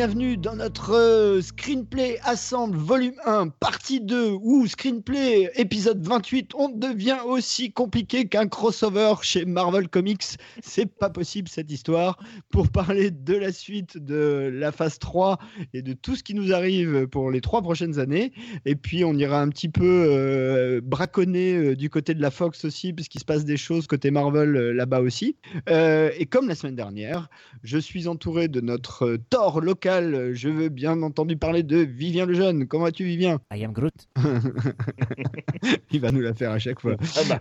[0.00, 6.70] Bienvenue dans notre euh, Screenplay Assemble volume 1 partie 2 ou Screenplay épisode 28 on
[6.70, 10.38] devient aussi compliqué qu'un crossover chez Marvel Comics.
[10.62, 12.18] C'est pas possible cette histoire.
[12.48, 15.38] Pour parler de la suite de la phase 3
[15.74, 18.32] et de tout ce qui nous arrive pour les trois prochaines années.
[18.64, 22.64] Et puis on ira un petit peu euh, braconner euh, du côté de la Fox
[22.64, 25.36] aussi puisqu'il se passe des choses côté Marvel là-bas aussi.
[25.68, 27.28] Et comme la semaine dernière
[27.62, 29.89] je suis entouré de notre Thor local.
[30.00, 32.66] Je veux bien entendu parler de Vivien le Jeune.
[32.66, 33.40] Comment vas-tu, Vivien?
[33.52, 33.94] I am Groot.
[35.90, 36.96] Il va nous la faire à chaque fois.
[37.16, 37.40] Ah bah.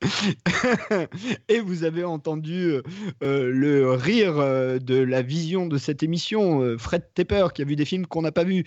[1.48, 2.82] Et vous avez entendu euh,
[3.22, 7.64] euh, le rire euh, de la vision de cette émission, euh, Fred Tepper, qui a
[7.64, 8.64] vu des films qu'on n'a pas vus.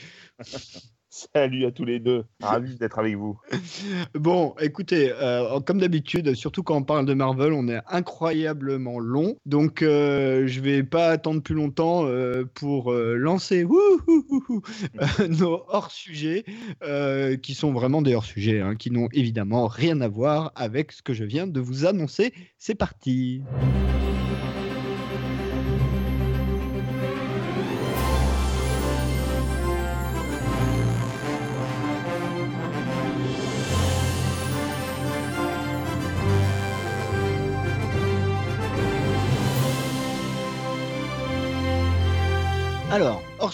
[1.36, 3.40] Salut à tous les deux, ravi d'être avec vous.
[4.14, 9.36] Bon, écoutez, euh, comme d'habitude, surtout quand on parle de Marvel, on est incroyablement long.
[9.46, 16.46] Donc, euh, je vais pas attendre plus longtemps euh, pour euh, lancer euh, nos hors-sujets,
[16.84, 21.02] euh, qui sont vraiment des hors-sujets, hein, qui n'ont évidemment rien à voir avec ce
[21.02, 22.34] que je viens de vous annoncer.
[22.58, 23.42] C'est parti.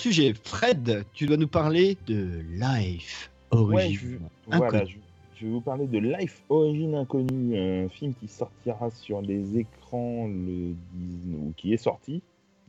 [0.07, 4.19] Sujet, Fred, tu dois nous parler de Life Ouais, Origin.
[4.49, 4.95] je, voilà, je,
[5.35, 10.27] je vais vous parler de Life Origin Inconnue, un film qui sortira sur les écrans
[10.27, 12.21] le 10 ou qui est sorti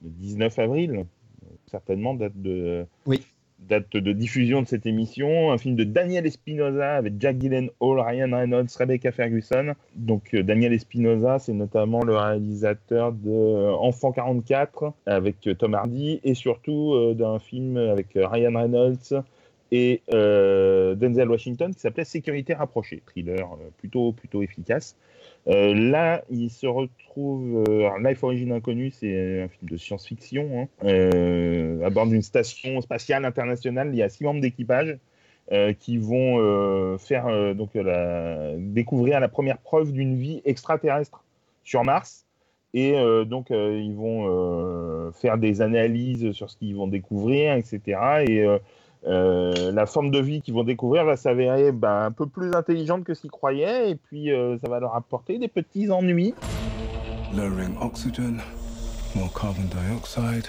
[0.02, 1.06] le 19 avril,
[1.70, 3.22] certainement date de Oui.
[3.58, 8.30] Date de diffusion de cette émission, un film de Daniel Espinosa avec Jack Gyllenhaal, Ryan
[8.32, 9.74] Reynolds, Rebecca Ferguson.
[9.94, 15.74] Donc euh, Daniel Espinosa, c'est notamment le réalisateur de euh, Enfant 44 avec euh, Tom
[15.74, 19.22] Hardy et surtout d'un film avec Ryan Reynolds
[19.70, 24.96] et euh, Denzel Washington qui s'appelait Sécurité rapprochée, thriller euh, plutôt plutôt efficace.
[25.46, 27.64] Euh, là, il se retrouve.
[27.68, 30.68] euh, Life Origin Inconnu, c'est un film de science-fiction.
[30.82, 34.98] hein, à bord d'une station spatiale internationale, il y a six membres d'équipage
[35.80, 37.70] qui vont faire donc
[38.58, 41.24] découvrir la première preuve d'une vie extraterrestre
[41.64, 42.26] sur Mars.
[42.74, 42.92] Et
[43.24, 47.98] donc, ils vont faire des analyses sur ce qu'ils vont découvrir, etc.
[48.28, 48.46] Et
[49.08, 53.04] euh, la forme de vie qu'ils vont découvrir va s'avérer ben, un peu plus intelligente
[53.04, 53.90] que ce qu'ils croyaient.
[53.90, 56.34] Et puis, euh, ça va leur apporter des petits ennuis.
[57.34, 58.40] Lowering oxygen,
[59.14, 60.46] more carbon dioxide.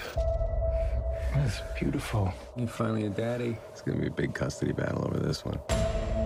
[1.34, 2.32] That's beautiful.
[2.56, 3.56] You're finally a daddy.
[3.72, 5.58] It's gonna be a big custody battle over this one.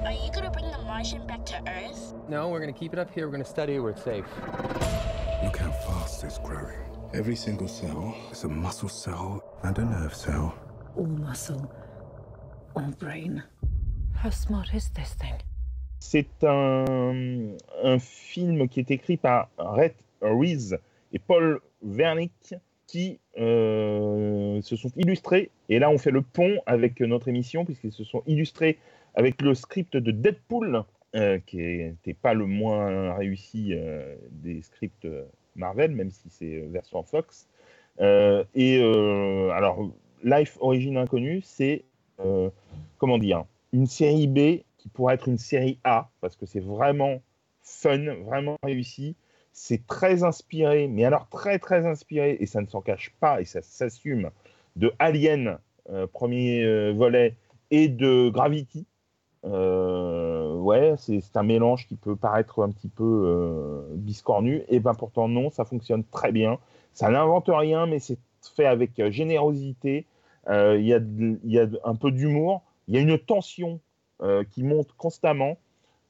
[0.05, 2.15] Are you gonna bring the Martian back to Earth?
[2.29, 3.27] No, we're gonna keep it up here.
[3.27, 4.25] We're gonna study it where it's safe.
[5.45, 6.79] Look how fast it's growing.
[7.13, 10.55] Every single cell is a muscle cell and a nerve cell.
[10.97, 11.71] all muscle,
[12.75, 13.43] all brain.
[14.23, 15.35] How smart is this thing?
[16.01, 20.77] C'est un, un film qui est écrit par Rhett Reese
[21.13, 22.55] et Paul Wernick
[22.87, 25.51] qui euh, se sont illustrés.
[25.69, 28.79] Et là, on fait le pont avec notre émission puisqu'ils se sont illustrés
[29.15, 35.07] avec le script de Deadpool, euh, qui n'était pas le moins réussi euh, des scripts
[35.57, 37.49] Marvel, même si c'est version Fox.
[38.01, 39.91] Euh, et euh, alors,
[40.23, 41.85] Life Origin Inconnue, c'est
[42.21, 42.51] euh,
[42.99, 47.21] comment dire une série B qui pourrait être une série A parce que c'est vraiment
[47.63, 49.17] fun, vraiment réussi.
[49.53, 53.45] C'est très inspiré, mais alors très très inspiré et ça ne s'en cache pas et
[53.45, 54.31] ça s'assume
[54.77, 55.59] de Alien
[55.91, 57.35] euh, premier euh, volet
[57.71, 58.87] et de Gravity.
[59.45, 65.51] Ouais, c'est un mélange qui peut paraître un petit peu biscornu, et ben pourtant non,
[65.51, 66.59] ça fonctionne très bien.
[66.95, 68.19] Ça n'invente rien, mais c'est
[68.51, 70.07] fait avec générosité.
[70.49, 73.81] Euh, Il y, y a un peu d'humour, il y a une tension
[74.23, 75.57] euh, qui monte constamment.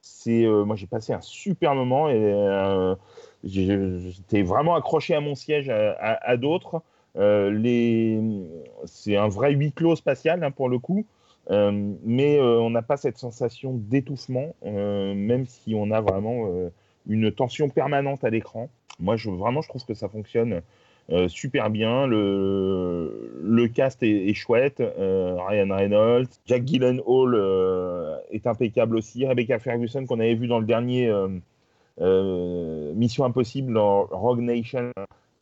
[0.00, 2.94] C'est, euh, moi j'ai passé un super moment et
[3.42, 6.82] j'étais vraiment accroché à mon siège à, d'autres.
[7.14, 11.06] C'est un vrai huis clos spatial hein, pour le coup.
[11.50, 16.50] Mais on n'a pas cette sensation d'étouffement, même si on a vraiment
[17.06, 18.68] une tension permanente à l'écran.
[18.98, 20.60] moi, je, vraiment, je trouve que ça fonctionne
[21.10, 22.06] euh, super bien.
[22.06, 24.80] Le, le cast est, chouette.
[24.80, 29.26] Euh, Ryan Reynolds, Jack Gyllenhaal euh, est impeccable aussi.
[29.26, 31.12] Rebecca Ferguson qu'on avait vu dans le dernier
[31.98, 34.92] Mission Impossible dans Rogue Nation.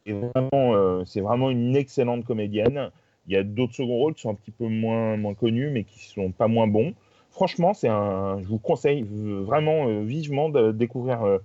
[0.04, 2.90] C'est vraiment, une excellente comédienne.
[3.28, 5.84] Il y a d'autres seconds rôles qui sont un petit peu moins, moins connus, mais
[5.84, 6.92] qui sont pas moins bons.
[7.30, 11.38] Franchement, c'est un, je vous conseille vraiment vivement de découvrir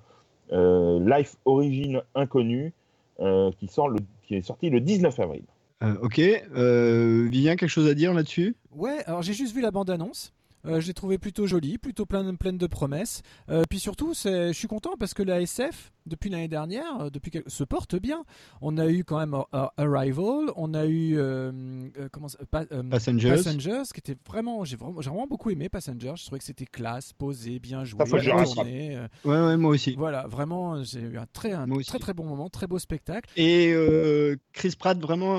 [0.51, 2.76] Life Origin Inconnu euh,
[3.57, 5.43] qui, sort le, qui est sorti le 19 avril.
[5.83, 6.19] Euh, ok.
[6.19, 8.55] Euh, Vivien, quelque chose à dire là-dessus?
[8.71, 10.33] Ouais, alors j'ai juste vu la bande-annonce.
[10.65, 13.21] Euh, je l'ai trouvé plutôt jolie, plutôt pleine, pleine de promesses.
[13.49, 17.31] Euh, puis surtout, je suis content parce que la SF, depuis l'année dernière, euh, depuis
[17.47, 18.23] se porte bien.
[18.61, 19.35] On a eu quand même
[19.77, 21.17] Arrival, on a eu
[22.11, 23.29] comment Passengers.
[23.29, 26.13] Passengers, qui était vraiment, j'ai vraiment, vraiment beaucoup aimé Passengers.
[26.15, 28.97] Je trouvais que c'était classe, posé, bien joué, bien tourné.
[29.25, 29.95] Ouais, ouais, moi aussi.
[29.97, 33.29] Voilà, vraiment, j'ai eu un très, un très très bon moment, très beau spectacle.
[33.35, 33.73] Et
[34.53, 35.35] Chris Pratt vraiment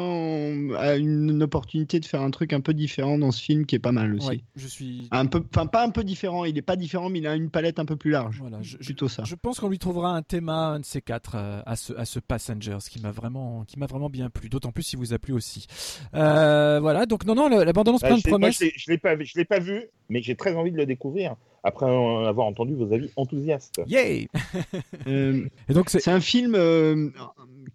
[0.76, 3.80] a une, opportunité de faire un truc un peu différent dans ce film qui est
[3.80, 4.44] pas mal aussi.
[4.56, 7.26] je suis un peu, enfin pas un peu différent, il est pas différent, mais il
[7.26, 8.38] a une palette un peu plus large.
[8.40, 9.24] Voilà, je, plutôt ça.
[9.24, 12.04] Je pense qu'on lui trouvera un thème, un de ces quatre, euh, à ce, à
[12.04, 14.48] ce Passengers, qui m'a vraiment, qui m'a vraiment bien plu.
[14.48, 15.66] D'autant plus si vous a plu aussi.
[16.14, 18.62] Euh, voilà, donc non, non, la, bande-annonce bah, plein de promesses.
[18.76, 21.86] je l'ai pas, je l'ai pas vu, mais j'ai très envie de le découvrir après
[21.86, 23.80] avoir entendu vos avis enthousiastes.
[23.88, 24.28] Yay
[25.06, 26.56] euh, Et donc c'est un film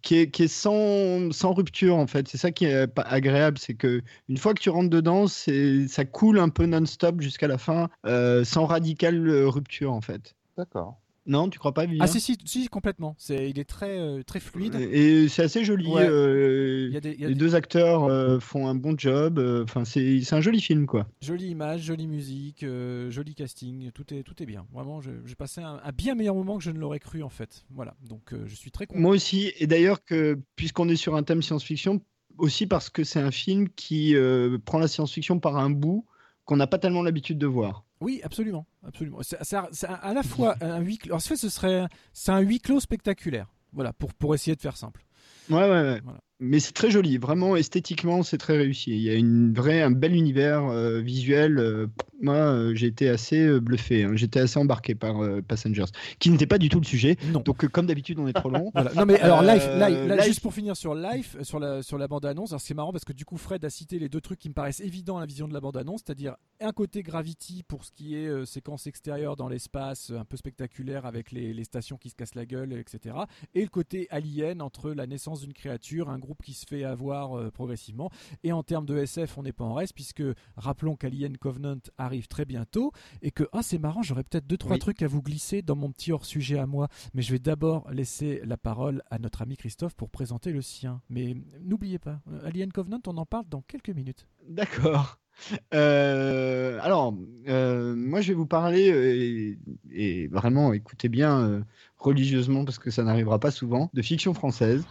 [0.01, 2.27] qui est, qui est sans, sans, rupture en fait.
[2.27, 6.05] C'est ça qui est agréable, c'est que une fois que tu rentres dedans, c'est ça
[6.05, 10.35] coule un peu non-stop jusqu'à la fin, euh, sans radicale rupture en fait.
[10.57, 10.99] D'accord.
[11.25, 13.15] Non, tu crois pas, Ah si, si, si complètement.
[13.17, 14.75] C'est, il est très, euh, très fluide.
[14.75, 15.89] Et c'est assez joli.
[15.93, 19.39] les deux acteurs font un bon job.
[19.63, 21.07] Enfin, c'est, c'est un joli film, quoi.
[21.21, 22.65] Jolie image, jolie musique,
[23.09, 23.91] joli casting.
[23.91, 24.65] Tout est, tout est bien.
[24.73, 27.65] Vraiment, j'ai passé un, bien meilleur moment que je ne l'aurais cru, en fait.
[27.69, 27.95] Voilà.
[28.07, 28.99] Donc, je suis très content.
[28.99, 29.51] Moi aussi.
[29.59, 32.01] Et d'ailleurs, que puisqu'on est sur un thème science-fiction,
[32.37, 34.15] aussi parce que c'est un film qui
[34.65, 36.05] prend la science-fiction par un bout
[36.45, 37.85] qu'on n'a pas tellement l'habitude de voir.
[38.03, 39.19] Oui, absolument, absolument.
[39.21, 41.15] C'est à la fois un huis clos.
[41.15, 43.47] En fait, ce serait, c'est un huis clos spectaculaire.
[43.71, 45.05] Voilà, pour pour essayer de faire simple.
[45.49, 46.01] Ouais, ouais, ouais.
[46.03, 48.91] Voilà mais c'est très joli, vraiment esthétiquement c'est très réussi.
[48.91, 51.57] Il y a une vraie, un bel univers euh, visuel.
[51.57, 51.87] Euh,
[52.21, 54.11] moi, euh, j'ai été assez bluffé, hein.
[54.15, 55.85] j'étais assez embarqué par Passengers,
[56.19, 57.17] qui n'était pas du tout le sujet.
[57.33, 58.71] Donc, comme d'habitude, on est trop long.
[58.95, 62.53] Non, mais alors live, juste pour finir sur live, sur la sur la bande annonce,
[62.59, 64.81] c'est marrant parce que du coup, Fred a cité les deux trucs qui me paraissent
[64.81, 68.15] évidents à la vision de la bande annonce, c'est-à-dire un côté Gravity pour ce qui
[68.15, 72.35] est séquence extérieure dans l'espace, un peu spectaculaire avec les, les stations qui se cassent
[72.35, 73.15] la gueule, etc.
[73.55, 77.37] Et le côté alien entre la naissance d'une créature, un groupe qui se fait avoir
[77.37, 78.09] euh, progressivement.
[78.43, 80.23] Et en termes de SF, on n'est pas en reste, puisque
[80.55, 82.91] rappelons qu'Alien Covenant arrive très bientôt
[83.21, 85.91] et que, ah, c'est marrant, j'aurais peut-être deux, trois trucs à vous glisser dans mon
[85.91, 89.95] petit hors-sujet à moi, mais je vais d'abord laisser la parole à notre ami Christophe
[89.95, 91.01] pour présenter le sien.
[91.09, 94.27] Mais n'oubliez pas, euh, Alien Covenant, on en parle dans quelques minutes.
[94.47, 95.19] D'accord.
[95.73, 99.57] Euh, alors, moi je vais vous parler,
[99.91, 101.65] et, vraiment écoutez bien
[102.03, 104.85] religieusement parce que ça n'arrivera pas souvent, de fiction française.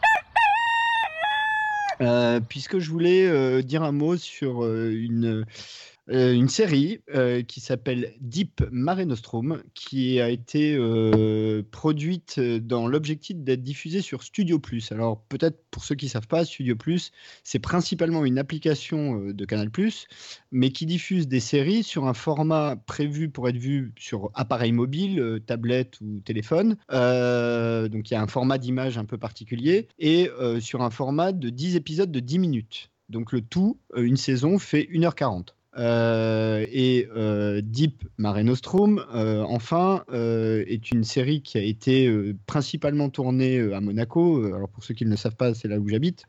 [2.02, 5.44] Euh, puisque je voulais euh, dire un mot sur euh, une
[6.10, 12.88] euh, une série euh, qui s'appelle Deep Mare Nostrum, qui a été euh, produite dans
[12.88, 14.90] l'objectif d'être diffusée sur Studio Plus.
[14.90, 17.12] Alors peut-être pour ceux qui ne savent pas, Studio Plus,
[17.44, 20.08] c'est principalement une application de Canal Plus,
[20.50, 25.41] mais qui diffuse des séries sur un format prévu pour être vu sur appareil mobile,
[25.46, 26.76] tablette ou téléphone.
[26.91, 30.29] donc il y a un format d'image un peu particulier et
[30.60, 32.91] sur un format de 10 épisodes de 10 minutes.
[33.08, 35.50] Donc le tout, une saison fait 1h40.
[35.79, 42.12] Euh, et euh, Deep Mare Nostrum, euh, enfin, est une série qui a été
[42.46, 44.44] principalement tournée à Monaco.
[44.44, 46.24] Alors pour ceux qui ne le savent pas, c'est là où j'habite.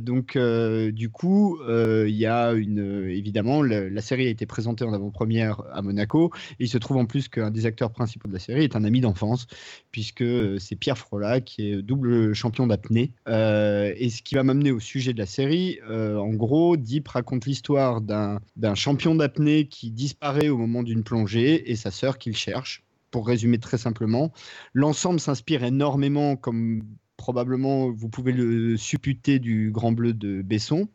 [0.00, 5.62] donc du coup, il y a une évidemment la, série a été présentée en avant-première
[5.72, 6.30] à Monaco.
[6.58, 8.84] Et il se trouve en plus qu'un des acteurs principaux de la série est un
[8.84, 9.46] ami d'enfance,
[9.90, 10.24] puisque
[10.58, 13.12] c'est Pierre Frola qui est double champion d'apnée.
[13.26, 18.00] et ce qui va m'amener au sujet de la série, en gros, Deep raconte l'histoire
[18.00, 22.82] d'un d'un champion d'apnée qui disparaît au moment d'une plongée et sa sœur qu'il cherche.
[23.10, 24.32] Pour résumer très simplement,
[24.72, 26.82] l'ensemble s'inspire énormément, comme
[27.22, 30.88] probablement vous pouvez le supputer du Grand Bleu de Besson.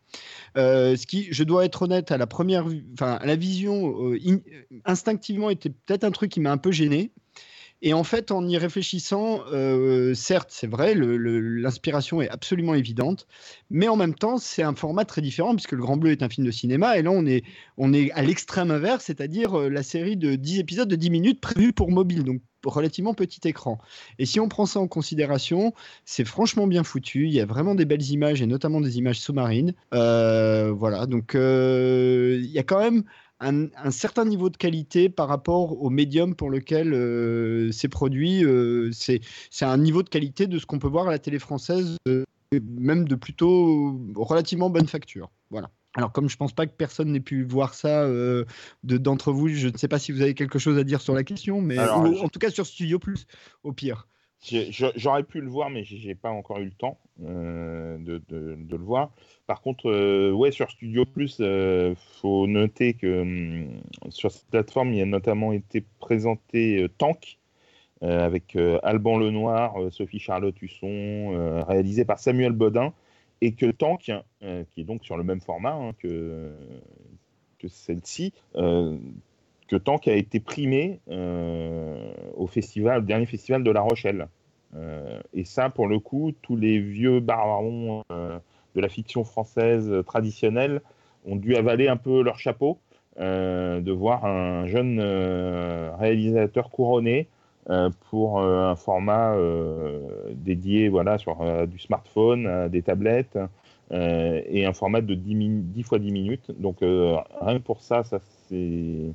[0.56, 4.18] Euh, ce qui, je dois être honnête, à la première, enfin à la vision, euh,
[4.84, 7.12] instinctivement était peut-être un truc qui m'a un peu gêné.
[7.80, 13.28] Et en fait, en y réfléchissant, euh, certes, c'est vrai, l'inspiration est absolument évidente,
[13.70, 16.28] mais en même temps, c'est un format très différent puisque Le Grand Bleu est un
[16.28, 17.44] film de cinéma et là, on est,
[17.76, 21.40] on est à l'extrême inverse, c'est-à-dire euh, la série de 10 épisodes de 10 minutes
[21.40, 23.78] prévue pour mobile, donc relativement petit écran.
[24.18, 25.72] Et si on prend ça en considération,
[26.04, 27.26] c'est franchement bien foutu.
[27.26, 29.74] Il y a vraiment des belles images et notamment des images sous-marines.
[29.94, 33.04] Euh, voilà, donc il y a quand même
[33.40, 38.44] un, certain niveau de qualité par rapport au médium pour lequel euh, c'est produit.
[38.44, 39.20] Euh, c'est
[39.62, 43.06] un niveau de qualité de ce qu'on peut voir à la télé française, euh, même
[43.06, 45.30] de plutôt relativement bonne facture.
[45.50, 45.70] Voilà.
[45.94, 48.08] Alors, comme je pense pas que personne n'ait pu voir ça
[48.84, 51.24] d'entre vous, je ne sais pas si vous avez quelque chose à dire sur la
[51.24, 53.26] question, mais en tout cas sur Studio Plus,
[53.64, 54.06] au pire.
[54.40, 59.10] J'aurais pu le voir, mais j'ai pas encore eu le temps de, de, le voir.
[59.46, 63.80] Par contre, euh, ouais, sur Studio Plus, euh, faut noter que hum,
[64.10, 67.38] sur cette plateforme, il y a notamment été présenté euh, Tank
[68.00, 72.92] avec Alban Lenoir, Sophie Charlotte Husson, réalisé par Samuel Bodin,
[73.40, 76.52] et que Tank, qui est donc sur le même format hein, que
[77.66, 78.32] celle-ci,
[79.68, 81.00] que Tank a été primé
[82.36, 84.28] au festival, dernier festival de La Rochelle.
[85.34, 90.80] et ça, pour le coup, tous les vieux barons de la fiction française traditionnelle
[91.26, 92.78] ont dû avaler un peu leur chapeau
[93.20, 97.26] euh, de voir un jeune euh, réalisateur couronné
[97.68, 99.34] euh, pour un format
[100.32, 103.38] dédié voilà, sur du smartphone, des tablettes
[103.90, 106.50] et un format de 10, 10 fois 10 minutes.
[106.58, 109.12] Donc rien que pour ça, ça c'est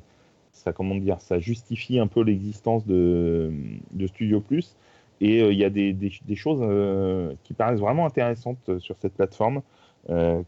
[0.64, 3.52] ça comment dire, ça justifie un peu l'existence de,
[3.92, 4.76] de Studio Plus.
[5.20, 9.14] Et euh, il y a des, choses euh, qui paraissent vraiment intéressantes euh, sur cette
[9.14, 9.62] plateforme.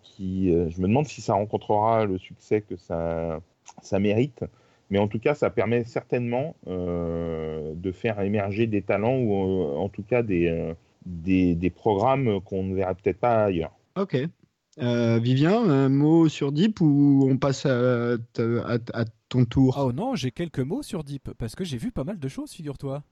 [0.02, 3.40] qui, je me demande si ça rencontrera le succès que ça,
[3.82, 4.44] ça mérite.
[4.90, 9.32] Mais en tout cas, ça permet certainement de faire émerger des talents ou
[9.78, 10.74] en tout cas des,
[11.06, 13.72] des, programmes qu'on ne verra peut-être pas ailleurs.
[13.98, 14.18] Ok.
[14.78, 18.16] Vivien, un mot sur Deep ou on passe à,
[18.92, 22.04] à ton tour Oh non, j'ai quelques mots sur Deep parce que j'ai vu pas
[22.04, 23.02] mal de choses, figure-toi.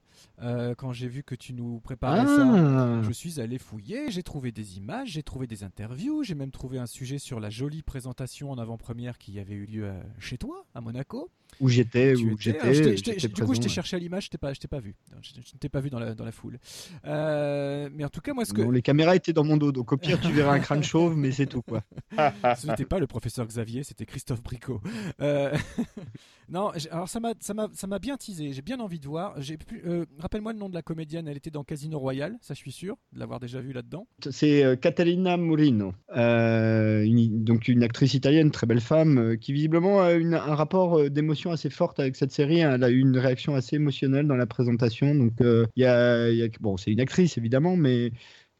[0.41, 3.01] Euh, quand j'ai vu que tu nous préparais ça, ah.
[3.01, 6.77] je suis allé fouiller, j'ai trouvé des images, j'ai trouvé des interviews, j'ai même trouvé
[6.77, 10.65] un sujet sur la jolie présentation en avant-première qui avait eu lieu euh, chez toi,
[10.73, 11.29] à Monaco.
[11.61, 12.95] Où j'étais, où j'étais.
[13.29, 14.95] Du coup, je t'ai cherché à l'image, je t'ai pas, pas vu.
[15.21, 16.59] Je, ne t'ai pas vu dans la, dans la foule.
[17.05, 18.61] Euh, mais en tout cas, moi, ce que.
[18.61, 21.31] les caméras étaient dans mon dos, donc au pire, tu verras un crâne chauve, mais
[21.31, 21.81] c'est tout, quoi.
[22.11, 24.81] ce n'était pas le professeur Xavier, c'était Christophe Bricot.
[26.49, 28.51] non, alors ça m'a bien teasé.
[28.51, 29.39] J'ai bien envie de voir.
[29.41, 29.81] J'ai pu,
[30.19, 31.27] Rappelle-moi le nom de la comédienne.
[31.27, 34.07] Elle était dans Casino Royale, ça je suis sûr de l'avoir déjà vue là-dedans.
[34.29, 40.01] C'est euh, Catalina Murino, euh, donc une actrice italienne, très belle femme, euh, qui visiblement
[40.01, 42.59] a un rapport d'émotion assez forte avec cette série.
[42.59, 45.15] Elle a eu une réaction assez émotionnelle dans la présentation.
[45.15, 48.11] Donc il y a, bon, c'est une actrice évidemment, mais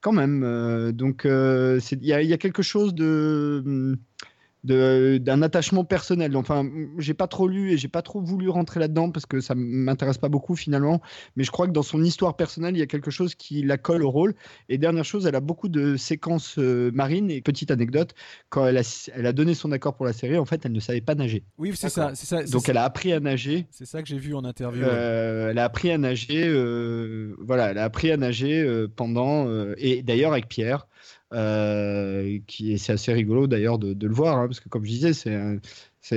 [0.02, 0.92] quand même.
[0.94, 3.98] donc il y, a quelque chose de hum,
[4.65, 6.36] d'un attachement personnel.
[6.36, 9.53] Enfin, j'ai pas trop lu et j'ai pas trop voulu rentrer là-dedans parce que ça
[9.55, 11.01] m'intéresse pas beaucoup finalement.
[11.36, 13.77] Mais je crois que dans son histoire personnelle, il y a quelque chose qui la
[13.77, 14.34] colle au rôle.
[14.69, 17.29] Et dernière chose, elle a beaucoup de séquences euh, marines.
[17.29, 18.15] Et petite anecdote,
[18.50, 20.79] quand elle a, elle a donné son accord pour la série, en fait, elle ne
[20.79, 21.43] savait pas nager.
[21.57, 22.43] Oui, c'est ça, ça.
[22.43, 23.67] Donc elle a appris à nager.
[23.69, 24.84] C'est ça que j'ai vu en interview.
[24.84, 26.43] Euh, elle a appris à nager.
[26.48, 30.88] Euh, voilà, elle a appris à nager pendant et d'ailleurs avec Pierre.
[31.36, 35.12] Euh, qui c'est assez rigolo d'ailleurs de, le voir, hein, parce que comme je disais,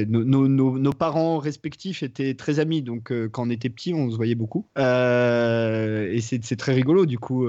[0.07, 4.37] nos, parents respectifs étaient très amis, donc euh, quand on était petit, on se voyait
[4.37, 4.69] beaucoup.
[4.79, 7.49] Euh, et c'est très rigolo, du coup.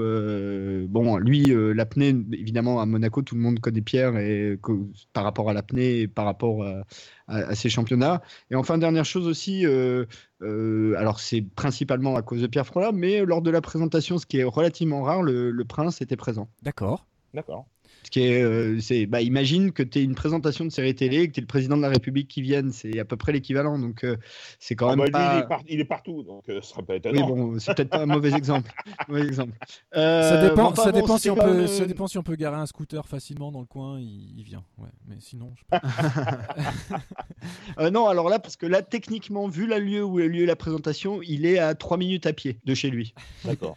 [0.88, 4.58] bon, lui, l'apnée, évidemment, à Monaco, tout le monde connaît Pierre et,
[5.12, 6.64] par rapport à l'apnée et par rapport
[7.28, 8.20] à, ses championnats.
[8.50, 9.64] Et enfin, dernière chose aussi,
[10.40, 14.38] alors c'est principalement à cause de Pierre Frola, mais lors de la présentation, ce qui
[14.38, 16.48] est relativement rare, le prince était présent.
[16.62, 17.06] D'accord.
[17.34, 17.66] D'accord.
[18.04, 21.28] Ce qui est, euh, c'est, bah, imagine que tu es une présentation de série télé,
[21.28, 23.78] que tu es le président de la République qui vienne, c'est à peu près l'équivalent.
[23.78, 24.16] Donc, euh,
[24.58, 25.10] c'est quand ah même.
[25.10, 25.60] Bah, pas...
[25.68, 27.26] il, est partout, donc euh, ce serait pas étonnant.
[27.26, 28.72] Oui, bon, c'est peut-être pas un mauvais exemple.
[29.08, 29.52] mauvais exemple.
[29.92, 33.06] ça dépend, ça, dépend si on peut, ça dépend si on peut garer un scooter
[33.06, 34.64] facilement dans le coin, il, vient.
[34.78, 35.52] Ouais, mais sinon.
[35.56, 35.78] Je...
[37.90, 41.20] non, alors là, parce que là, techniquement, vu la lieu où a lieu la présentation,
[41.22, 43.14] il est à 3 minutes à pied de chez lui.
[43.44, 43.76] D'accord.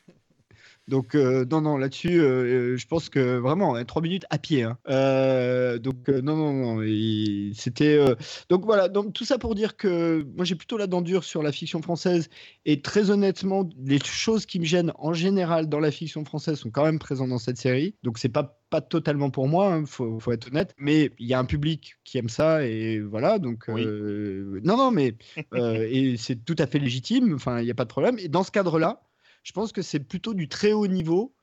[0.87, 4.63] Donc, euh, non, non, là-dessus, euh, je pense que vraiment, hein, trois minutes à pied.
[4.63, 4.77] hein.
[4.89, 7.53] Euh, donc, euh, non, non, non.
[7.53, 7.95] C'était.
[7.97, 8.15] euh,
[8.49, 8.89] Donc, voilà.
[8.89, 11.81] Donc, tout ça pour dire que moi, j'ai plutôt la dent dure sur la fiction
[11.81, 12.29] française.
[12.65, 16.69] Et très honnêtement, les choses qui me gênent en général dans la fiction française sont
[16.71, 17.95] quand même présentes dans cette série.
[18.03, 21.35] Donc, c'est pas pas totalement pour moi, hein, faut, faut être honnête, mais il y
[21.35, 23.83] a un public qui aime ça et voilà, donc Oui.
[23.85, 25.15] euh, non, non, mais
[25.53, 28.17] euh, et c'est tout à fait légitime, enfin, il n'y a pas de problème.
[28.17, 29.03] Et dans ce cadre-là,
[29.43, 31.35] je pense que c'est plutôt du très haut niveau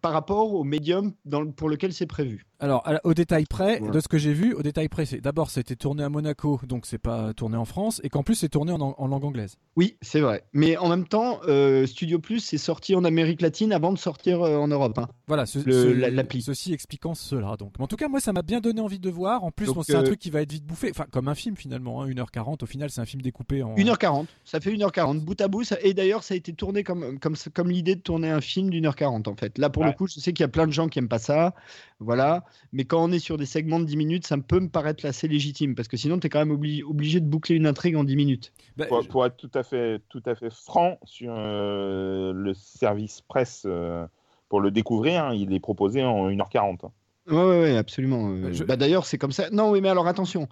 [0.00, 1.14] par rapport au médium
[1.56, 2.47] pour lequel c'est prévu.
[2.60, 3.90] Alors, à au détail près, Ouais.
[3.90, 6.86] de ce que j'ai vu, au détail près, c'est d'abord c'était tourné à Monaco, donc
[6.86, 9.54] c'est pas tourné en France, et qu'en plus c'est tourné en, en langue anglaise.
[9.76, 10.42] Oui, c'est vrai.
[10.52, 14.42] Mais en même temps, euh, Studio Plus c'est sorti en Amérique latine avant de sortir
[14.42, 14.98] euh, en Europe.
[14.98, 15.08] hein.
[15.28, 16.42] Voilà, ce- Le- ce- la- l'appli.
[16.42, 17.56] ceci expliquant cela.
[17.56, 19.44] Donc, Mais en tout cas, moi, ça m'a bien donné envie de voir.
[19.44, 21.56] En plus, c'est un euh, truc qui va être vite bouffé, enfin comme un film
[21.56, 22.64] finalement, hein, 1h40.
[22.64, 23.76] Au final, c'est un film découpé en.
[23.76, 25.62] 1h40, ça fait 1h40, bout à bout.
[25.62, 28.70] ça- Et d'ailleurs, ça a été tourné comme, comme, comme l'idée de tourner un film
[28.70, 29.58] d'une heure 40 en fait.
[29.58, 31.20] Là, pour le coup, je sais qu'il y a plein de gens qui aiment pas
[31.20, 31.54] ça.
[32.00, 32.44] Voilà.
[32.72, 35.28] Mais quand on est sur des segments de 10 minutes, ça peut me paraître assez
[35.28, 38.04] légitime parce que sinon, tu es quand même obli- obligé de boucler une intrigue en
[38.04, 38.52] 10 minutes.
[38.76, 42.54] Bah, Pour, je- pour être tout à fait, tout à fait franc sur euh, le
[42.54, 44.06] service presse euh,
[44.48, 46.84] pour le découvrir, hein, il est proposé en 1h40.
[46.84, 46.90] hein.
[47.30, 48.30] Ouais, absolument.
[48.30, 49.50] euh, Bah, je- Bah, D'ailleurs, c'est comme ça.
[49.50, 50.48] Non, oui, mais alors attention.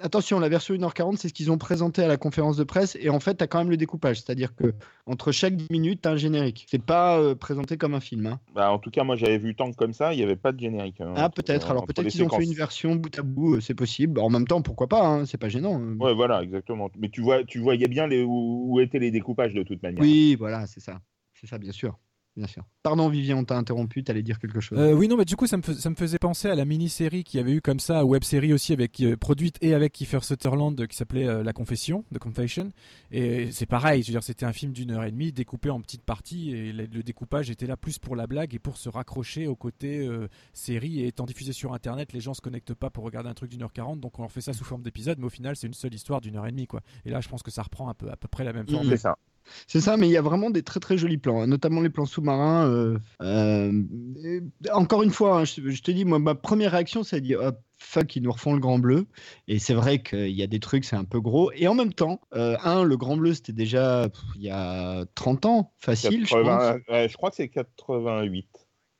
[0.00, 2.96] Attention, la version 1h40, c'est ce qu'ils ont présenté à la conférence de presse.
[3.00, 4.18] Et en fait, tu as quand même le découpage.
[4.20, 4.72] C'est-à-dire que
[5.06, 6.66] entre chaque 10 minutes, tu as un générique.
[6.70, 8.26] C'est pas euh, présenté comme un film.
[8.26, 8.38] hein.
[8.54, 10.52] Bah, en tout cas, moi j'avais vu tant que comme ça, il n'y avait pas
[10.52, 11.00] de générique.
[11.00, 11.70] hein, Ah, peut-être.
[11.70, 13.56] Alors peut-être qu'ils ont fait une version bout à bout.
[13.56, 14.20] euh, C'est possible.
[14.20, 15.80] En même temps, pourquoi pas hein, C'est pas gênant.
[15.98, 16.90] Ouais, voilà, exactement.
[16.96, 20.00] Mais tu vois, tu voyais bien les, où, où étaient les découpages de toute manière.
[20.00, 21.00] Oui, voilà, c'est ça.
[21.34, 21.98] C'est ça, bien sûr.
[22.38, 22.64] Bien sûr.
[22.84, 24.04] Pardon, Vivien, on t'a interrompu.
[24.04, 24.78] T'allais dire quelque chose.
[24.78, 26.64] Euh, oui, non, mais du coup, ça me, fais- ça me faisait penser à la
[26.64, 29.92] mini-série qu'il y avait eu comme ça, web série aussi, avec, euh, produite et avec
[29.92, 32.70] Kiefer Sutherland, qui s'appelait euh, La Confession, The Confession.
[33.10, 35.80] Et c'est pareil, je veux dire, c'était un film d'une heure et demie, découpé en
[35.80, 38.88] petites parties, et le, le découpage était là plus pour la blague et pour se
[38.88, 41.00] raccrocher au côté euh, série.
[41.00, 43.62] Et étant diffusé sur Internet, les gens se connectent pas pour regarder un truc d'une
[43.64, 45.74] heure quarante, donc on leur fait ça sous forme d'épisode, mais au final, c'est une
[45.74, 46.82] seule histoire d'une heure et demie, quoi.
[47.04, 48.88] Et là, je pense que ça reprend un peu, à peu près la même forme.
[48.88, 49.16] C'est ça.
[49.66, 51.90] C'est ça, mais il y a vraiment des très très jolis plans, hein, notamment les
[51.90, 52.66] plans sous-marins.
[52.68, 53.72] euh, euh,
[54.72, 57.40] encore une fois, hein, je, je te dis, moi, ma première réaction, c'est de dire
[57.42, 59.06] oh, fuck, ils nous refont le grand bleu.
[59.46, 61.50] Et c'est vrai qu'il y a des trucs, c'est un peu gros.
[61.54, 65.04] Et en même temps, euh, un, le grand bleu, c'était déjà pff, il y a
[65.14, 66.44] 30 ans, facile, je pense.
[66.44, 68.46] 80 ouais, je crois que c'est 88.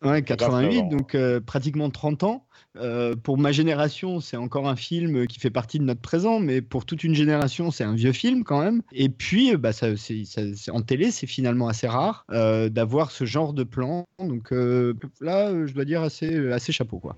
[0.02, 0.87] Ouais, 29 88, ans.
[0.88, 2.47] donc euh, pratiquement 30 ans.
[2.80, 6.61] Euh, pour ma génération, c'est encore un film qui fait partie de notre présent, mais
[6.62, 8.82] pour toute une génération, c'est un vieux film quand même.
[8.92, 12.68] Et puis, euh, bah, ça, c'est, ça- c'est- en télé, c'est finalement assez rare euh,
[12.68, 14.04] d'avoir ce genre de plan.
[14.18, 17.16] Donc euh, là, je dois dire assez, assez chapeau, quoi.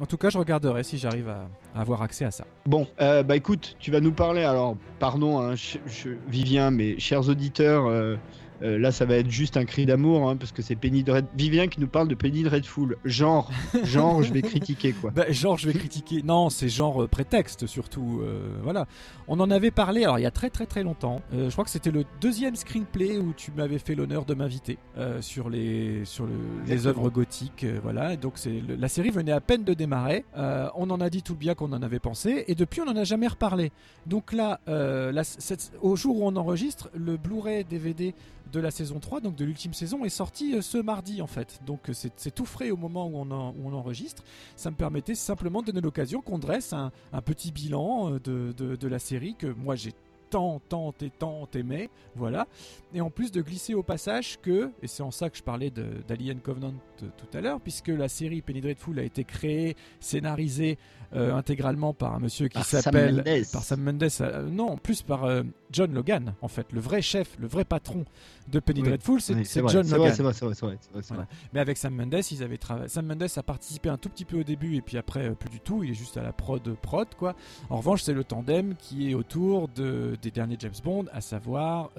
[0.00, 2.44] En tout cas, je regarderai si j'arrive à, à avoir accès à ça.
[2.66, 4.42] Bon, euh, bah écoute, tu vas nous parler.
[4.44, 8.14] Alors, pardon, hein, je- je- Vivien, mais chers auditeurs, euh,
[8.62, 11.26] euh, là, ça va être juste un cri d'amour, hein, parce que c'est Penny Dread...
[11.36, 12.96] Vivien qui nous parle de Penny Dreadful.
[13.04, 13.50] Genre,
[13.84, 15.10] genre, je vais critiquer, quoi.
[15.10, 16.22] Bah, genre, je vais critiquer.
[16.22, 18.20] Non, c'est genre euh, prétexte surtout.
[18.22, 18.86] euh, voilà.
[19.28, 21.20] On en avait parlé, alors il y a très très très longtemps.
[21.32, 24.78] Je crois que c'était le deuxième screenplay où tu m'avais fait l'honneur de m'inviter
[25.20, 26.32] sur les sur le-
[26.66, 27.66] les œuvres gothiques.
[27.82, 28.14] voilà.
[28.14, 30.24] Et Donc c'est la série venait à peine de démarrer.
[30.34, 32.96] On en a dit tout le bien qu'on en avait pensé, et depuis on n'en
[32.96, 33.70] a jamais reparlé.
[34.06, 38.14] Donc là, la- cette- au jour où on enregistre, le Blu-ray DVD
[38.52, 41.60] de la saison 3, donc de l'ultime saison, est sorti euh, ce mardi en fait.
[41.66, 44.22] Donc euh, c'est tout frais au moment où on, enregistre.
[44.56, 46.90] Ça me permettait simplement de donner l'occasion qu'on dresse un,
[47.24, 49.92] petit bilan euh, de, de- la série que moi j'ai
[50.30, 51.90] tant, tant et tant aimé.
[52.14, 52.46] Voilà.
[52.94, 55.70] Et en plus de glisser au passage que, et c'est en ça que je parlais
[55.70, 60.78] d'Alien Covenant tout à l'heure, puisque la série Penny Dreadful a été créée, scénarisée
[61.14, 65.42] euh, intégralement par un monsieur qui s'appelle par Sam Mendes, euh, non, plus par euh,
[65.72, 68.04] John Logan en fait, le vrai chef, le vrai patron
[68.48, 68.88] de Penny Oui.
[68.88, 70.12] Dreadful, c'est Oui, John Logan.
[70.12, 70.52] vrai, vrai,
[70.92, 71.26] vrai.
[71.54, 72.88] Mais avec Sam Mendes, ils avaient travaillé.
[72.88, 75.60] Sam Mendes a participé un tout petit peu au début et puis après plus du
[75.60, 75.82] tout.
[75.82, 77.34] Il est juste à la prod prod quoi.
[77.70, 81.90] En revanche, c'est le tandem qui est autour de, des derniers James Bond, à savoir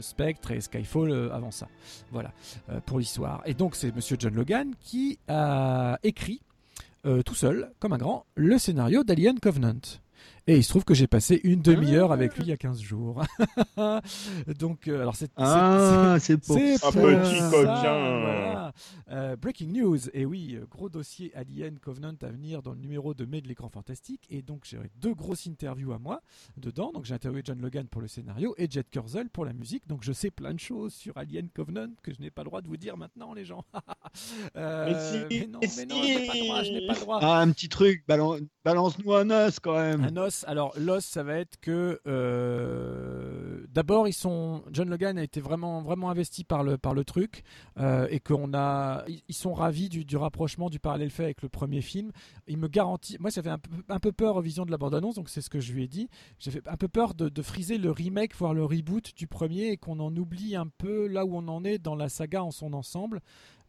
[0.00, 1.68] Spectre et Skyfall avant ça.
[2.10, 2.32] Voilà
[2.84, 3.42] pour l'histoire.
[3.46, 6.42] Et donc c'est Monsieur John Logan qui a écrit
[7.06, 9.80] euh, tout seul, comme un grand, le scénario d'Alien Covenant.
[10.46, 12.80] Et il se trouve que j'ai passé une demi-heure avec lui il y a 15
[12.80, 13.22] jours.
[14.58, 15.30] Donc, euh, alors c'est.
[15.36, 16.90] Ah, c'est pour ça.
[16.90, 18.72] Petit ça, voilà.
[19.10, 23.24] Euh, breaking news, et oui, gros dossier Alien Covenant à venir dans le numéro de
[23.24, 24.26] mai de l'écran fantastique.
[24.30, 26.22] Et donc j'ai deux grosses interviews à moi
[26.56, 26.90] dedans.
[26.92, 29.86] Donc j'ai interviewé John Logan pour le scénario et Jet Kurzel pour la musique.
[29.86, 32.62] Donc je sais plein de choses sur Alien Covenant que je n'ai pas le droit
[32.62, 33.64] de vous dire maintenant, les gens.
[34.56, 34.86] Euh,
[35.30, 36.92] Mais si, mais non, mais mais non, je n'ai pas le droit, je n'ai pas
[36.94, 37.18] le droit.
[37.22, 40.02] Ah, un petit truc, balan- balance-nous un os quand même.
[40.04, 45.22] Un os, alors l'os, ça va être que euh, d'abord, ils sont John Logan a
[45.22, 47.42] été vraiment vraiment investi par le par le truc
[47.78, 51.48] euh, et qu'on a ils sont ravis du, du, rapprochement du parallèle fait avec le
[51.48, 52.12] premier film.
[52.46, 54.78] Il me garantit, moi ça fait un peu, un peu peur aux vision de la
[54.78, 56.08] bande annonce, donc c'est ce que je lui ai dit.
[56.38, 59.76] J'ai fait un peu peur de, friser le remake, voire le reboot du premier et
[59.76, 62.72] qu'on en oublie un peu là où on en est dans la saga en son
[62.72, 63.20] ensemble.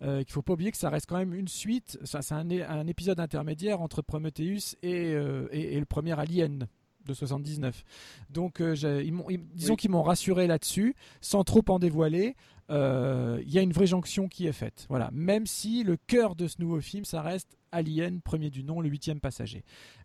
[0.03, 2.49] Euh, qu'il faut pas oublier que ça reste quand même une suite, ça c'est un,
[2.49, 6.67] un, épisode intermédiaire entre Prometheus et, euh, et, et le premier Alien
[7.05, 7.83] de 79.
[8.29, 12.35] Donc, euh, ils disons qu'ils m'ont rassuré là-dessus, sans trop en dévoiler.
[12.69, 14.85] Euh, il y a une vraie jonction qui est faite.
[14.89, 15.09] Voilà.
[15.11, 18.89] Même si le cœur de ce nouveau film, ça reste Alien, premier du nom, le
[18.89, 19.63] huitième passager.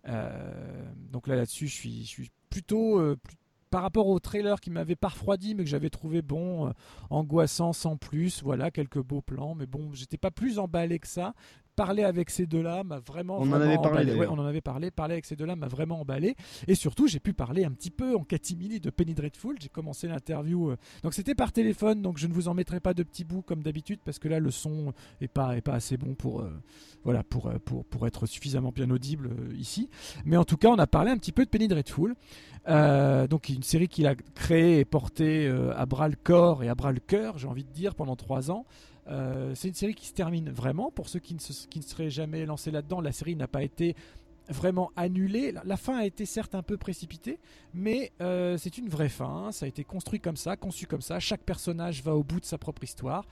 [0.09, 3.15] Euh, donc là, là-dessus, je suis, je suis plutôt,
[3.71, 6.73] par rapport au trailer qui m'avait pas refroidi, mais que j'avais trouvé bon,
[7.11, 8.43] angoissant sans plus.
[8.43, 11.35] Voilà, quelques beaux plans, mais bon, j'étais pas plus emballé que ça
[11.79, 13.39] parler avec ces deux-là m'a vraiment.
[13.39, 14.13] On en avait parlé.
[14.13, 14.91] Ouais, on en avait parlé.
[14.91, 16.35] Parler avec ces deux-là m'a vraiment emballé.
[16.67, 19.57] Et surtout, j'ai pu parler un petit peu en catimini de Penny Dreadful.
[19.61, 20.71] J'ai commencé l'interview.
[20.71, 23.43] Euh, donc c'était par téléphone, donc je ne vous en mettrai pas de petits bouts
[23.43, 26.51] comme d'habitude parce que là le son est pas est pas assez bon pour euh,
[27.05, 29.89] voilà pour, euh, pour pour être suffisamment bien audible ici.
[30.25, 32.17] Mais en tout cas, on a parlé un petit peu de Penny Dreadful.
[32.67, 36.91] donc une série qu'il a créée et portée à bras le corps et à bras
[36.91, 38.67] le cœur, j'ai envie de dire, pendant trois ans.
[39.09, 40.91] Euh, c'est une série qui se termine vraiment.
[40.91, 43.97] Pour ceux qui ne, qui ne seraient jamais lancés là-dedans, la série n'a pas été
[44.49, 45.53] vraiment annulé.
[45.65, 47.39] La fin a été certes un peu précipitée,
[47.75, 49.53] mais euh, c'est une vraie fin.
[49.53, 51.21] Ça a été construit comme ça, conçu comme ça.
[51.21, 53.27] Chaque personnage va au bout de sa propre histoire.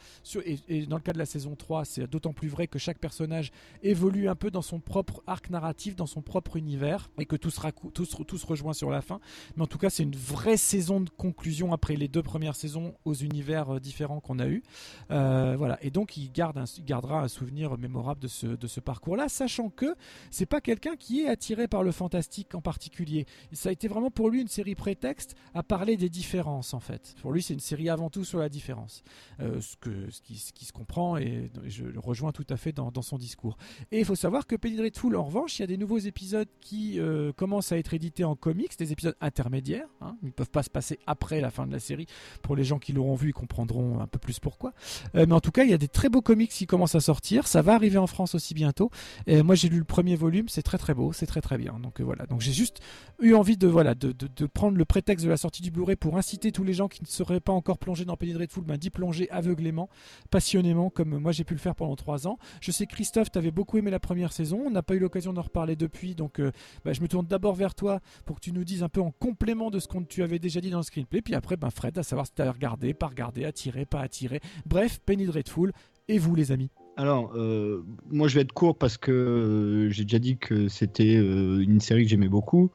[0.44, 3.50] Et, dans le cas de la saison 3, c'est d'autant plus vrai que chaque personnage
[3.82, 7.50] évolue un peu dans son propre arc narratif, dans son propre univers, et que tout,
[7.50, 9.20] sera, tout, se rejoint sur la fin.
[9.56, 12.94] Mais en tout cas, c'est une vraie saison de conclusion après les deux premières saisons
[13.04, 14.62] aux univers euh, différents qu'on a eu.
[15.10, 15.78] Euh, voilà.
[15.82, 19.94] Et donc, il, garde gardera un souvenir mémorable de ce, de ce parcours-là, sachant que
[20.30, 23.26] c'est pas quelqu'un qui qui est attiré par le fantastique en particulier.
[23.52, 27.14] ça a été vraiment pour lui une série prétexte à parler des différences en fait.
[27.22, 29.04] Pour lui, c'est une série avant tout sur la différence,
[29.38, 32.56] euh, ce, que, ce, qui, ce, qui, se comprend et je le rejoins tout à
[32.56, 33.56] fait dans, son discours.
[33.92, 36.48] Et il faut savoir que Penny Dreadful, en revanche, il y a des nouveaux épisodes
[36.60, 39.86] qui euh, commencent à être édités en comics, des épisodes intermédiaires.
[40.00, 40.16] Hein.
[40.22, 42.06] Ils ne peuvent pas se passer après la fin de la série.
[42.42, 44.72] Pour les gens qui l'auront vu, ils comprendront un peu plus pourquoi.
[45.14, 47.00] Euh, mais en tout cas, il y a des très beaux comics qui commencent à
[47.00, 47.46] sortir.
[47.46, 48.90] Ça va arriver en France aussi bientôt.
[49.28, 51.78] Et moi, j'ai lu le premier volume, c'est très très c'est très très bien.
[51.80, 52.80] Donc euh, voilà, donc j'ai juste
[53.20, 56.16] eu envie de voilà de, de, prendre le prétexte de la sortie du Blu-ray pour
[56.16, 58.90] inciter tous les gens qui ne seraient pas encore plongés dans Penny Dreadful, ben, d'y
[58.90, 59.88] plonger aveuglément,
[60.30, 62.38] passionnément, comme moi j'ai pu le faire pendant trois ans.
[62.60, 65.32] Je sais Christophe, tu avais beaucoup aimé la première saison, on n'a pas eu l'occasion
[65.32, 66.52] d'en reparler depuis, donc euh,
[66.84, 69.10] ben, je me tourne d'abord vers toi pour que tu nous dises un peu en
[69.10, 71.96] complément de ce que tu avais déjà dit dans le screenplay, puis après ben Fred,
[71.98, 74.40] à savoir si tu as regardé, pas regardé, attiré, pas attiré.
[74.66, 75.72] Bref, Penny Dreadful,
[76.08, 80.04] et vous les amis alors, euh, moi je vais être court parce que euh, j'ai
[80.04, 82.70] déjà dit que c'était euh, une série que j'aimais beaucoup.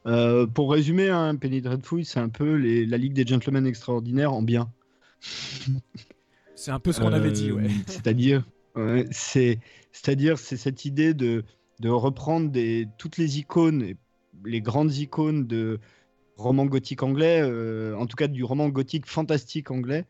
[0.54, 4.72] pour résumer, hein, Penny Dreadful, c'est un peu la Ligue des Gentlemen Extraordinaires en bien.
[6.56, 7.68] c'est un peu ce qu'on avait dit, ouais.
[7.88, 8.46] C'est-à-dire,
[9.10, 9.60] c'est,
[9.92, 11.44] c'est-à-dire, c'est cette idée de,
[11.80, 13.96] de reprendre des, toutes les icônes,
[14.46, 15.80] les grandes icônes de
[16.38, 17.42] roman gothique anglais,
[17.98, 20.06] en tout cas du roman gothique fantastique anglais,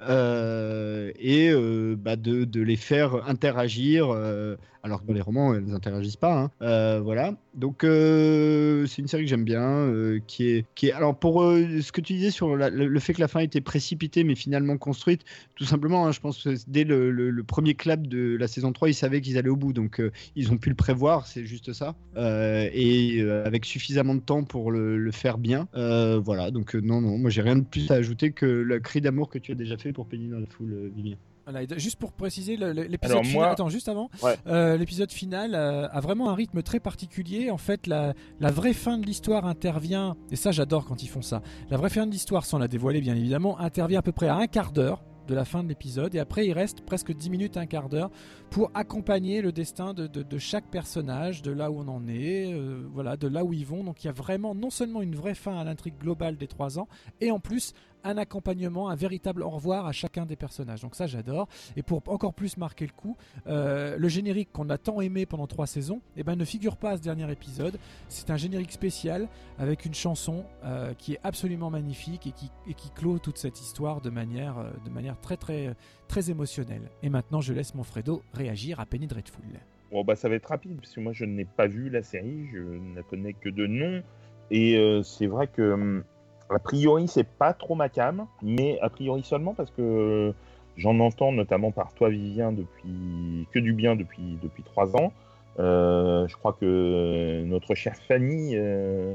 [0.00, 5.64] euh, et euh, bah de, les faire interagir, euh, alors que dans les romans, elles
[5.64, 6.50] n'interagissent pas.
[6.60, 7.00] Hein.
[7.00, 7.34] voilà.
[7.54, 9.88] Donc, c'est une série que j'aime bien,
[10.26, 10.92] qui, est, qui est.
[10.92, 14.34] Alors, pour ce que tu disais sur le, fait que la fin était précipitée, mais
[14.34, 15.22] finalement construite,
[15.54, 18.90] tout simplement, hein, je pense que dès le, le, premier clap de la saison 3,
[18.90, 19.72] ils savaient qu'ils allaient au bout.
[19.72, 20.02] Donc,
[20.36, 21.94] ils ont pu le prévoir, c'est juste ça.
[22.16, 25.68] et avec suffisamment de temps pour le, faire bien.
[25.72, 26.50] voilà.
[26.50, 29.38] Donc, non, non, moi, j'ai rien de plus à ajouter que le cri d'amour que
[29.38, 31.16] tu as déjà fait pour Penny dans la foule, euh, Vivien.
[31.46, 34.08] Voilà, juste pour préciser, l'épisode final, attends, juste avant,
[34.46, 37.50] euh, l'épisode final euh, a vraiment un rythme très particulier.
[37.50, 41.20] En fait, la, la vraie fin de l'histoire intervient, et ça j'adore quand ils font
[41.20, 44.28] ça, la vraie fin de l'histoire, sans la dévoiler bien évidemment, intervient à peu près
[44.28, 46.14] à un quart d'heure de la fin de l'épisode.
[46.14, 48.10] Et après, il reste presque 10 minutes, un quart d'heure
[48.50, 52.86] pour accompagner le destin de, de, chaque personnage, de là où on en est, euh,
[52.92, 53.84] voilà, de là où ils vont.
[53.84, 56.78] Donc il y a vraiment non seulement une vraie fin à l'intrigue globale des trois
[56.78, 56.88] ans,
[57.20, 60.82] et en plus un accompagnement, un véritable au revoir à chacun des personnages.
[60.82, 61.48] Donc ça j'adore.
[61.76, 65.46] Et pour encore plus marquer le coup, euh, le générique qu'on a tant aimé pendant
[65.46, 67.78] trois saisons, eh ben, ne figure pas à ce dernier épisode.
[68.08, 72.74] C'est un générique spécial avec une chanson euh, qui est absolument magnifique et qui, et
[72.74, 75.74] qui clôt toute cette histoire de manière, euh, de manière très très
[76.08, 76.90] très émotionnelle.
[77.02, 79.44] Et maintenant je laisse mon Fredo réagir à Penny Dreadful.
[79.90, 82.46] Bon bah ça va être rapide parce que moi je n'ai pas vu la série,
[82.52, 84.02] je ne la connais que de nom.
[84.50, 86.04] Et c'est vrai que hum,
[86.50, 90.32] a priori, c'est pas trop ma cam, mais a priori seulement parce que
[90.76, 95.12] j'en entends notamment par toi, Vivien, depuis que du bien depuis depuis trois ans.
[95.60, 99.14] Euh, je crois que notre chère Fanny euh,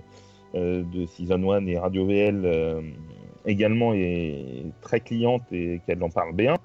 [0.56, 2.84] euh, de Season 1 et Radio VL
[3.46, 6.56] également est très cliente et qu'elle en parle bien.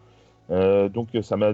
[0.49, 1.53] Donc ça m'a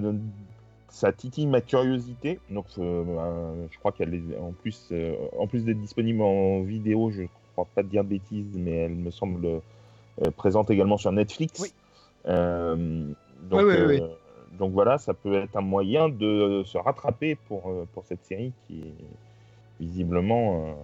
[0.88, 2.40] ça titille ma curiosité.
[2.51, 4.92] Donc ben, je crois qu'elle est en plus
[5.38, 7.23] en plus d'être disponible en vidéo, je
[7.64, 9.61] crois pas dire de bêtises, mais elle me semble
[10.37, 11.61] présente également sur Netflix.
[11.61, 11.73] Oui.
[13.51, 13.62] donc,
[14.59, 18.81] donc voilà, ça peut être un moyen de se rattraper pour, pour cette série qui
[18.81, 20.77] est visiblement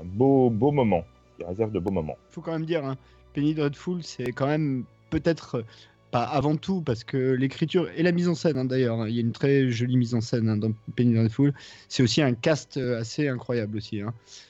[0.00, 1.04] un beau, beau moment,
[1.36, 2.16] qui réserve de beaux moments.
[2.30, 2.96] Il faut quand même dire, hein,
[3.32, 5.64] Penny Dreadful, c'est quand même peut-être euh,
[6.10, 9.14] pas avant tout, parce que l'écriture et la mise en scène, hein, d'ailleurs, hein, il
[9.14, 11.52] y a une très jolie mise en scène dans Penny Dreadful.
[11.88, 14.00] C'est aussi un cast euh, assez incroyable aussi.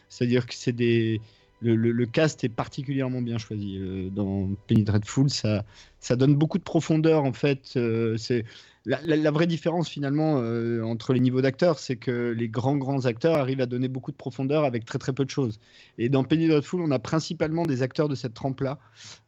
[0.09, 1.21] C'est-à-dire que c'est des.
[1.61, 5.31] Le, cast est particulièrement bien choisi euh, dans Penny Dreadful.
[5.31, 5.65] Ça,
[6.05, 7.79] ça donne beaucoup de profondeur en fait.
[8.17, 8.45] c'est
[8.87, 13.37] la, vraie différence finalement euh, entre les niveaux d'acteurs, c'est que les grands grands acteurs
[13.37, 15.59] arrivent à donner beaucoup de profondeur avec très très peu de choses.
[15.97, 18.79] Et dans Penny Dreadful, on a principalement des acteurs de cette trempe-là,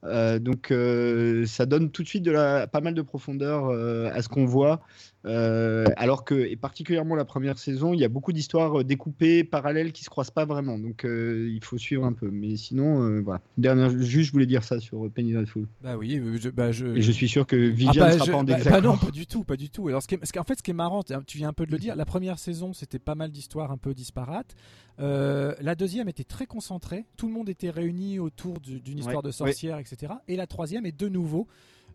[0.05, 4.45] euh, donc euh, ça donne tout de suite pas mal de profondeur à ce qu'on
[4.45, 4.81] voit.
[5.25, 10.05] alors que, et particulièrement la première saison, il y a beaucoup d'histoires découpées, parallèles, qui
[10.05, 10.79] se croisent pas vraiment.
[10.79, 12.29] Donc il faut suivre un peu.
[12.31, 13.41] Mais sinon, voilà.
[13.57, 15.67] Dernière, juste, je voulais dire ça sur Penny Dreadful.
[15.83, 16.87] Bah oui, je, bah je...
[16.87, 19.11] Et je suis sûr que Vivian ah bah, sera pas en bah, bah non, pas
[19.11, 19.89] du tout pas du tout.
[19.89, 21.73] Alors, ce qui est, en fait, ce qui est marrant, tu viens un peu de
[21.73, 24.55] le dire, la première saison, c'était pas mal d'histoires un peu disparates.
[24.99, 27.05] Euh, la deuxième était très concentrée.
[27.17, 30.15] Tout le monde était réuni autour d'une histoire de sorcière, etc.
[30.29, 31.47] Et la troisième est de nouveau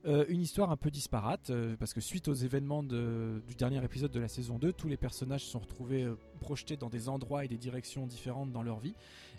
[0.05, 4.11] euh, une histoire un peu disparate, euh, parce que suite aux événements du dernier épisode
[4.11, 6.07] de la saison 2, tous les personnages se sont retrouvés
[6.39, 8.95] projetés dans des endroits et des directions différentes dans leur vie.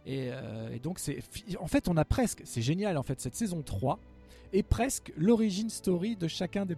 [0.07, 0.31] Et,
[0.73, 1.19] et donc, c'est,
[1.61, 3.99] en fait, on a presque, c'est génial, en fait, cette saison 3
[4.53, 6.77] est presque l'origine story de chacun de,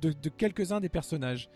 [0.00, 1.48] de, quelques-uns des personnages.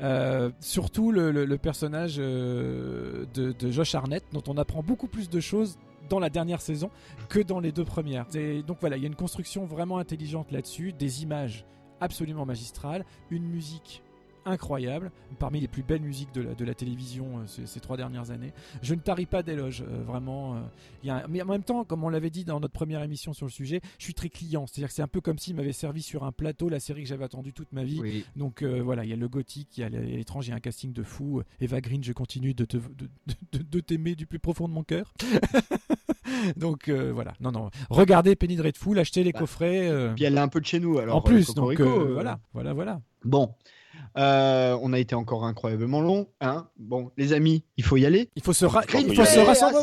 [0.00, 5.78] Euh, surtout le, personnage euh, de, Josh Arnett, dont on apprend beaucoup plus de choses
[6.08, 6.90] dans la dernière saison
[7.28, 8.26] que dans les deux premières.
[8.34, 11.64] Et donc voilà, il y a une construction vraiment intelligente là-dessus, des images
[12.00, 14.03] absolument magistrales, une musique
[14.46, 18.30] incroyable, parmi les plus belles musiques de la, de la télévision euh, ces, trois dernières
[18.30, 18.52] années.
[18.82, 20.56] Je ne tarie pas d'éloges, euh, vraiment.
[20.56, 23.52] Euh, mais en même temps, comme on l'avait dit dans notre première émission sur le
[23.52, 24.66] sujet, je suis très client.
[24.66, 27.08] C'est-à-dire que c'est un peu comme s'il m'avait servi sur un plateau la série que
[27.08, 28.24] j'avais attendue toute ma vie.
[28.36, 30.60] Donc voilà, il y a le gothique, il y a l'étrange, il y a un
[30.60, 31.42] casting de fou.
[31.60, 32.66] Eva Green, je continue de,
[33.52, 35.12] de, t'aimer du plus profond de mon cœur.
[36.56, 37.70] donc voilà, non, non.
[37.90, 39.90] Regardez Penny Dreadful, achetez les bah, coffrets.
[40.14, 41.16] Puis elle est un peu de chez nous alors.
[41.16, 43.00] En plus, donc voilà, voilà, voilà.
[43.24, 43.54] Bon,
[44.16, 46.28] euh, on a été encore incroyablement long.
[46.40, 48.30] Hein bon, les amis, il faut y aller.
[48.36, 49.80] Il faut se, il faut se rassembler.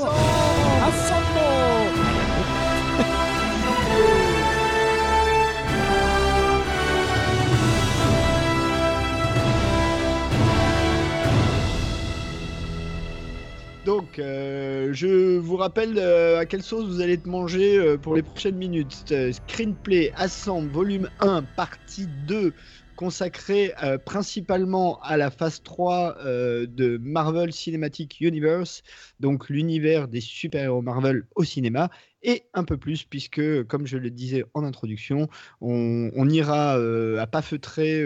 [13.84, 18.22] Donc, euh, je vous rappelle euh, à quelle sauce vous allez te manger pour les
[18.22, 19.14] prochaines minutes.
[19.32, 22.54] Screenplay Assemble, volume 1, partie 2
[23.02, 28.84] consacré euh, principalement à la phase 3 euh, de Marvel Cinematic Universe,
[29.20, 31.90] donc l'univers des super-héros Marvel au cinéma,
[32.22, 35.28] et un peu plus, puisque, comme je le disais en introduction,
[35.62, 38.06] on, ira euh, à pas feutrer,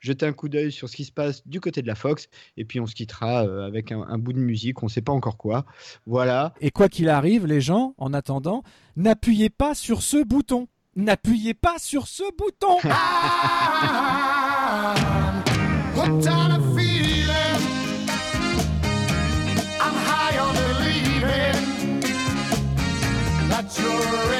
[0.00, 2.64] jeter un coup d'œil sur ce qui se passe du côté de la Fox, et
[2.64, 5.36] puis on se quittera avec un, un, bout de musique, on ne sait pas encore
[5.36, 5.64] quoi.
[6.04, 6.52] Voilà.
[6.60, 8.64] Et quoi qu'il arrive, les gens, en attendant,
[8.96, 10.66] n'appuyez pas sur ce bouton.
[10.94, 12.76] N'appuyez pas sur ce bouton.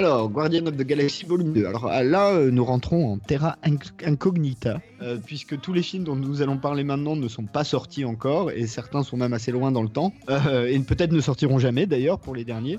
[0.00, 1.66] Alors, Guardian of the Galaxy Volume 2.
[1.66, 3.58] Alors euh, là, euh, nous rentrons en terra
[4.02, 8.06] incognita, euh, puisque tous les films dont nous allons parler maintenant ne sont pas sortis
[8.06, 11.84] encore, et certains sont même assez loin dans le temps, et peut-être ne sortiront jamais
[11.84, 12.78] d'ailleurs pour les derniers.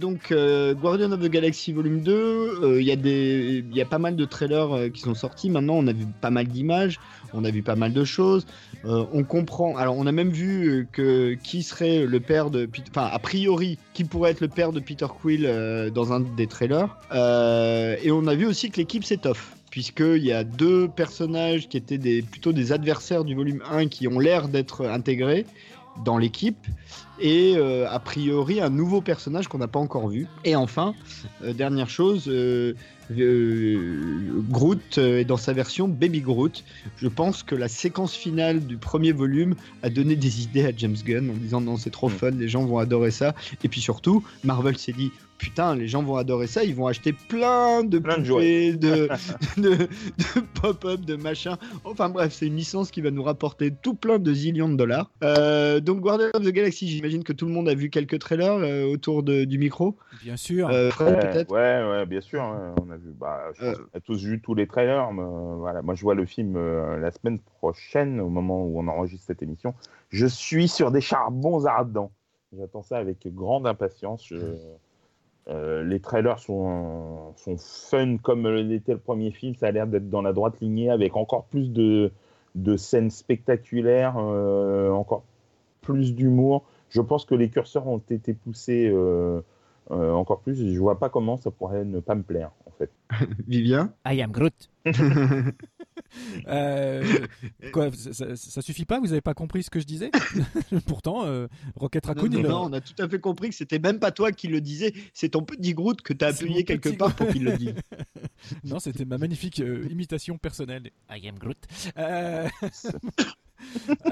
[0.00, 0.34] donc,
[0.82, 5.02] Guardian of the Galaxy Volume 2, il y, y, a pas mal de trailers qui
[5.02, 5.48] sont sortis.
[5.48, 6.98] Maintenant, on a vu pas mal d'images,
[7.36, 8.46] on a vu pas mal de choses.
[8.84, 9.76] on comprend.
[9.76, 12.68] Alors, on a même vu que qui serait le père de.
[12.90, 15.48] Enfin, a priori, qui pourrait être le père de Peter Quill
[15.94, 16.96] dans un des trailers.
[17.12, 21.76] Euh, et on a vu aussi que l'équipe s'étoffe puisqu'il y a deux personnages qui
[21.76, 25.44] étaient des, plutôt des adversaires du volume 1 qui ont l'air d'être intégrés
[26.04, 26.66] dans l'équipe
[27.18, 30.28] et euh, a priori un nouveau personnage qu'on n'a pas encore vu.
[30.44, 30.94] Et enfin,
[31.42, 32.24] euh, dernière chose,
[33.10, 36.64] Groot est dans sa version Baby Groot.
[36.96, 40.96] Je pense que la séquence finale du premier volume a donné des idées à James
[41.04, 42.12] Gunn en disant non c'est trop mm.
[42.12, 43.34] fun, les gens vont adorer ça.
[43.62, 47.12] Et puis surtout, Marvel s'est dit putain, les gens vont adorer ça, ils vont acheter
[47.12, 49.08] plein de Plein de poupées, de,
[49.56, 51.56] de, de pop-up, de machin.
[51.84, 55.10] Enfin bref, c'est une licence qui va nous rapporter tout plein de zillions de dollars.
[55.22, 58.52] Euh, donc Guardians of the Galaxy, j'imagine que tout le monde a vu quelques trailers
[58.54, 59.96] euh, autour de- du micro.
[60.22, 60.68] Bien sûr.
[60.70, 62.42] Euh, Fred, Ouais, peut-être ouais, ouais, bien sûr.
[62.42, 63.10] hein, on a vu.
[63.18, 63.82] Bah, je pense Euh.
[63.92, 65.12] qu'on a tous vu tous les trailers.
[65.12, 65.22] Mais,
[65.58, 69.26] voilà, moi, je vois le film euh, la semaine prochaine, au moment où on enregistre
[69.26, 69.74] cette émission.
[70.10, 72.10] Je suis sur des charbons ardents.
[72.56, 74.24] J'attends ça avec grande impatience.
[74.28, 74.36] Je-
[75.48, 79.54] euh, les trailers sont, sont fun comme l'était le premier film.
[79.54, 82.10] Ça a l'air d'être dans la droite lignée avec encore plus de,
[82.76, 85.22] scènes spectaculaires, euh, encore
[85.82, 86.64] plus d'humour.
[86.88, 89.40] Je pense que les curseurs ont été poussés euh,
[89.90, 90.74] encore plus.
[90.74, 92.90] Je vois pas comment ça pourrait ne pas me plaire, fait.
[93.46, 94.54] Vivien I am Groot.
[96.46, 97.02] Euh,
[97.72, 99.00] quoi, ça, suffit pas?
[99.00, 100.10] Vous avez pas compris ce que je disais?
[100.86, 103.48] Pourtant, euh, Rocket Raccoon, non, il non, a- non, on a tout à fait compris
[103.50, 106.64] que c'était même pas toi qui le disais, c'est ton petit Groot que t'as appuyé
[106.64, 107.74] quelque part pour qu'il le dise.
[108.64, 110.90] non, c'était ma magnifique euh, imitation personnelle.
[111.10, 111.58] I am Groot.
[111.98, 112.48] Euh,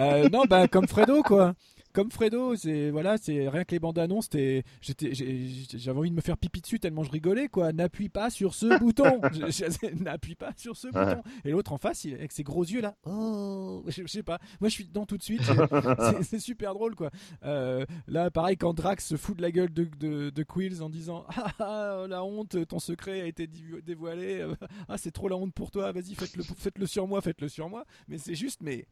[0.01, 1.55] euh, non, bah comme Fredo quoi.
[1.95, 6.37] Comme Fredo, c'est voilà, c'est rien que les bandes annonces, j'avais envie de me faire
[6.37, 7.73] pipi dessus tellement je rigolais quoi.
[7.73, 9.21] N'appuie pas sur ce bouton.
[10.03, 11.23] N'appuie pas sur ce bouton.
[11.45, 12.97] Et l'autre en face, il, avec ses gros yeux là.
[13.07, 14.39] Oh, je, je sais pas.
[14.61, 15.43] Moi, je suis dedans tout de suite.
[16.23, 17.11] C'est- super drôle quoi.
[17.45, 20.91] Euh, là, pareil, quand Drax se fout de la gueule de, de, de Quills en
[20.91, 23.47] disant ah, ah, la honte, ton secret a été
[23.87, 24.41] dévoilé.
[24.41, 24.55] euh,
[24.89, 25.93] Ah, c'est trop la honte pour toi.
[25.93, 27.85] Vas-y, faites-le, faites-le sur moi, faites-le sur moi.
[28.09, 28.87] Mais c'est juste, mais,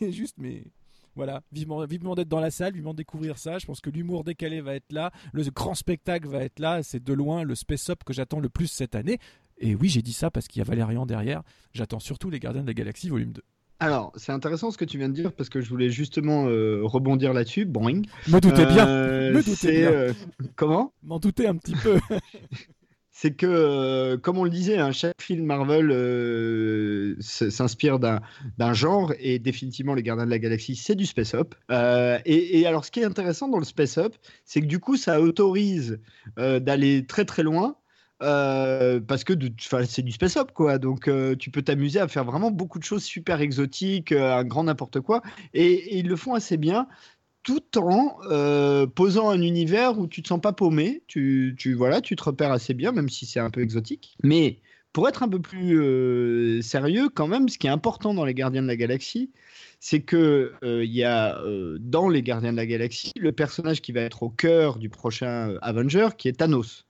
[0.00, 0.64] mais juste, mais.
[1.14, 3.58] Voilà, vivement, vivement d'être dans la salle, vivement de découvrir ça.
[3.58, 6.82] Je pense que l'humour décalé va être là, le grand spectacle va être là.
[6.82, 9.18] C'est de loin le space up que j'attends le plus cette année.
[9.58, 11.42] Et oui, j'ai dit ça parce qu'il y a Valérian derrière.
[11.74, 13.42] J'attends surtout les Gardiens de la Galaxie volume 2.
[13.80, 16.80] Alors, c'est intéressant ce que tu viens de dire parce que je voulais justement euh,
[16.84, 17.64] rebondir là-dessus.
[17.64, 18.02] Boing.
[18.28, 19.90] Me doutais bien, Euh, me doutais bien.
[19.90, 20.12] euh,
[20.56, 20.92] comment?
[21.02, 21.98] M'en doutais un petit peu.
[23.14, 29.12] C'est que, euh, comme on le disait, hein, chaque film Marvel euh, s'inspire d'un genre
[29.20, 31.54] et définitivement les Gardiens de la Galaxie, c'est du space up.
[31.70, 34.14] Euh, et, alors, ce qui est intéressant dans le space up,
[34.46, 36.00] c'est que du coup, ça autorise
[36.38, 37.76] d'aller très très loin.
[38.18, 39.34] parce que
[39.86, 43.02] c'est du space up quoi donc tu peux t'amuser à faire vraiment beaucoup de choses
[43.02, 45.22] super exotiques un grand n'importe quoi
[45.54, 46.86] et ils le font assez bien
[47.42, 52.00] tout en euh, posant un univers où tu te sens pas paumé, tu, tu, voilà,
[52.00, 54.16] tu te repères assez bien, même si c'est un peu exotique.
[54.22, 54.60] Mais
[54.92, 58.34] pour être un peu plus euh, sérieux, quand même, ce qui est important dans les
[58.34, 59.30] Gardiens de la Galaxie,
[59.80, 61.40] c'est que euh, il y a
[61.80, 65.56] dans les Gardiens de la Galaxie le personnage qui va être au cœur du prochain
[65.62, 66.86] Avenger, qui est Thanos.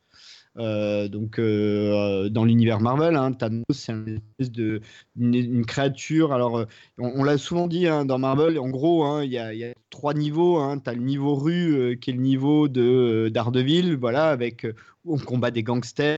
[0.58, 4.80] Euh, donc euh, dans l'univers Marvel, hein, Thanos c'est une de
[5.16, 6.32] une, créature.
[6.32, 6.66] Alors euh,
[6.98, 10.60] on, l'a souvent dit hein, dans Marvel, en gros, hein, il y, a, trois niveaux.
[10.80, 14.66] Tu as le niveau rue qui est le niveau de Daredevil, voilà, avec
[15.04, 16.16] on combat des gangsters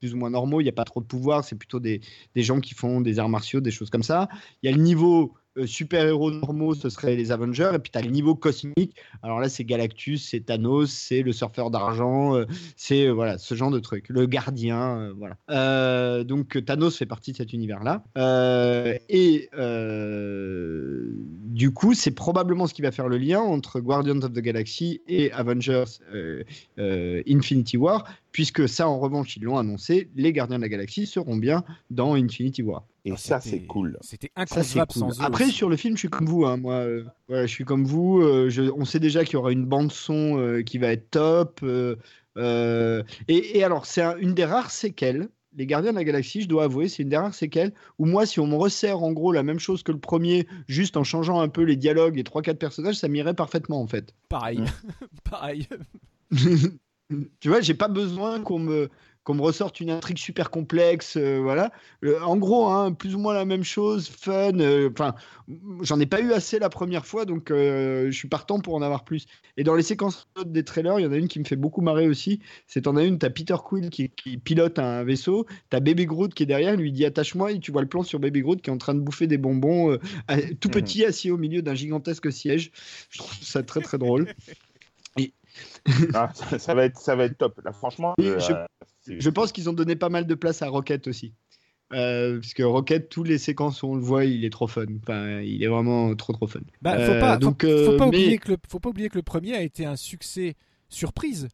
[0.00, 0.60] plus ou moins normaux.
[0.60, 2.00] Il n'y a pas trop de pouvoir, c'est plutôt des,
[2.34, 4.28] des gens qui font des arts martiaux, des choses comme ça.
[4.62, 8.02] Il y a le niveau super-héros normaux, ce serait les Avengers, et puis tu as
[8.02, 8.96] le niveau cosmique.
[9.22, 12.44] Alors là, c'est Galactus, c'est Thanos, c'est le surfeur d'argent, euh,
[12.76, 14.06] c'est euh, voilà ce genre de truc.
[14.08, 15.36] Le gardien, euh, voilà.
[15.50, 18.04] Euh, donc Thanos fait partie de cet univers-là.
[18.18, 21.12] Euh, et euh,
[21.46, 25.00] du coup, c'est probablement ce qui va faire le lien entre Guardians of the Galaxy
[25.08, 26.42] et Avengers euh,
[26.78, 31.06] euh, Infinity War, puisque ça, en revanche, ils l'ont annoncé, les Gardiens de la Galaxie
[31.06, 32.84] seront bien dans Infinity War.
[33.06, 33.96] Et Ah, ça, c'est cool.
[34.00, 35.00] C'était inconcevable cool.
[35.00, 35.24] sans eux.
[35.24, 35.52] Après, aussi.
[35.54, 36.44] sur le film, je suis comme vous.
[36.44, 38.20] hein, moi, euh, voilà, je suis comme vous.
[38.20, 41.10] euh, je- on sait déjà qu'il y aura une bande son euh, qui va être
[41.10, 41.60] top.
[41.62, 41.96] euh,
[42.36, 45.28] euh, et, et alors, c'est un- une des rares séquelles.
[45.58, 48.26] Les Gardiens de la Galaxie, je dois avouer, c'est une des rares séquelles où moi,
[48.26, 51.40] si on me resserre en gros la même chose que le premier, juste en changeant
[51.40, 54.12] un peu les dialogues et trois quatre personnages, ça m'irait parfaitement en fait.
[54.28, 54.60] Pareil,
[55.30, 55.66] pareil.
[57.40, 58.90] tu vois, j'ai pas besoin qu'on me
[59.26, 61.72] qu'on me ressorte une intrigue super complexe, euh, voilà.
[62.04, 64.60] Euh, en gros, hein, plus ou moins la même chose, fun.
[64.60, 65.16] euh, Enfin,
[65.82, 68.82] j'en ai pas eu assez la première fois, donc euh, je suis partant pour en
[68.82, 69.26] avoir plus.
[69.56, 71.80] Et dans les séquences des trailers, il y en a une qui me fait beaucoup
[71.80, 72.38] marrer aussi.
[72.68, 76.32] C'est t'en as une, t'as Peter Quill qui, qui pilote un vaisseau, t'as Baby Groot
[76.32, 78.62] qui est derrière, il lui dit attache-moi, et tu vois le plan sur Baby Groot
[78.62, 81.74] qui est en train de bouffer des bonbons, à- tout petit assis au milieu d'un
[81.74, 82.70] gigantesque siège.
[83.10, 84.28] Je trouve ça très très drôle.
[86.14, 87.60] Ah, ça, ça va être, ça va être top.
[87.64, 88.38] Là, franchement, euh,
[89.06, 91.34] je- pense qu'ils ont donné pas mal de place à Rocket aussi.
[91.92, 94.86] Euh, parce que Rocket, toutes les séquences où on le voit, il est trop fun.
[95.02, 96.58] Enfin, il est vraiment trop trop fun.
[96.82, 98.88] Bah, faut Euh, pas, faut- donc, faut, euh, pas mais- oublier que le, faut pas
[98.88, 100.56] oublier que le premier a été un succès
[100.88, 101.48] surprise.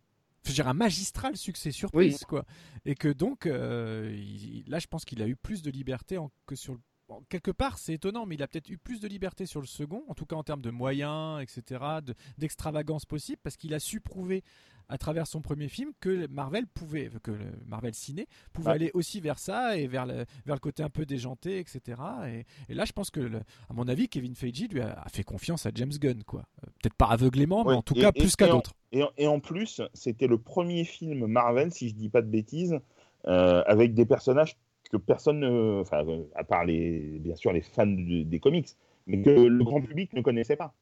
[0.44, 2.44] Je veux dire, un magistral succès surprise, quoi.
[2.86, 6.30] Et que donc, euh, il- là, je pense qu'il a eu plus de liberté en-
[6.46, 6.80] que sur le.
[7.12, 9.66] Bon, quelque part, c'est étonnant, mais il a peut-être eu plus de liberté sur le
[9.66, 13.78] second, en tout cas en termes de moyens, etc., de- d'extravagance possible, parce qu'il a
[13.80, 14.42] su prouver
[14.88, 18.74] à travers son premier film que Marvel pouvait, que le Marvel ciné pouvait Ouais.
[18.74, 22.00] aller aussi vers ça et vers le, vers le côté un peu déjanté, etc.
[22.26, 23.38] Et, et là, je pense que, le-
[23.70, 26.44] à mon avis, Kevin Feige lui a, a fait confiance à James Gunn, quoi.
[26.64, 28.74] Euh, Peut-être pas aveuglément, mais en tout et- cas et- plus qu'à d'autres.
[28.90, 32.28] Et, en- et en plus, c'était le premier film Marvel, si je dis pas de
[32.28, 32.78] bêtises,
[33.26, 34.56] euh, avec des personnages
[34.92, 38.68] que personne, ne- enfin, euh, à part les, bien sûr les fans de- des comics,
[39.06, 40.74] mais que le grand public ne connaissait pas.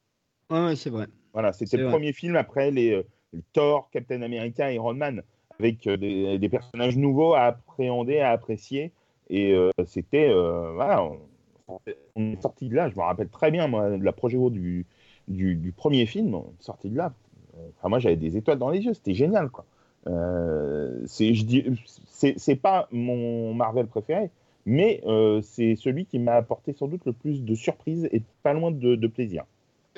[0.51, 1.07] Ouais, ouais, c'est vrai.
[1.33, 1.91] Voilà, c'était le vrai.
[1.91, 3.03] premier film après les, euh,
[3.33, 5.23] les Thor, Captain America, Iron Man,
[5.59, 8.93] avec euh, des, des personnages nouveaux à appréhender, à apprécier.
[9.29, 11.21] Et euh, c'était, euh, voilà, on,
[12.17, 12.89] on est sorti de là.
[12.91, 14.87] Je me rappelle très bien moi, de la progéo du,
[15.29, 16.35] du, du premier film.
[16.35, 17.13] On est sorti de là.
[17.79, 18.95] Enfin, moi, j'avais des étoiles dans les yeux.
[18.95, 19.67] C'était génial, quoi.
[20.07, 24.31] Euh, c'est, pas mon Marvel préféré,
[24.67, 28.53] mais euh, c'est celui qui m'a apporté sans doute le plus de surprises et pas
[28.53, 29.45] loin de, de plaisir.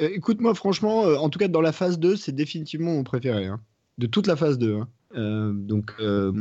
[0.00, 3.46] Euh, Écoute-moi, franchement, en tout cas dans la phase 2, c'est définitivement mon préféré.
[3.46, 3.60] hein.
[3.98, 4.76] De toute la phase 2.
[4.76, 4.88] hein.
[5.14, 6.32] Euh, donc, euh,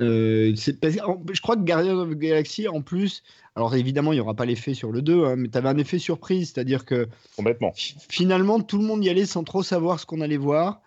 [0.00, 3.22] euh, je crois que Guardian of the Galaxy, en plus,
[3.54, 5.76] alors évidemment, il n'y aura pas l'effet sur le 2, hein, mais tu avais un
[5.76, 7.06] effet surprise, c'est-à-dire que
[7.36, 7.72] Complètement.
[7.74, 10.80] fi- finalement, tout le monde y allait sans trop savoir ce qu'on allait voir.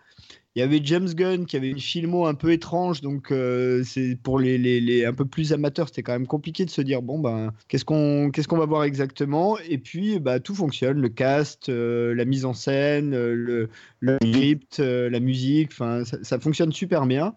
[0.54, 4.16] Il y avait James Gunn qui avait une filmo un peu étrange, donc euh, c'est
[4.22, 7.02] pour les, les, les un peu plus amateurs, c'était quand même compliqué de se dire
[7.02, 9.58] bon ben qu'est-ce qu'on qu'est-ce qu'on va voir exactement?
[9.68, 13.68] Et puis bah tout fonctionne, le cast, euh, la mise en scène, euh,
[14.00, 17.34] le, script, la musique, enfin ça, fonctionne super bien.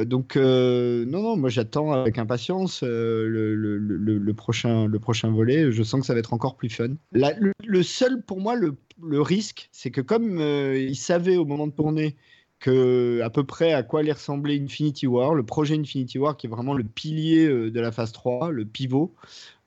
[0.00, 5.70] Donc euh, non non moi j'attends avec impatience euh, le, prochain le prochain volet.
[5.70, 6.94] Je sens que ça va être encore plus fun.
[7.12, 8.74] Le, seul pour moi le,
[9.20, 12.16] risque c'est que comme euh, ils savaient au moment de tourner
[12.58, 16.46] que à peu près à quoi allait ressembler Infinity War le projet Infinity War qui
[16.46, 19.14] est vraiment le pilier euh, de la phase 3 le pivot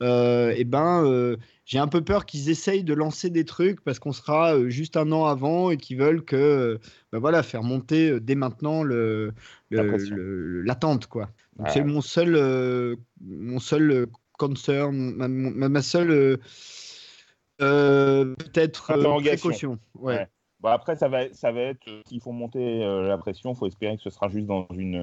[0.01, 4.11] et ben euh, j'ai un peu peur qu'ils essayent de lancer des trucs parce qu'on
[4.11, 6.77] sera euh, juste un an avant et qu'ils veulent que euh,
[7.11, 9.33] bah voilà faire monter euh, dès maintenant le
[9.71, 11.29] L'attente quoi.
[11.67, 14.05] C'est mon seul euh, mon seul euh,
[14.37, 16.37] concern, ma, ma- ma seule euh,
[17.61, 18.93] euh, peut-être
[19.23, 19.79] précaution.
[19.95, 20.15] Ouais.
[20.17, 20.27] Ouais.
[20.61, 23.97] Bon, après, ça va, ça va être, s'ils font monter la pression, il faut espérer
[23.97, 24.95] que ce sera juste dans une,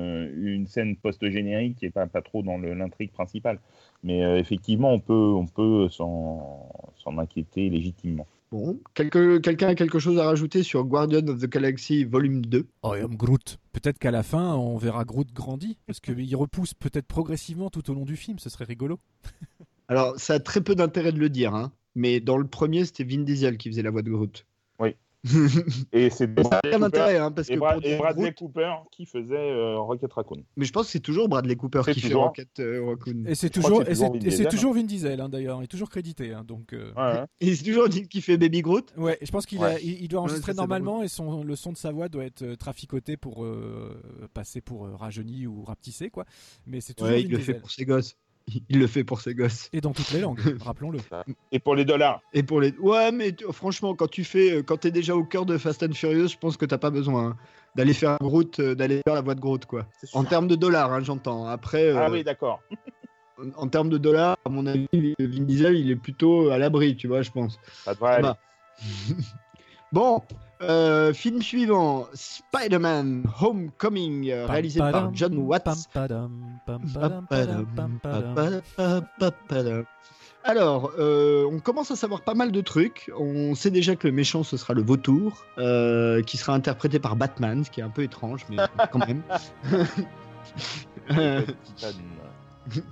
[0.42, 3.60] une scène post-générique et pas, pas trop dans l'intrigue principale.
[4.02, 8.26] Mais effectivement, on peut, on peut s'en s'en inquiéter légitimement.
[8.52, 12.94] Bon, quelqu'un a quelque chose à rajouter sur Guardian of the Galaxy volume 2 Oh,
[12.94, 13.56] et Groot.
[13.72, 17.94] Peut-être qu'à la fin, on verra Groot grandi, parce qu'il repousse peut-être progressivement tout au
[17.94, 19.00] long du film, ce serait rigolo.
[19.88, 23.04] Alors, ça a très peu d'intérêt de le dire, hein, mais dans le premier, c'était
[23.04, 24.44] Vin Diesel qui faisait la voix de Groot.
[24.80, 24.96] Oui.
[25.92, 29.06] Et c'est Bradley d'intérêt, hein, parce et que Bra- pour et dire Bradley Cooper qui
[29.06, 30.42] faisait euh, Rocket Raccoon.
[30.56, 32.14] mais je pense que c'est toujours Bradley Cooper qui fait.
[32.14, 33.24] Rocket euh, Raccoon.
[33.26, 34.48] Et c'est toujours, c'est c'est- toujours Vin Diesel.
[34.48, 35.60] toujours Vin Diesel, hein, d'ailleurs.
[35.60, 36.72] Il est toujours crédité, hein, donc.
[36.72, 37.24] euh, Ouais, ouais.
[37.40, 38.92] Et c'est toujours dit qu'il fait Baby Groot.
[38.96, 39.74] Ouais, je pense qu'il Ouais.
[39.74, 42.42] a- il, il doit enregistrer normalement et son, le son de sa voix doit être
[42.42, 44.00] euh, traficoté pour euh,
[44.34, 46.24] passer pour euh, rajeuni ou rapetissé, quoi.
[46.66, 48.16] Mais c'est toujours Ouais, Vin il le fait pour ses gosses.
[48.68, 49.68] Il le fait pour ses gosses.
[49.72, 50.98] Et dans toutes les langues, rappelons-le.
[51.52, 52.20] Et pour les dollars.
[52.32, 52.72] Et pour les.
[52.78, 54.52] Ouais, mais franchement, quand tu fais.
[54.58, 56.90] euh, Quand t'es déjà au cœur de Fast and Furious, je pense que t'as pas
[56.90, 57.36] besoin hein,
[57.76, 59.86] d'aller faire Groot, euh, d'aller faire la voix de Groot, quoi.
[60.12, 61.46] En termes de dollars, hein, j'entends.
[61.46, 62.60] Après, euh, Ah oui, d'accord.
[63.38, 66.96] en, en termes de dollars, à mon avis, Vin Diesel, il est plutôt à l'abri,
[66.96, 67.58] tu vois, je pense.
[67.86, 68.22] Aller.
[68.22, 68.36] va.
[69.92, 70.22] bon,
[70.62, 75.88] euh, film suivant Spider-Man Homecoming, euh, réalisé par John Watts.
[80.44, 83.10] Alors, euh, on commence à savoir pas mal de trucs.
[83.16, 87.14] On sait déjà que le méchant, ce sera le vautour, euh, qui sera interprété par
[87.14, 88.56] Batman, ce qui est un peu étrange, mais
[88.90, 89.22] quand même.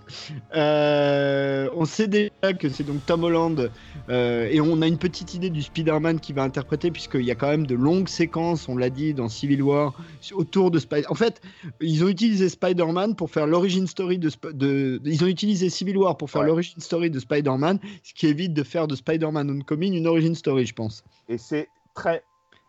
[0.57, 3.71] Euh, on sait déjà que c'est donc Tom Holland
[4.09, 7.35] euh, et on a une petite idée du Spider-Man qui va interpréter puisqu'il y a
[7.37, 9.95] quand même de longues séquences, on l'a dit dans Civil War,
[10.33, 11.07] autour de Spider.
[11.09, 11.41] En fait,
[11.81, 15.97] ils ont utilisé Spider-Man pour faire l'origin story de, Sp- de, Ils ont utilisé Civil
[15.97, 16.49] War pour faire Ouais.
[16.49, 20.67] l'origin story de Spider-Man, ce qui évite de faire de Spider-Man Homecoming une origin story,
[20.67, 21.05] je pense.
[21.29, 22.23] Et c'est très,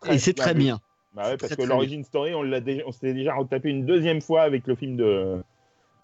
[0.08, 0.78] Et c'est très bien.
[1.14, 4.20] Bah ouais, parce que l'origin story, on l'a déjà, on s'était déjà retapé une deuxième
[4.22, 5.42] fois avec le film de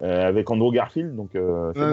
[0.01, 1.79] avec Andrew Garfield, donc euh, bon.
[1.81, 1.89] ouais,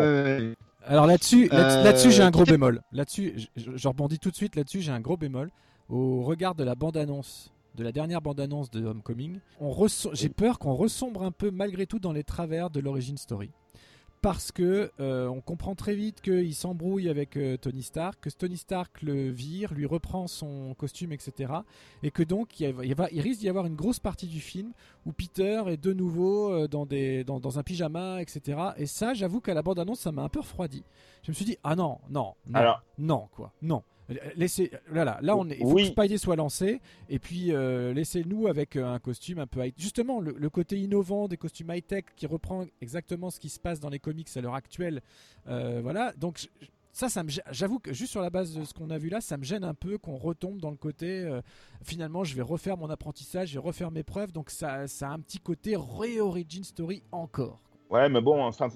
[0.49, 0.55] ouais.
[0.85, 2.81] Alors là-dessus, là- Euh, là-dessus, j'ai un gros est- bémol.
[2.93, 4.55] Là-dessus, je, rebondis tout de suite.
[4.57, 5.51] Là-dessus, j'ai un gros bémol.
[5.89, 9.75] Au regard de la bande-annonce, de la dernière bande-annonce de Homecoming, on
[10.13, 13.51] j'ai peur qu'on resombre un peu malgré tout dans les travers de l'origin story.
[14.27, 18.57] Parce que euh, on comprend très vite qu'il s'embrouille avec euh, Tony Stark, que Tony
[18.57, 21.53] Stark le vire, lui reprend son costume, etc.
[22.03, 24.73] Et que donc il, y a- risque d'y avoir une grosse partie du film
[25.05, 28.59] où Peter est de nouveau euh, dans, des, dans, dans un pyjama, etc.
[28.79, 30.83] Et ça, j'avoue qu'à la bande-annonce, ça m'a un peu refroidi.
[31.23, 33.85] Je me suis dit, ah non, non, non, Alors- non, quoi, non.
[34.37, 38.47] Laissez, là, là, on est, il faut que Spidey soit lancé, et puis euh, laissez-nous
[38.47, 39.75] avec euh, un costume un peu high.
[39.77, 43.81] Justement, le, côté innovant des costumes high tech qui reprend exactement ce qui se passe
[43.81, 45.03] dans les comics à l'heure actuelle.
[45.49, 46.49] Euh, voilà, donc
[46.93, 49.37] ça, ça j'avoue que juste sur la base de ce qu'on a vu là, ça
[49.37, 51.29] me gêne un peu qu'on retombe dans le côté.
[51.83, 55.13] finalement, je vais refaire mon apprentissage, je vais refaire mes preuves, donc ça, ça a
[55.13, 57.66] un petit côté re-origin story encore.
[57.89, 58.67] Ouais, mais bon, enfin,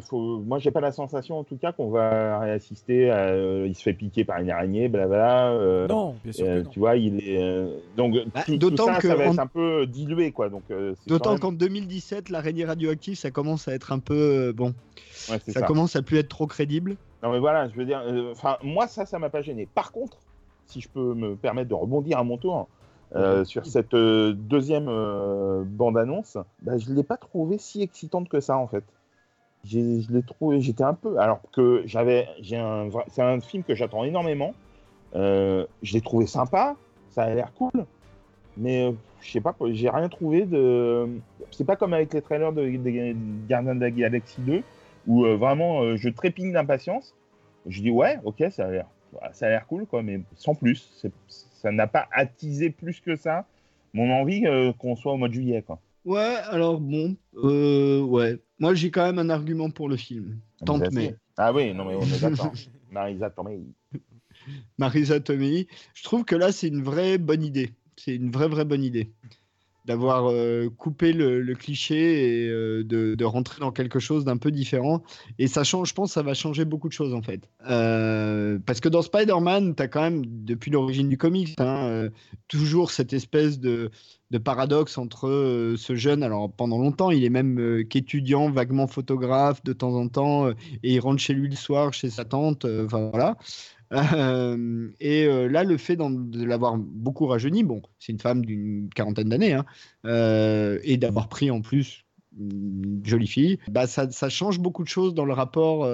[0.00, 0.40] faut...
[0.40, 3.08] moi j'ai pas la sensation en tout cas qu'on va réassister.
[3.08, 3.28] À...
[3.28, 5.52] Euh, il se fait piquer par une araignée, blabla.
[5.52, 6.46] Euh, non, bien sûr.
[6.46, 7.66] Euh, tu vois, il est
[7.96, 10.48] donc bah, d'autant que ça va être un peu dilué, quoi.
[10.48, 10.64] Donc
[11.06, 14.74] d'autant qu'en 2017, l'araignée radioactive, ça commence à être un peu bon.
[15.12, 16.96] ça, ça, commence à plus être trop crédible.
[17.22, 19.68] Non, mais voilà, je veux dire, enfin, moi ça, ça m'a pas gêné.
[19.72, 20.18] Par contre,
[20.66, 22.68] si je peux me permettre de rebondir à mon tour.
[23.14, 28.28] Euh, sur cette euh, deuxième euh, bande-annonce, bah, je ne l'ai pas trouvé si excitante
[28.28, 28.84] que ça en fait.
[29.64, 29.78] Je
[30.10, 34.54] l'ai trouvé, j'étais un peu, alors que j'avais, c'est un film que j'attends énormément.
[35.14, 36.74] je l'ai trouvé sympa,
[37.10, 37.84] ça a l'air cool,
[38.56, 41.06] mais je sais pas, j'ai rien trouvé de.
[41.52, 43.14] C'est pas comme avec les trailers de, de
[43.46, 44.62] Gardiens de la Galaxie 2
[45.06, 47.14] où vraiment je trépigne d'impatience.
[47.66, 48.86] Je dis ouais, ok, ça a l'air,
[49.32, 51.06] ça a l'air cool quoi, mais sans plus.
[51.62, 53.46] Ça n'a pas attisé plus que ça
[53.94, 55.62] mon envie euh, qu'on soit au mois de juillet.
[55.62, 55.80] Quoi.
[56.04, 58.38] Ouais, alors bon, euh, ouais.
[58.58, 60.38] Moi, j'ai quand même un argument pour le film.
[60.64, 61.14] Tante May.
[61.36, 62.52] Ah oui, non, mais on est d'accord.
[62.90, 63.60] Marisa Tomei.
[64.78, 65.66] Marisa Tomei.
[65.94, 67.70] Je trouve que là, c'est une vraie bonne idée.
[67.96, 69.12] C'est une vraie, vraie bonne idée
[69.84, 75.02] d'avoir euh, coupé le, cliché et euh, de, rentrer dans quelque chose d'un peu différent.
[75.38, 77.48] Et ça change, je pense, ça va changer beaucoup de choses en fait.
[77.68, 82.08] Euh, parce que dans Spider-Man, tu as quand même, depuis l'origine du comics, hein,
[82.48, 83.90] toujours cette espèce de,
[84.30, 89.72] de paradoxe entre ce jeune, alors pendant longtemps, il est même qu'étudiant, vaguement photographe de
[89.72, 90.54] temps en temps, et
[90.94, 93.36] il rentre chez lui le soir, chez sa tante, voilà.
[93.92, 98.88] Euh, et euh, là, le fait de l'avoir beaucoup rajeuni, bon, c'est une femme d'une
[98.94, 99.64] quarantaine d'années, hein,
[100.06, 102.04] euh, et d'avoir pris en plus
[102.38, 105.86] une jolie fille, bah, ça, change beaucoup de choses dans le rapport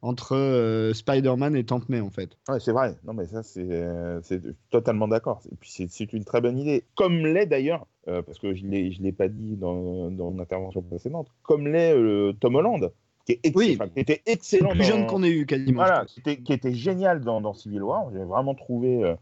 [0.00, 2.38] entre Spider-Man et Tante May, en fait.
[2.48, 2.96] Ouais, c'est vrai.
[3.04, 5.42] Non, mais ça, c'est totalement d'accord.
[5.52, 6.84] Et puis, c'est une très bonne idée.
[6.94, 11.28] Comme l'est d'ailleurs, parce que je ne l'ai pas dit dans, dans mon intervention précédente,
[11.42, 11.94] comme l'est
[12.40, 12.90] Tom Holland
[13.26, 13.40] qui,
[13.96, 14.70] était excellent.
[14.70, 15.82] Le plus jeune qu'on ait eu quasiment.
[15.82, 18.08] Voilà, qui était, génial dans, Civil War.
[18.12, 19.02] J'ai vraiment trouvé.
[19.04, 19.14] Euh,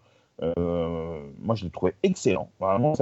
[0.59, 2.51] euh, moi, je l'ai trouvé excellent.
[2.61, 2.95] Vraiment,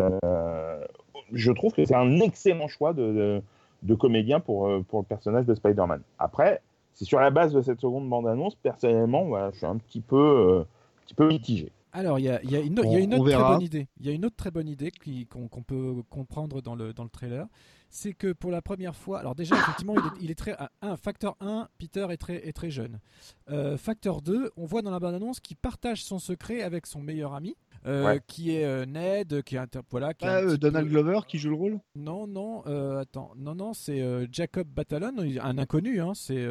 [1.33, 3.43] je trouve que c'est un excellent choix de,
[3.83, 6.03] de, comédien pour, euh, pour le personnage de Spider-Man.
[6.19, 6.61] Après,
[6.95, 10.65] c'est sur la base de cette seconde bande-annonce, personnellement, voilà, je suis un petit peu,
[11.07, 11.73] petit peu mitigé.
[11.95, 13.89] Alors, il y a, y a, une, y a une autre très bonne idée.
[13.99, 14.91] Il y a une autre très bonne idée
[15.31, 17.47] qu'on peut comprendre dans le, dans le trailer
[17.93, 21.69] c'est que pour la première fois, alors déjà effectivement il est, très un facteur 1,
[21.79, 22.99] Peter est très est très jeune.
[23.51, 27.03] Euh, facteur 2, on voit dans la bande annonce qu'il partage son secret avec son
[27.03, 27.55] meilleur ami.
[27.85, 31.57] Euh, qui est euh, Ned, qui est voilà, qui ah, Donald Glover qui joue le
[31.57, 31.81] rôle?
[31.97, 32.63] Non, non,
[32.97, 36.47] attends, non, non, c'est Jacob Batalon, un inconnu, hein, c'est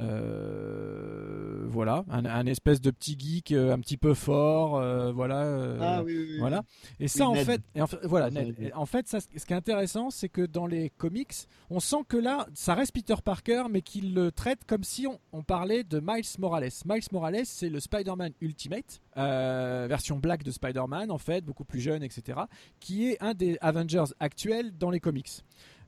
[0.00, 6.02] euh, voilà, un, espèce de petit geek euh, un petit peu fort, euh, voilà, ah,
[6.02, 6.62] oui, oui, voilà.
[6.98, 8.30] Et ça, en, fait, en fait, voilà,
[8.74, 11.34] en fait, ça, ce qui est intéressant, c'est que dans les comics,
[11.70, 15.42] on sent que là, ça reste Peter Parker, mais qu'il le traite comme si on,
[15.42, 16.70] parlait de Miles Morales.
[16.84, 22.02] Miles Morales, c'est le Spider-Man Ultimate, version black de Spider-Man, en fait, beaucoup plus jeune,
[22.02, 22.40] etc.,
[22.80, 25.44] qui est un des Avengers actuels dans les comics.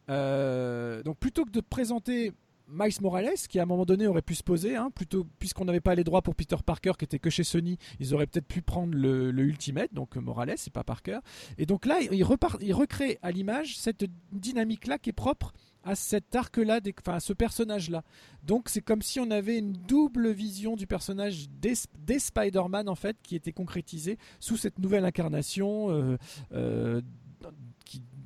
[0.08, 2.32] donc plutôt que de présenter
[2.72, 5.80] Miles Morales, qui à un moment donné aurait pu se poser, hein, plutôt puisqu'on n'avait
[5.80, 8.62] pas les droits pour Peter Parker, qui était que chez Sony, ils auraient peut-être pu
[8.62, 11.18] prendre le, Ultimate, donc Morales, c'est pas Parker.
[11.58, 15.52] Et donc là, il, recrée à l'image cette dynamique-là qui est propre
[15.82, 18.02] à cet arc-là, enfin à ce personnage-là.
[18.44, 21.74] Donc c'est comme si on avait une double vision du personnage des,
[22.18, 25.90] Spider-Man en fait, qui était concrétisé sous cette nouvelle incarnation.
[25.90, 26.18] Euh,
[26.52, 27.00] euh,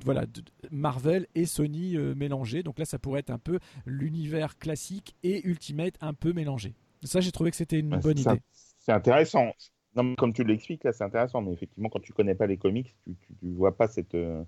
[0.05, 0.25] voilà,
[0.71, 2.63] Marvel et Sony euh, mélangés.
[2.63, 6.75] Donc là, ça pourrait être un peu l'univers classique et Ultimate un peu mélangé.
[7.03, 8.41] Ça, j'ai trouvé que c'était une bonne idée.
[8.79, 9.51] C'est intéressant.
[9.95, 11.41] Non, comme tu l'expliques, là, c'est intéressant.
[11.41, 14.43] Mais effectivement, quand tu connais pas les comics, tu, tu, vois pas cette, euh,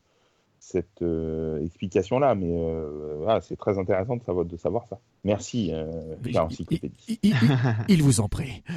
[0.59, 2.35] cette euh, explication-là.
[2.35, 2.55] Mais
[3.41, 4.99] c'est très intéressant de savoir, de savoir ça.
[5.23, 5.71] Merci,
[7.89, 8.63] il, vous en prie.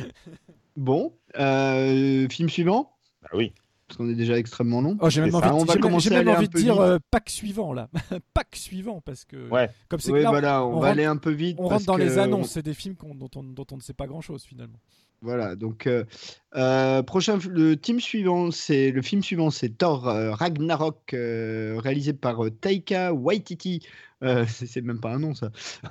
[0.76, 2.91] Bon, film suivant?
[3.22, 3.53] Bah oui
[3.91, 4.97] parce qu'on est déjà extrêmement long.
[5.01, 7.88] Oh, j'ai même envie, on va commencer même envie de dire euh, pack suivant là,
[8.34, 9.68] pack suivant parce que ouais.
[9.88, 11.57] comme c'est oui, voilà, on, va aller un peu vite.
[11.59, 14.07] On rentre dans les annonces, c'est des films dont, on, dont, on, ne sait pas
[14.07, 14.78] grand chose finalement.
[15.22, 16.05] Voilà, donc euh,
[16.55, 23.12] euh, prochain, le team suivant, c'est le film suivant, c'est Thor Ragnarok, réalisé par Taika
[23.12, 23.84] Waititi.
[24.47, 25.51] c'est même pas un nom ça.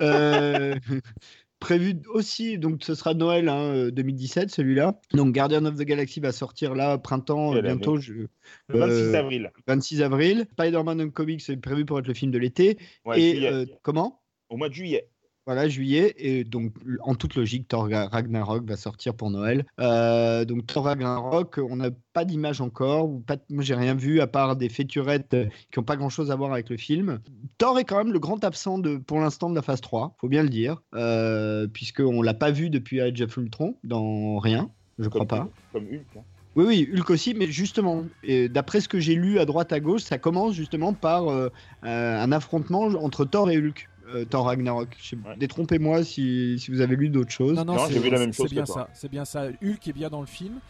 [1.60, 4.98] prévu aussi, donc ce sera Noël hein, 2017 celui-là.
[5.12, 7.96] Donc Guardian of the Galaxy va sortir là printemps Quelle bientôt.
[7.96, 9.52] Le 26 euh, avril.
[9.66, 10.46] 26 avril.
[10.52, 12.78] Spider-Man comics c'est prévu pour être le film de l'été.
[13.04, 13.52] Ouais, Et juillet.
[13.52, 14.22] euh, comment?
[14.48, 15.09] Au mois de juillet.
[15.50, 16.14] Voilà, juillet.
[16.16, 16.72] Et donc,
[17.02, 19.64] en toute logique, Thor Ra- Ragnarok va sortir pour Noël.
[19.80, 23.10] Euh, donc, Thor Ragnarok, on n'a pas d'image encore.
[23.10, 26.30] ou Pas, moi, j'ai rien vu à part des featurettes euh, qui n'ont pas grand-chose
[26.30, 27.18] à voir avec le film.
[27.58, 30.28] Thor est quand même le grand absent de, pour l'instant de la phase 3, faut
[30.28, 30.80] bien le dire.
[30.94, 34.70] Euh, Puisqu'on l'a pas vu depuis Age of Ultron dans rien,
[35.00, 35.48] je crois Comme, pas.
[35.72, 36.06] comme Hulk.
[36.16, 36.20] hein.
[36.56, 38.04] Oui, oui, Hulk aussi, mais justement,
[38.50, 41.48] d'après ce que j'ai lu à droite à gauche, ça commence justement par euh,
[41.82, 43.88] un affrontement entre Thor et Hulk.
[44.14, 44.88] Euh, Thor Ragnarok.
[45.12, 45.36] Ouais.
[45.36, 47.56] Détrompez-moi si, si vous avez lu d'autres choses.
[47.56, 48.88] Non, non, Non, c'est- j'ai vu la même c'est chose que bien ça.
[48.94, 49.44] C'est bien ça.
[49.62, 50.60] Hulk est bien dans le film.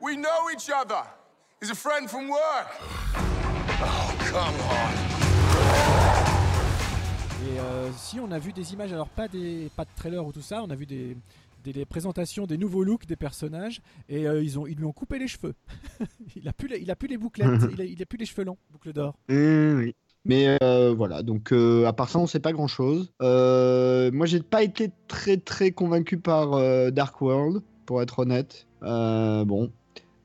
[0.00, 1.02] We know each other.
[1.60, 2.66] He's a friend from work.
[3.84, 5.12] Oh, come on.
[7.44, 10.32] Et euh, si on a vu des images, alors pas des pas de trailer ou
[10.32, 11.16] tout ça, on a vu des,
[11.62, 14.92] des, des présentations des nouveaux looks des personnages et euh, ils ont ils lui ont
[14.92, 15.54] coupé les cheveux.
[16.36, 18.26] il a plus les, il a plus les bouclettes, il a, il a plus les
[18.26, 19.16] cheveux longs, boucle d'or.
[19.28, 19.94] Mmh, oui.
[20.24, 23.12] Mais euh, voilà, donc euh, à part ça, on sait pas grand chose.
[23.20, 28.66] moi, j'ai pas été très très convaincu par euh, Dark World, pour être honnête.
[28.82, 29.70] Euh, bon.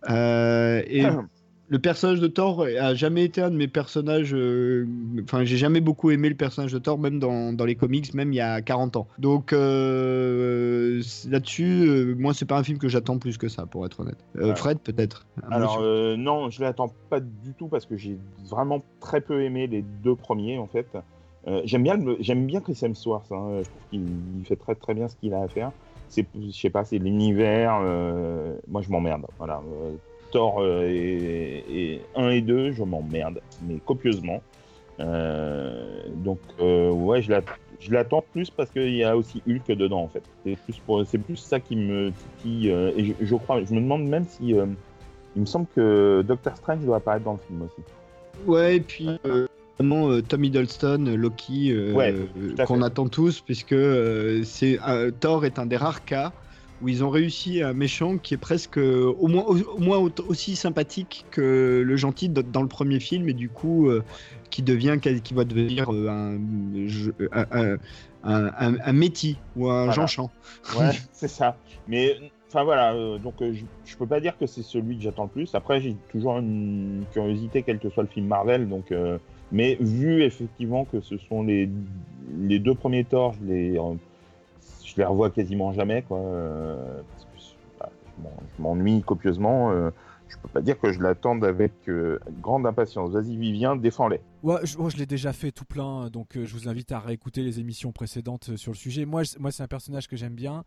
[0.10, 1.04] Euh, et
[1.70, 4.34] le personnage de Thor a jamais été un de mes personnages.
[4.34, 4.86] euh,
[5.24, 8.32] Enfin, j'ai jamais beaucoup aimé le personnage de Thor, même dans, dans les comics, même
[8.32, 9.08] il y a 40 ans.
[9.20, 13.86] Donc euh, là-dessus, euh, moi, c'est pas un film que j'attends plus que ça, pour
[13.86, 14.18] être honnête.
[14.38, 14.56] Euh, Ouais.
[14.56, 15.26] Fred, peut-être.
[15.52, 15.82] Alors
[16.18, 18.18] non, je l'attends pas du tout parce que j'ai
[18.50, 20.88] vraiment très peu aimé les deux premiers en fait.
[21.64, 23.32] J'aime bien, j'aime bien Chris Hemsworth.
[23.32, 23.60] hein.
[23.64, 24.04] Je trouve qu'il
[24.40, 25.72] il fait très très bien ce qu'il a à faire.
[26.10, 27.80] C'est, je sais pas, c'est l'univers.
[27.84, 29.26] euh, moi, je m'emmerde.
[29.38, 29.62] Voilà.
[29.84, 29.96] Euh,
[30.32, 34.42] Thor euh, et, et 1 et 2, je m'emmerde, mais copieusement.
[35.00, 37.32] Euh, donc euh, ouais, je
[37.92, 38.24] l'attends.
[38.32, 40.24] Plus parce qu'il y a aussi Hulk dedans en fait.
[40.44, 42.72] C'est plus, pour, c'est plus ça qui me titille.
[42.72, 44.50] euh, et je, je crois, je me demande même si
[45.36, 47.82] il me semble que Doctor Strange doit apparaître dans le film aussi.
[48.48, 49.08] Ouais, et puis
[49.78, 52.16] vraiment Tom Hiddleston, Loki, Ouais,
[52.66, 53.76] qu'on attend tous, puisque
[54.44, 54.80] c'est
[55.20, 56.34] Thor est un des rares cas
[56.82, 59.98] où ils ont réussi un méchant qui est presque euh, au moins, au, au moins
[59.98, 64.04] au- aussi sympathique que le gentil dans le premier film, et du coup euh,
[64.50, 66.08] qui devient, qui va devenir euh,
[68.24, 68.52] un,
[68.84, 69.92] un, Métis ou un Voilà.
[69.94, 70.32] Jean-Champ.
[70.78, 71.58] Ouais, c'est ça.
[71.88, 72.18] Mais
[72.50, 75.24] enfin voilà, euh, donc euh, je, je peux pas dire que c'est celui que j'attends
[75.24, 75.54] le plus.
[75.56, 78.68] Après, j'ai toujours une curiosité, quel que soit le film Marvel.
[78.70, 78.94] Donc,
[79.52, 81.70] mais vu effectivement que ce sont les,
[82.40, 83.80] les deux premiers Thor, je les,
[84.98, 86.18] je les revois quasiment jamais, quoi.
[86.18, 87.86] euh, parce que je-
[88.18, 89.70] je m'en- je m'ennuie copieusement.
[89.72, 89.92] euh,
[90.28, 93.12] je peux pas dire que je l'attende avec euh, grande impatience.
[93.12, 94.20] Vas-y, Vivien, défends-les.
[94.44, 97.92] Je, l'ai déjà fait tout plein, donc euh, je vous invite à réécouter les émissions
[97.92, 99.06] précédentes euh, sur le sujet.
[99.06, 100.64] Moi, moi c'est un personnage que j'aime bien,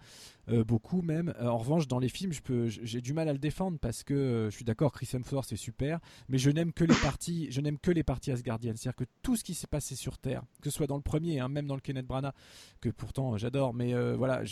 [0.48, 1.32] euh, beaucoup même.
[1.40, 2.32] En revanche, dans les films,
[2.64, 6.00] j'ai du mal à le défendre parce que je suis d'accord, Chris Hemsworth c'est super,
[6.28, 8.76] mais je n'aime que les parties, je n'aime que les parties Asgardiennes.
[8.76, 11.38] C'est-à-dire que tout ce qui s'est passé sur Terre, que ce soit dans le premier,
[11.38, 12.34] hein, même dans le Kenneth Branagh,
[12.80, 14.42] que pourtant j'adore, mais voilà,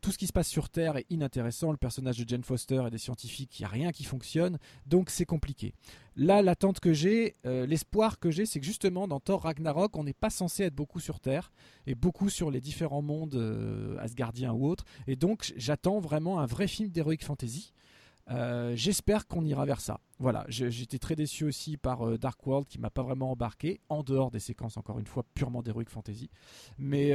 [0.00, 1.70] tout ce qui se passe sur Terre est inintéressant.
[1.70, 5.10] Le personnage de Jane Foster et des scientifiques, il n'y a rien qui fonctionne, donc
[5.10, 5.74] c'est compliqué.
[6.16, 10.04] Là, l'attente que j'ai, euh, l'espoir que j'ai, c'est que justement dans Thor Ragnarok, on
[10.04, 11.52] n'est pas censé être beaucoup sur Terre
[11.86, 14.84] et beaucoup sur les différents mondes euh, asgardiens ou autres.
[15.08, 17.72] Et donc, j'attends vraiment un vrai film d'heroic fantasy.
[18.30, 20.00] Euh, J'espère qu'on ira vers ça.
[20.20, 24.30] Voilà, j'étais très déçu aussi par Dark World qui m'a pas vraiment embarqué, en dehors
[24.30, 26.30] des séquences, encore une fois, purement d'heroic fantasy.
[26.78, 27.12] Mais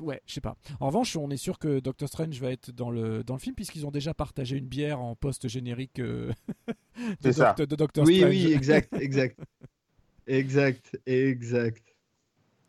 [0.00, 0.56] ouais, je sais pas.
[0.80, 3.54] En revanche, on est sûr que Doctor Strange va être dans le, dans le film,
[3.54, 6.32] puisqu'ils ont déjà partagé une bière en post-générique euh,
[6.68, 6.74] de,
[7.22, 7.54] C'est ça.
[7.56, 8.30] Doct- de Doctor Oui, Strange.
[8.30, 9.40] oui, exact, exact.
[10.26, 11.95] exact, exact.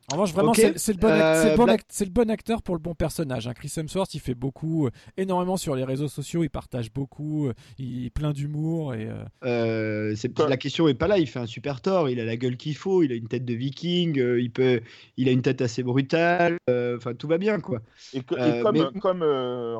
[0.10, 3.46] En revanche, vraiment, c'est le, bon le euh, le acteur pour le bon personnage.
[3.46, 3.54] hein.
[3.54, 7.54] Chris Hemsworth, il fait beaucoup, euh, énormément sur les réseaux sociaux, il partage beaucoup, euh,
[7.78, 10.16] il est plein d'humour et euh, Euh,
[10.48, 11.18] la question est pas là.
[11.18, 12.10] Il fait un super tort.
[12.10, 13.04] Il a la gueule qu'il faut.
[13.04, 14.18] Il a une tête de viking.
[14.18, 14.80] euh, il peut.
[15.18, 16.58] Il a une tête assez brutale.
[16.70, 17.82] euh, Enfin, tout va bien, quoi.
[18.14, 19.76] Et, que- et Euh, comme, mais- comme euh,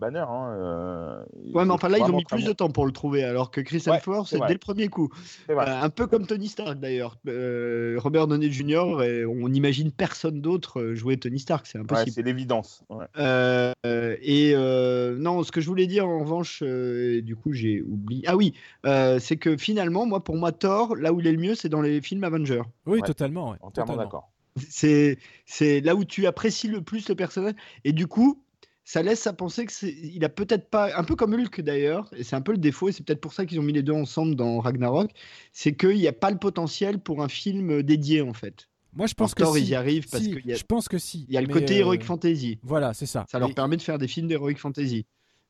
[0.00, 1.24] Banner, hein, euh,
[1.54, 2.48] Ouais, mais enfin là, ils ont mis plus bon.
[2.48, 5.08] de temps pour le trouver, alors que Chris Hemsworth, c'est dès le premier coup.
[5.50, 7.16] Euh, un peu comme Tony Stark d'ailleurs.
[7.26, 9.02] Euh, Robert Downey Jr.
[9.02, 12.10] et on n'imagine personne d'autre jouer Tony Stark, c'est Ouais, impossible.
[12.12, 12.82] c'est l'évidence.
[12.90, 13.06] Ouais.
[13.18, 17.52] Euh, et euh, non, ce que je voulais dire en revanche, euh, et du coup
[17.52, 18.24] j'ai oublié.
[18.26, 18.54] Ah oui,
[18.86, 21.68] euh, c'est que finalement, moi, pour moi, Thor, là où il est le mieux, c'est
[21.68, 22.62] dans les films Avengers.
[22.86, 23.06] oui, Ouais.
[23.06, 23.50] totalement.
[23.50, 24.30] ouais, Entièrement d'accord.
[24.68, 27.54] C'est c'est là où tu apprécies le plus le personnage.
[27.84, 28.42] Et du coup,
[28.90, 32.08] ça laisse à penser que c'est, il a peut-être pas, un peu comme Hulk d'ailleurs,
[32.16, 33.82] et c'est un peu le défaut, et c'est peut-être pour ça qu'ils ont mis les
[33.82, 35.10] deux ensemble dans Ragnarok,
[35.52, 38.66] c'est qu'il n'y a pas le potentiel pour un film dédié en fait.
[38.94, 39.64] Moi, je pense En que si.
[39.64, 41.26] ils y arrivent parce Si, qu'il y a- Je pense que si.
[41.28, 42.58] Il y a le côté euh, Heroic Fantasy.
[42.62, 43.26] Voilà, c'est ça.
[43.30, 45.04] Ça leur Et- permet de faire des films d'Heroic Fantasy.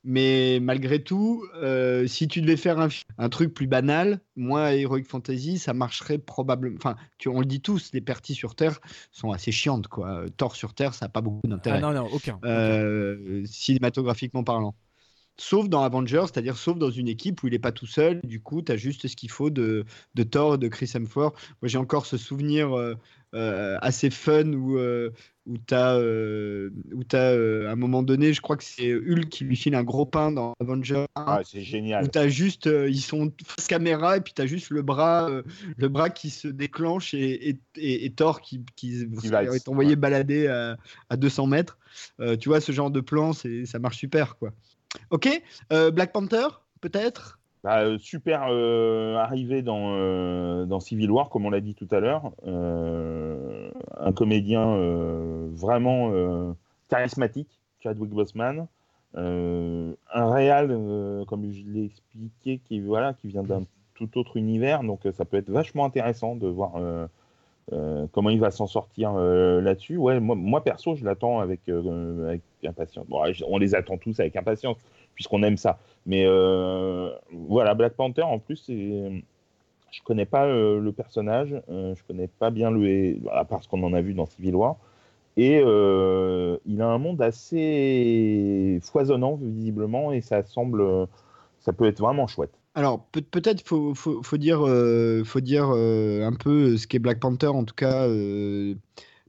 [0.05, 2.79] Mais malgré tout, euh, si tu devais faire
[3.19, 6.77] un, truc plus banal, moi, Heroic Fantasy, ça marcherait probablement.
[6.77, 8.81] Enfin, tu, on le dit tous, les parties sur Terre
[9.11, 9.89] sont assez chiantes.
[9.89, 10.27] Quoi.
[10.37, 11.79] Thor sur Terre, ça n'a pas beaucoup d'intérêt.
[11.79, 12.39] Ah non, non, aucun.
[12.45, 14.75] euh, cinématographiquement parlant.
[15.41, 18.21] Sauf dans Avengers, c'est-à-dire sauf dans une équipe où il n'est pas tout seul.
[18.25, 19.85] Du coup, tu as juste ce qu'il faut de,
[20.15, 21.37] de Thor et de Chris Hemsworth.
[21.63, 22.95] Moi, j'ai encore ce souvenir euh,
[23.35, 24.79] euh, assez fun où,
[25.73, 29.57] euh, où tu as, à un moment donné, je crois que c'est Hulk qui lui
[29.57, 31.25] file un gros pain dans Avengers 1.
[31.27, 32.11] Ah, c'est Où génial.
[32.11, 35.43] t'as juste, euh, ils sont face caméra et puis t'as juste le bras, euh,
[35.77, 39.69] le bras qui se déclenche et, et, et- et Thor qui, qui, Qui va être-
[39.69, 40.77] envoyé balader à,
[41.11, 41.79] à 200 mètres.
[42.21, 44.53] Euh, tu vois, ce genre de plan, ça marche super, quoi.
[45.11, 45.29] Ok,
[45.73, 46.47] euh, Black Panther,
[46.81, 47.39] peut-être?
[47.69, 51.87] Bah, euh, super euh, arrivé dans, euh, dans Civil War, comme on l'a dit tout
[51.91, 52.33] à l'heure.
[52.47, 54.75] Un comédien
[55.53, 56.55] vraiment
[56.89, 58.69] charismatique, Chadwick Boseman.
[59.15, 60.69] Un réal,
[61.29, 64.83] comme je l'ai expliqué, qui, voilà, qui vient d'un tout autre univers.
[64.83, 66.81] Donc ça peut être vachement intéressant de voir
[68.13, 69.99] comment il va s'en sortir là-dessus.
[69.99, 71.61] Ouais, moi, perso, je l'attends avec,
[72.65, 73.07] impatience.
[73.47, 74.79] On les attend tous avec impatience,
[75.19, 75.81] puisqu'on aime ça.
[76.07, 79.25] Mais euh, voilà, Black Panther, en plus, c'est-
[79.91, 83.69] je connais pas euh, le personnage, euh, je connais pas bien le, à part ce
[83.69, 84.77] qu'on en a vu dans Civil War.
[85.37, 90.85] Et euh, il a un monde assez foisonnant, visiblement, et ça semble,
[91.59, 92.53] ça peut être vraiment chouette.
[92.77, 94.61] Alors, peut- peut-être faut, faut, dire,
[95.25, 98.07] faut dire un peu ce qu'est Black Panther, en tout cas,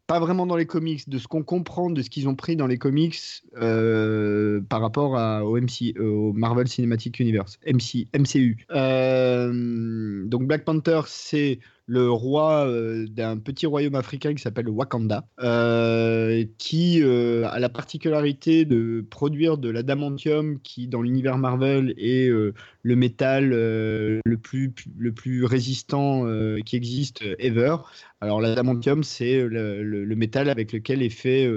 [0.10, 2.66] pas vraiment dans les comics, de ce qu'on comprend de ce qu'ils ont pris dans
[2.66, 3.16] les comics
[3.62, 5.12] euh, par rapport
[5.46, 8.58] au, MC, au Marvel Cinematic Universe, MC, MCU.
[8.72, 14.72] Euh, donc, Black Panther, c'est le roi euh, d'un petit royaume africain qui s'appelle le
[14.72, 21.96] Wakanda, euh, qui euh, a la particularité de produire de l'adamantium qui, dans l'univers Marvel,
[21.98, 26.26] est le métal le, plus, le plus résistant
[26.64, 27.78] qui existe ever.
[28.22, 31.50] Alors l'adamantium, c'est le, métal avec lequel est fait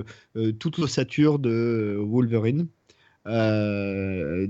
[0.58, 2.68] toute l'ossature de Wolverine.
[3.26, 4.46] Euh,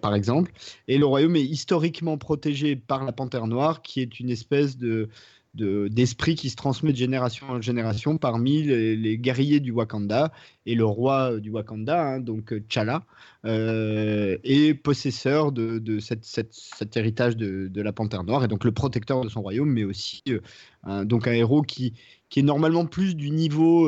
[0.00, 0.52] par exemple,
[0.88, 5.08] et le royaume est historiquement protégé par la panthère noire, qui est une espèce de
[5.56, 10.32] de- d'esprit qui se transmet de génération en génération parmi les, guerriers du Wakanda
[10.66, 13.04] et le roi du Wakanda, hein, donc T'Challa,
[13.46, 19.28] euh, est possesseur de, cet héritage de, la panthère noire et donc le protecteur de
[19.28, 20.40] son royaume, mais aussi euh,
[20.84, 21.94] un- donc un héros qui,
[22.28, 23.86] qui est normalement plus du niveau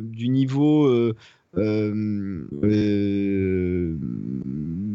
[0.00, 1.12] du niveau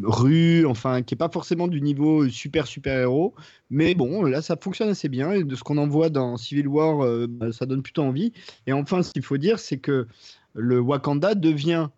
[0.07, 3.33] rue, enfin qui est pas forcément du niveau super super héros,
[3.69, 6.67] mais bon là ça fonctionne assez bien et de ce qu'on en voit dans Civil
[6.67, 8.31] War, euh, bah, ça donne plutôt envie.
[8.67, 10.07] Et enfin ce qu'il faut dire c'est que
[10.53, 11.89] le Wakanda devient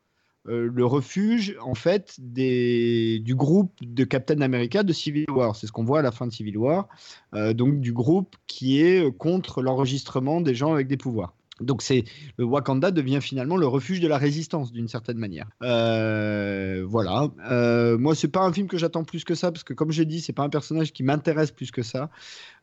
[0.49, 5.55] euh, le refuge en fait du groupe de Captain America de Civil War.
[5.55, 6.87] C'est ce qu'on voit à la fin de Civil War,
[7.33, 11.33] euh, donc du groupe qui est euh, contre l'enregistrement des gens avec des pouvoirs.
[11.61, 12.03] Donc c'est
[12.37, 15.47] le Wakanda devient finalement le refuge de la résistance d'une certaine manière.
[15.63, 17.29] Euh, voilà.
[17.49, 20.05] Euh, moi c'est pas un film que j'attends plus que ça parce que comme j'ai
[20.05, 22.09] dit c'est pas un personnage qui m'intéresse plus que ça.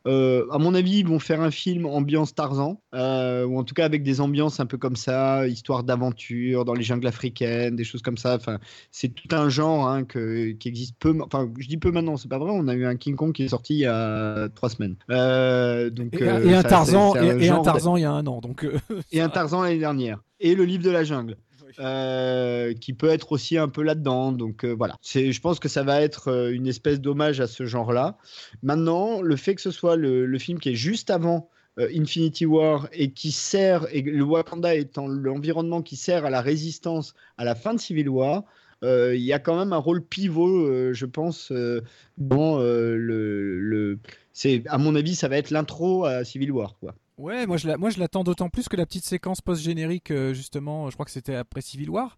[0.07, 3.73] Euh, à mon avis ils vont faire un film ambiance Tarzan euh, ou en tout
[3.73, 7.83] cas avec des ambiances un peu comme ça, histoire d'aventure dans les jungles africaines, des
[7.83, 8.35] choses comme ça.
[8.35, 8.59] Enfin
[8.91, 11.17] c'est tout un genre hein, que, qui existe peu.
[11.21, 12.51] Enfin je dis peu maintenant c'est pas vrai.
[12.53, 14.95] On a eu un King Kong qui est sorti il y a trois semaines.
[15.09, 18.25] Donc Et, et un Tarzan, c'est- c'est et, et un Tarzan il y a un
[18.27, 18.39] an.
[18.41, 18.65] Donc,
[19.11, 20.21] et un Tarzan l'année dernière.
[20.39, 21.37] Et le livre de la jungle.
[21.79, 24.31] euh, qui peut être aussi un peu là-dedans.
[24.31, 27.47] Donc euh, voilà, c'est, je pense que ça va être euh, une espèce d'hommage à
[27.47, 28.17] ce genre-là.
[28.61, 32.87] Maintenant, le fait que ce soit le, le film qui est juste avant Infinity War
[32.93, 37.53] et qui sert, et le Wakanda étant l'environnement qui sert à la résistance à la
[37.53, 38.45] fin de Civil War,
[38.83, 41.81] il y a quand même un rôle pivot, euh, je pense, euh,
[42.17, 43.99] dans euh, le, le-
[44.33, 46.95] c'est à mon avis, ça va être l'intro à Civil War, quoi.
[47.17, 50.33] Ouais, moi je, la- moi je l'attends d'autant plus que la petite séquence post-générique, euh,
[50.33, 52.17] justement, je crois que c'était après Civil War.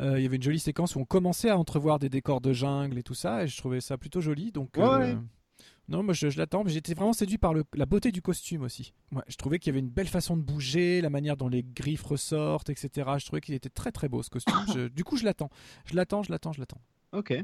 [0.00, 2.52] euh, il y avait une jolie séquence où on commençait à entrevoir des décors de
[2.52, 4.50] jungle et tout ça, et je trouvais ça plutôt joli.
[4.50, 5.16] Donc, Ouais, euh, ouais.
[5.92, 8.94] Non, moi je, l'attends, mais j'étais vraiment séduit par la beauté du costume aussi.
[9.12, 11.62] Ouais, je trouvais qu'il y avait une belle façon de bouger, la manière dont les
[11.62, 13.10] griffes ressortent, etc.
[13.18, 14.54] Je trouvais qu'il était très très beau ce costume.
[14.88, 15.50] Du coup, je l'attends.
[15.84, 16.80] Je l'attends, je l'attends, je l'attends.
[17.12, 17.34] Ok.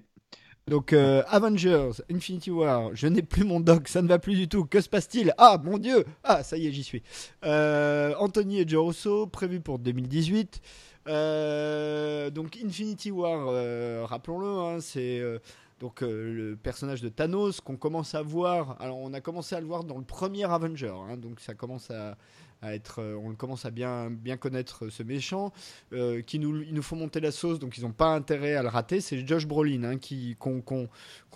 [0.66, 4.48] Donc euh, Avengers, Infinity War, je n'ai plus mon doc, ça ne va plus du
[4.48, 4.64] tout.
[4.64, 5.34] Que se passe-t-il?
[5.36, 7.02] Ah mon dieu Ah ça y est, j'y suis.
[7.44, 10.60] Euh, Anthony et Joe Russo, prévu pour 2018.
[11.08, 15.22] Euh, donc Infinity War, rappelons-le, hein, c'est
[15.80, 18.76] donc euh, le personnage de Thanos qu'on commence à voir.
[18.80, 21.90] Alors on a commencé à le voir dans le premier Avenger, hein, donc ça commence
[21.90, 22.16] à,
[22.64, 25.52] euh, on commence à bien connaître ce méchant,
[25.92, 28.62] euh, qui nous il nous faut monter la sauce, donc ils n'ont pas intérêt à
[28.62, 29.00] le rater.
[29.00, 30.62] C'est Josh Brolin hein, qui qu'on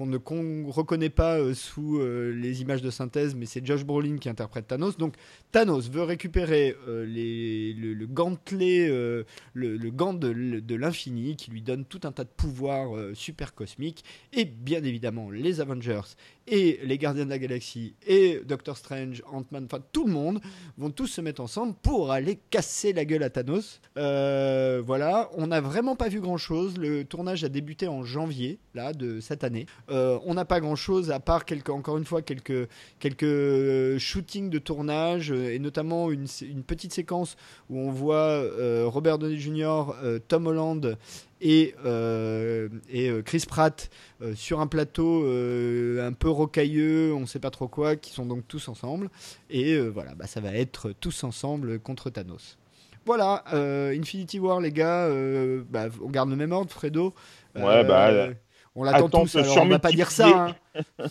[0.00, 4.28] ne reconnaît pas euh, sous euh, les images de synthèse, mais c'est Josh Brolin qui
[4.28, 4.96] interprète Thanos.
[4.96, 5.14] Donc
[5.52, 11.62] Thanos veut récupérer euh, le, le gantelet, euh, le, gant de, de l'infini, qui lui
[11.62, 16.02] donne tout un tas de pouvoirs euh, super cosmiques, et bien évidemment les Avengers
[16.48, 20.40] et les Gardiens de la Galaxie et Doctor Strange, Ant-Man, enfin tout le monde
[20.76, 23.80] vont tous se mettre ensemble pour aller casser la gueule à Thanos.
[23.96, 26.78] Euh, voilà, on n'a vraiment pas vu grand chose.
[26.78, 29.66] Le tournage a débuté en janvier là de cette année.
[29.90, 34.48] Euh, on n'a pas grand chose à part encore une fois quelques quelques euh, shootings
[34.48, 37.36] de tournage et notamment une, une petite séquence
[37.68, 38.42] où on voit
[38.86, 39.84] Robert Downey Jr.,
[40.28, 40.96] Tom Holland
[41.42, 43.90] et, euh, et euh, Chris Pratt
[44.22, 48.46] euh, sur un plateau un peu rocailleux, on sait pas trop quoi, qui sont donc
[48.46, 49.10] tous ensemble.
[49.50, 52.56] Et voilà, bah, ça va être tous ensemble contre Thanos.
[53.04, 55.08] Voilà, Infinity War, les gars,
[55.68, 57.14] bah, on garde le même ordre, Fredo.
[57.56, 58.28] Ouais, bah,
[58.74, 60.54] on l'attend tous, alors on va pas dire ça.
[60.98, 61.06] hein.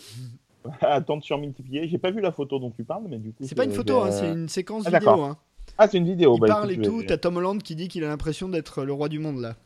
[1.38, 1.88] Multiplier.
[1.88, 3.44] J'ai pas vu la photo dont tu parles, mais du coup.
[3.46, 5.22] C'est pas une photo, hein, c'est une séquence Ah, vidéo.
[5.22, 5.36] hein.
[5.78, 6.34] Ah, c'est une vidéo.
[6.36, 8.92] Il bah, parle et tout, t'as Tom Holland qui dit qu'il a l'impression d'être le
[8.92, 9.56] roi du monde là.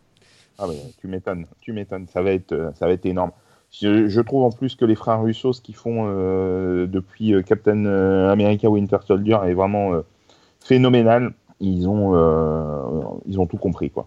[0.59, 0.67] Ah
[0.99, 2.07] tu m'étonnes, tu m'étonnes.
[2.07, 3.33] Ça va être, euh, ça va être énorme.
[3.73, 7.85] Je, trouve en plus que les frères Russo, ce qu'ils font euh, depuis euh, Captain
[8.31, 9.93] America Winter Soldier est vraiment
[10.61, 11.33] phénoménal.
[11.61, 12.15] Ils ont,
[13.27, 14.07] ils ont tout compris quoi.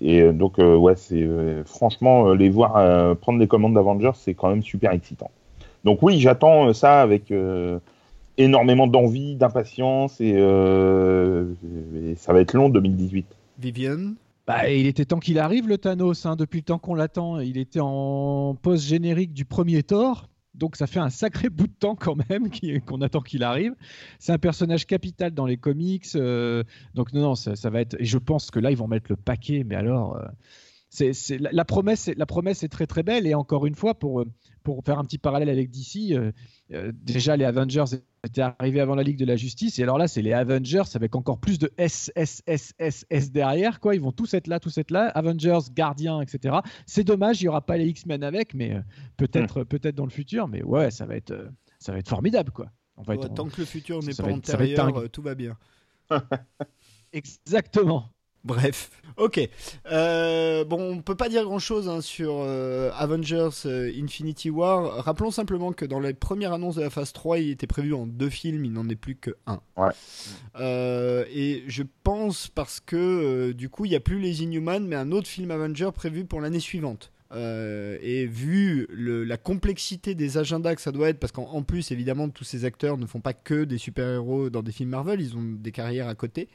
[0.00, 1.28] Et donc ouais, c'est
[1.66, 5.30] franchement les voir prendre les commandes d'Avengers, c'est quand même super excitant.
[5.84, 7.32] Donc oui, j'attends ça avec
[8.38, 13.26] énormément d'envie, d'impatience et, et ça va être long 2018.
[13.58, 14.14] Vivian
[14.46, 17.38] Bah, il était temps qu'il arrive, le Thanos, hein, depuis le temps qu'on l'attend.
[17.40, 20.28] Il était en post-générique du premier Thor.
[20.54, 22.48] Donc ça fait un sacré bout de temps quand même
[22.84, 23.74] qu'on attend qu'il arrive.
[24.18, 26.06] C'est un personnage capital dans les comics.
[26.16, 26.64] euh,
[26.94, 27.96] donc non, non, ça, va être...
[28.00, 29.62] Et je pense que là, ils vont mettre le paquet.
[29.64, 30.26] Mais alors, euh,
[30.88, 33.26] c'est, la, la promesse, la promesse est très très belle.
[33.26, 34.26] Et encore une fois, pour, euh,
[34.62, 36.32] pour faire un petit parallèle avec DC, euh,
[36.72, 37.84] euh, déjà les Avengers
[38.24, 39.78] étaient arrivés avant la Ligue de la Justice.
[39.78, 43.32] Et alors là, c'est les Avengers avec encore plus de S, S, S, S, S
[43.32, 43.80] derrière.
[43.80, 43.94] Quoi.
[43.94, 45.06] Ils vont tous être là, tous être là.
[45.08, 46.58] Avengers, Gardiens, etc.
[46.86, 48.80] C'est dommage, il n'y aura pas les X-Men avec, mais euh,
[49.16, 50.48] peut-être peut-être dans le futur.
[50.48, 51.34] Mais ouais, ça va être,
[51.78, 52.50] ça va être formidable.
[52.52, 52.66] Quoi.
[52.96, 55.56] On va Ouais, être- Tant que le futur n'est pas antérieur, tout va bien.
[57.12, 58.10] Exactement.
[58.42, 59.48] Bref, ok.
[59.90, 65.04] Euh, bon, on peut pas dire grand chose sur euh, Avengers euh, Infinity War.
[65.04, 68.06] Rappelons simplement que dans les premières annonces de la phase 3, il était prévu en
[68.06, 69.60] deux films, il n'en est plus que un.
[69.76, 69.92] Ouais.
[71.30, 75.12] Et je pense parce que du coup, il n'y a plus les Inhumans, mais un
[75.12, 77.12] autre film Avenger prévu pour l'année suivante.
[77.32, 81.92] Euh, et vu la complexité des agendas que ça doit être, parce qu'en en plus,
[81.92, 85.36] évidemment, tous ces acteurs ne font pas que des super-héros dans des films Marvel, ils
[85.36, 86.48] ont des carrières à côté,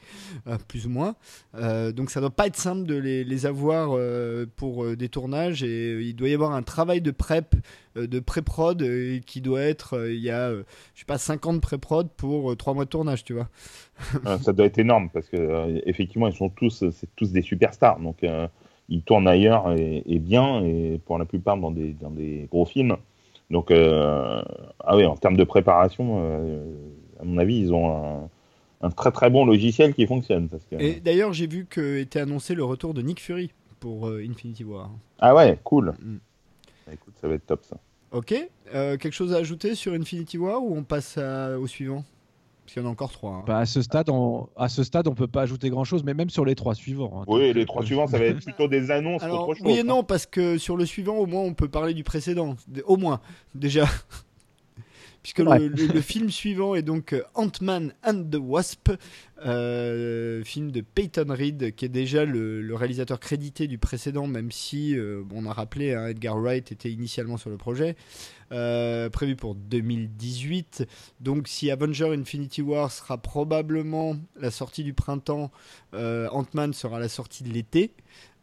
[0.46, 1.16] euh, plus ou moins.
[1.54, 3.98] Euh, donc ça doit pas être simple de les, avoir
[4.56, 7.54] pour des tournages et il doit y avoir un travail de prep,
[7.94, 8.82] de pré-prod
[9.24, 10.64] qui doit être, il y a, je
[10.94, 13.48] sais pas, 50 pré-prod pour 3 mois de tournage, tu vois.
[14.26, 16.84] Euh, ça doit être énorme parce que effectivement ils sont tous
[17.16, 18.18] tous des superstars donc
[18.88, 22.64] ils tournent ailleurs et, et bien et pour la plupart dans des dans des gros
[22.66, 22.96] films
[23.50, 24.42] donc euh,
[24.80, 26.64] ah oui en termes de préparation euh,
[27.20, 28.28] à mon avis ils ont un,
[28.86, 32.20] un très très bon logiciel qui fonctionne parce que Et d'ailleurs, j'ai vu que était
[32.20, 34.90] annoncé le retour de Nick Fury pour euh, Infinity War.
[35.18, 36.16] ah ouais cool Mm.
[36.92, 37.76] écoute ça va être top ça
[38.12, 38.32] Ok,
[38.72, 42.04] quelque chose à ajouter sur Infinity War ou on passe à- au suivant?
[42.66, 43.30] Parce qu'il y en a encore trois.
[43.30, 43.44] hein.
[43.46, 46.14] Bah, à ce stade, on, à ce stade, on peut pas ajouter grand chose, mais
[46.14, 47.20] même sur les trois suivants.
[47.20, 47.24] hein.
[47.28, 49.74] oui les euh, trois suivants ça va être plutôt des annonces Alors, qu'autre chose oui
[49.76, 49.84] et hein.
[49.84, 52.56] non, parce que sur le suivant, au moins, on peut parler du précédent.
[52.84, 53.20] Au moins,
[53.54, 53.84] déjà.
[55.26, 55.58] Puisque Ouais.
[55.58, 58.92] le, le- le film suivant est donc euh, Ant-Man and the Wasp,
[59.44, 64.52] euh, film de Peyton Reed, qui est déjà le, le réalisateur crédité du précédent, même
[64.52, 67.96] si, euh, on a rappelé, hein, Edgar Wright était initialement sur le projet,
[68.52, 70.86] euh, prévu pour 2018.
[71.20, 75.50] Donc, si Avenger Infinity War sera probablement la sortie du printemps,
[75.92, 77.90] Ant-Man sera la sortie de l'été.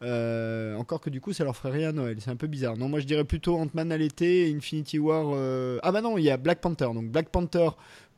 [0.04, 2.18] Euh, encore que du coup, ça leur ferait rien à Noël.
[2.20, 2.78] C'est un peu bizarre.
[2.78, 5.32] Non, moi je dirais plutôt Ant-Man à l'été et Infinity War.
[5.34, 6.90] euh, Ah bah non, il y a Black Panther.
[6.94, 7.70] Donc Black Panther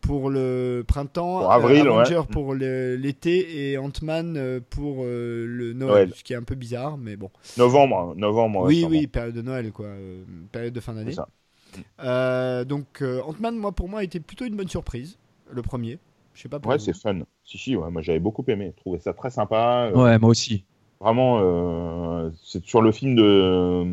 [0.02, 2.26] pour le printemps, Pour avril, Avenger ouais.
[2.32, 5.92] pour l'été et Ant-Man euh, pour euh, le Noël.
[5.94, 6.12] Noël.
[6.16, 7.30] Ce qui est un peu bizarre, mais bon.
[7.58, 9.88] novembre hein, novembre oui, oui, période de Noël, quoi.
[9.88, 11.12] euh, période de fin C'est d'année.
[11.14, 11.28] ça.
[12.04, 15.18] Euh, donc euh, Ant-Man, moi pour moi, a été plutôt une bonne surprise.
[15.52, 16.00] Le premier.
[16.34, 18.82] Je sais pas pour ouais c'est fun si si ouais, moi j'avais beaucoup aimé je
[18.82, 20.66] trouvais ça très sympa euh, Ouais, moi aussi.
[21.06, 23.84] Vraiment, euh, c'est sur le film de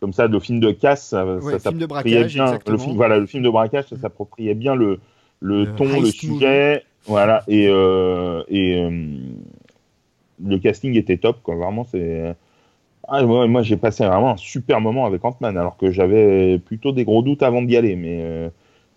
[0.00, 2.58] comme ça, le film de casse, ça, Ouais, ça film de braquage, bien.
[2.66, 4.98] Le film, voilà, le film de braquage, ça s'appropriait bien le,
[5.40, 9.18] le, Le ton, le sujet, voilà, et euh, et euh,
[10.42, 11.54] le casting était top, quoi.
[11.54, 12.34] Vraiment, c'est.
[13.08, 16.92] Ah, moi, moi, j'ai passé vraiment un super moment avec Ant-Man, alors que j'avais plutôt
[16.92, 18.50] des gros doutes avant d'y aller, mais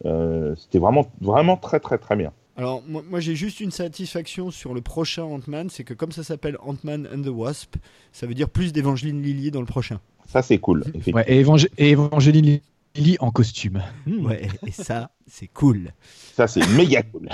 [0.05, 2.32] euh, c'était vraiment, vraiment très, très, très bien.
[2.60, 6.24] Alors, moi, moi, j'ai juste une satisfaction sur le prochain Ant-Man, c'est que comme ça
[6.26, 7.78] s'appelle Ant-Man and the Wasp,
[8.12, 10.01] ça veut dire plus d'Evangeline Lilly dans le prochain.
[10.28, 10.84] Ça, c'est cool.
[10.89, 11.22] effectivement.
[11.22, 12.60] Ouais, et, Évangé- et Évangéline
[12.95, 13.82] Lilly en costume.
[14.05, 14.26] Hmm.
[14.26, 15.93] Ouais, et ça, c'est cool.
[16.34, 17.30] Ça, c'est méga cool.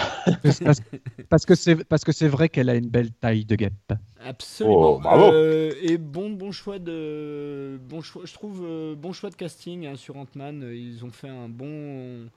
[1.28, 3.94] Parce, que c'est parce que c'est vrai qu'elle a une belle taille de guêpe.
[4.24, 4.98] Absolument.
[4.98, 5.32] Oh, bravo.
[5.34, 9.88] Euh, et bon, bon choix de, bon choix, je trouve euh, bon choix de casting
[9.88, 10.70] hein, sur Ant-Man.
[10.72, 12.28] Ils ont fait un bon,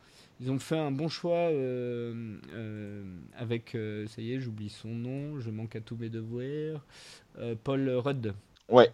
[0.41, 3.03] ils ont fait un bon choix euh, euh,
[3.37, 6.85] avec, euh, ça y est, j'oublie son nom, je manque à tous mes devoirs.
[7.65, 8.35] Paul Rudd.
[8.71, 8.91] Ouais.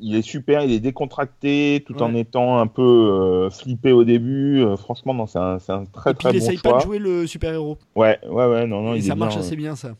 [0.00, 4.60] Il est super, il est décontracté, tout en étant un peu euh, flippé au début.
[4.60, 6.72] Euh, franchement, non, c'est un, un très et puis très il bon essaye choix.
[6.72, 7.78] pas de jouer le super-héros.
[7.94, 9.94] Ouais, ouais, ouais, non, non, Et il ça marche bien, assez bien ça.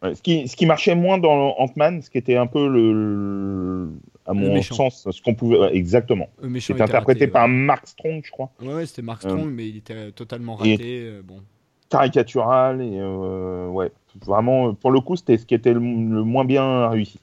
[0.00, 3.88] Ouais, ce, qui, ce qui marchait moins dans Ant-Man, ce qui était un peu le-
[4.26, 6.28] à mon sens, ce qu'on pouvait, ouais, exactement.
[6.44, 7.52] Était interprété raté, par ouais.
[7.52, 10.72] Mark Strong, je crois, Ouais, ouais, c'était Mark Euh, Strong, mais il était totalement et-
[10.72, 11.02] raté.
[11.06, 11.40] euh, bon.
[11.88, 13.92] caricatural et euh, ouais,
[14.24, 17.20] vraiment pour le coup, c'était ce qui était le, le moins bien réussi.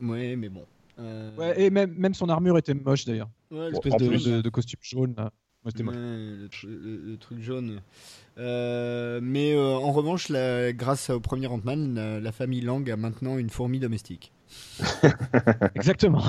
[0.00, 0.62] Ouais, mais bon.
[1.00, 3.28] Euh, Ouais, et même, même son armure était moche d'ailleurs.
[3.50, 5.14] ouais, Bon, Espèce en de, plus- de- de costume jaune.
[5.16, 5.24] là.
[5.64, 5.94] Ouais, c'était moche.
[5.96, 7.80] Ouais, le, tru- le- le truc jaune.
[8.38, 12.96] Euh, mais euh, en revanche, la- grâce au premier Ant-Man, la, la famille Lang a
[12.96, 14.32] maintenant une fourmi domestique.
[15.74, 16.22] Exactement.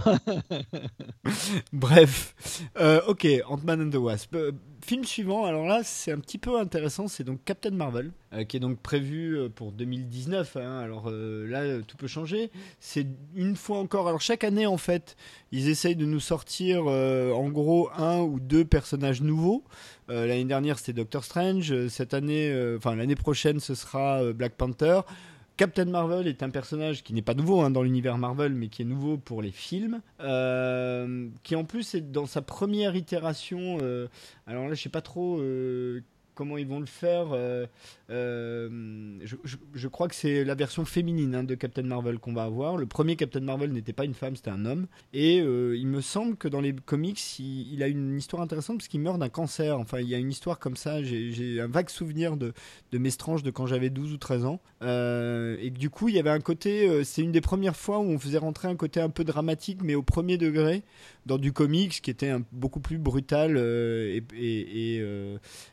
[1.73, 2.33] Bref,
[2.79, 4.35] Euh, ok, Ant-Man and the Wasp.
[4.35, 4.51] Euh,
[4.85, 8.57] film suivant, alors là, c'est un petit peu intéressant, c'est donc Captain Marvel, euh, qui
[8.57, 10.57] est donc prévu pour 2019.
[10.57, 10.79] hein.
[10.79, 12.51] alors là, tout peut changer.
[12.79, 15.15] C'est une fois encore, alors chaque année, en fait,
[15.51, 19.63] ils essayent de nous sortir en gros un ou deux personnages nouveaux.
[20.09, 21.87] L'année dernière, c'était Doctor Strange.
[21.87, 25.01] Cette année, enfin l'année prochaine, ce sera Black Panther.
[25.63, 28.81] Captain Marvel est un personnage qui n'est pas nouveau hein, dans l'univers Marvel, mais qui
[28.81, 33.77] est nouveau pour les films, euh, qui en plus est dans sa première itération.
[33.81, 34.09] euh,
[34.45, 36.01] alors là, je sais pas trop euh,
[36.35, 37.27] comment ils vont le faire.
[37.33, 37.65] euh,
[38.09, 38.69] euh,
[39.73, 42.77] je, crois que c'est la version féminine hein, de Captain Marvel qu'on va avoir.
[42.77, 44.87] Le premier Captain Marvel n'était pas une femme, c'était un homme.
[45.13, 48.87] Et euh, il me semble que dans les comics, il, a une histoire intéressante parce
[48.87, 49.79] qu'il meurt d'un cancer.
[49.79, 51.03] Enfin, il y a une histoire comme ça.
[51.03, 52.53] J'ai un vague souvenir de,
[52.91, 54.59] de mes tranches de quand j'avais 12 ou 13 ans.
[54.81, 57.03] Et du coup, il y avait un côté.
[57.03, 59.95] c'est une des premières fois où on faisait rentrer un côté un peu dramatique, mais
[59.95, 60.83] au premier degré,
[61.25, 63.57] dans du comics qui était beaucoup plus brutal.
[63.57, 65.03] et, et,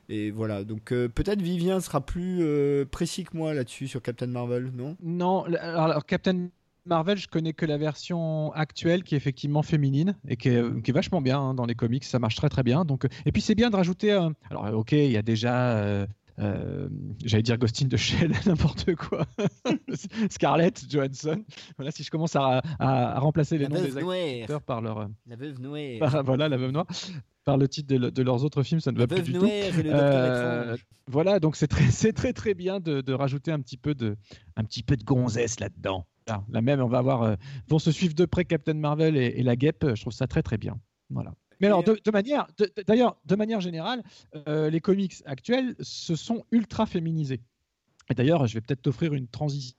[0.08, 0.49] et voilà.
[0.64, 4.96] Donc euh, peut-être Vivien sera plus euh, précis que moi là-dessus sur Captain Marvel, non?
[5.02, 6.48] Non, alors, alors, Captain
[6.86, 10.90] Marvel, je connais que la version actuelle qui est effectivement féminine et qui est, qui
[10.90, 12.84] est vachement bien hein, dans les comics, ça marche très très bien.
[12.84, 14.10] Donc, euh, et puis c'est bien de rajouter.
[14.50, 15.76] Alors, ok, il y a déjà.
[15.76, 16.06] euh,
[16.38, 16.88] euh,
[17.22, 19.26] J'allais dire Ghostin de Shell, n'importe quoi.
[20.30, 21.44] Scarlett Johansson.
[21.76, 24.16] Voilà, si je commence à, à- à remplacer les La noms des noire.
[24.42, 25.98] acteurs par leur, La veuve noire.
[26.00, 26.86] par- voilà, la veuve noire,
[27.44, 29.46] par le titre de, le- de leurs autres films, ça ne va plus du tout.
[29.46, 30.76] et le Euh.
[31.06, 34.16] Voilà, donc c'est très, c'est très très bien de, de rajouter un petit peu de,
[34.56, 36.06] un petit peu de gonzesse là-dedans.
[36.50, 37.34] Là, même, on va avoir, euh,
[37.68, 39.84] vont se suivre de près Captain Marvel et, et la guêpe.
[39.94, 40.78] Je trouve ça très très bien.
[41.08, 41.34] Voilà.
[41.60, 42.46] Mais alors, de, de manière,
[42.86, 44.02] d'ailleurs, de manière générale,
[44.48, 47.40] euh, les comics actuels se sont ultra féminisés.
[48.10, 49.76] Et d'ailleurs, je vais peut-être t'offrir une transition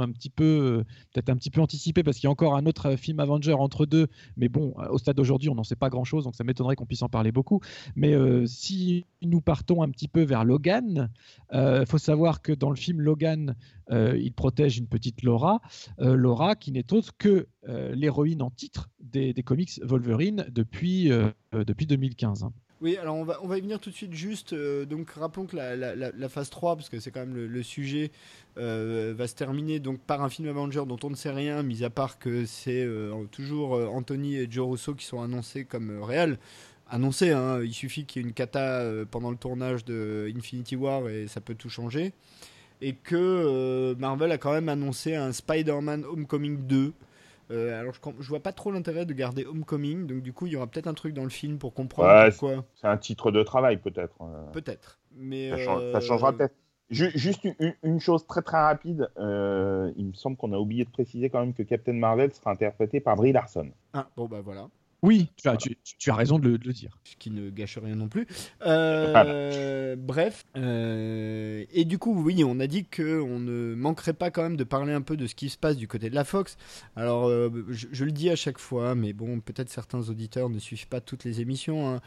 [0.00, 2.66] un petit peu, euh, peut-être un petit peu anticipée parce qu'il y a encore un
[2.66, 4.08] autre euh, film Avenger entre deux.
[4.36, 6.86] Mais bon, euh, au stade d'aujourd'hui, on n'en sait pas grand-chose, donc ça m'étonnerait qu'on
[6.86, 7.60] puisse en parler beaucoup.
[7.96, 8.14] Mais
[8.46, 11.10] si nous partons un petit peu vers Logan,
[11.52, 13.54] il faut savoir que dans le film Logan,
[13.90, 15.60] il protège une petite Laura,
[15.98, 21.10] Laura qui n'est autre que l'héroïne en titre des, des comics Wolverine depuis,
[21.52, 22.46] depuis 2015.
[22.84, 24.52] Oui, alors on va, y venir tout de suite juste.
[24.52, 28.10] euh, donc rappelons que la, phase 3, parce que c'est quand même le, sujet,
[28.58, 31.82] euh, va se terminer donc par un film Avenger dont on ne sait rien, mis
[31.82, 36.38] à part que c'est euh, toujours Anthony et Joe Russo qui sont annoncés comme réels.
[36.90, 41.08] Annoncés, hein, il suffit qu'il y ait une cata pendant le tournage de Infinity War
[41.08, 42.12] et ça peut tout changer.
[42.82, 46.92] Et que Marvel a quand même annoncé un Spider-Man Homecoming 2.
[47.50, 50.52] Euh, alors je, je vois pas trop l'intérêt de garder Homecoming, donc du coup il
[50.52, 52.64] y aura peut-être un truc dans le film pour comprendre Ouais, pourquoi.
[52.74, 54.16] C'est un titre de travail peut-être.
[54.22, 54.50] euh.
[54.52, 54.98] Peut-être.
[55.16, 56.54] Mais Ça, change- ça euh, changera peut-être.
[56.90, 60.90] Ju- Juste une, une chose très très rapide, il me semble qu'on a oublié de
[60.90, 63.70] préciser quand même que Captain Marvel sera interprété par Brie Larson.
[63.94, 64.68] Ah, bon bah voilà.
[65.04, 66.96] Oui, tu as, tu, tu as raison de le, de le dire.
[67.04, 68.26] Ce qui ne gâche rien non plus.
[68.66, 70.46] Euh, bref.
[70.56, 74.64] Euh, et du coup, oui, on a dit qu'on ne manquerait pas quand même de
[74.64, 76.56] parler un peu de ce qui se passe du côté de la Fox.
[76.96, 80.88] Alors, euh, je, le dis à chaque fois, mais bon, peut-être certains auditeurs ne suivent
[80.88, 81.86] pas toutes les émissions.
[81.86, 82.00] Hein.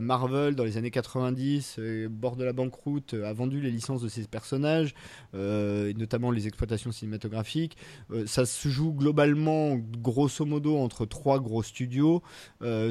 [0.00, 4.08] Marvel, dans les années 90, euh, bord de la banqueroute, a vendu les licences de
[4.08, 4.94] ses personnages,
[5.34, 7.76] notamment les exploitations cinématographiques.
[8.24, 12.22] ça se joue globalement, grosso modo, entre trois gros studios.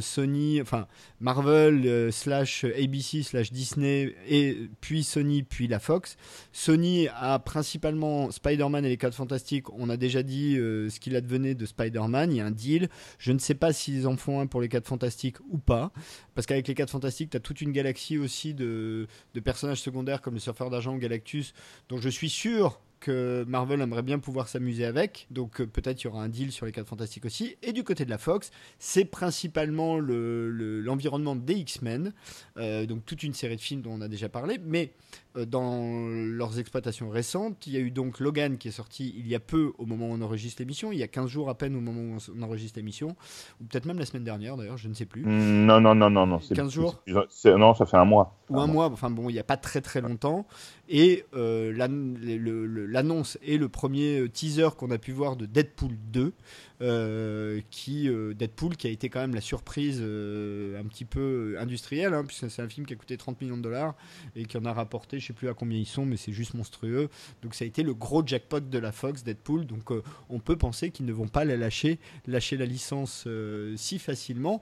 [0.02, 0.88] Sony, enfin,
[1.20, 6.18] Marvel, slash ABC, slash Disney, et puis Sony, puis la Fox.
[6.52, 9.72] Sony a principalement Spider-Man et les 4 Fantastiques.
[9.74, 12.32] On a déjà dit euh, ce qu'il advenait de Spider-Man.
[12.32, 12.90] Il y a un deal.
[13.18, 15.92] Je ne sais pas s'ils en font un pour les 4 Fantastiques ou pas.
[16.36, 20.22] Parce qu'avec les 4 Fantastiques, tu as toute une galaxie aussi de, de personnages secondaires
[20.22, 21.54] comme le surfeur d'argent Galactus,
[21.90, 25.28] dont je suis sûr que Marvel aimerait bien pouvoir s'amuser avec.
[25.32, 27.56] Donc euh, peut-être il y aura un deal sur les 4 fantastiques aussi.
[27.62, 32.14] Et du côté de la Fox, c'est principalement l'environnement le, des X-Men.
[32.58, 34.60] Euh, donc toute une série de films dont on a déjà parlé.
[34.64, 34.94] Mais
[35.36, 39.36] dans leurs exploitations récentes, il y a eu donc Logan qui est sorti il y
[39.36, 40.92] a peu au moment où on enregistre l'émission.
[40.92, 43.16] Il y a 15 jours à peine au moment où on enregistre l'émission.
[43.62, 45.24] Ou peut-être même la semaine dernière d'ailleurs, je ne sais plus.
[45.24, 46.26] Mm, non, non, non, non.
[46.26, 48.36] non 15 jours Non, ça fait un mois.
[48.50, 48.88] Ou un, mois.
[48.88, 50.46] Enfin bon, il n'y a pas très très longtemps.
[50.88, 56.34] Et l'annonce et le premier teaser qu'on a pu voir de Deadpool 2,
[56.82, 61.58] euh, qui euh, Deadpool qui a été quand même la surprise euh, un petit peu
[61.60, 63.96] industrielle, hein, puisque c'est un film qui a coûté 30 millions de dollars
[64.38, 66.54] et qui en a rapporté, je sais plus à combien ils sont, mais c'est juste
[66.54, 67.10] monstrueux.
[67.42, 69.66] Donc ça a été le gros jackpot de la Fox, Deadpool.
[69.66, 69.92] Donc
[70.30, 73.28] on peut penser qu'ils ne vont pas la lâcher, lâcher la licence
[73.76, 74.62] si facilement.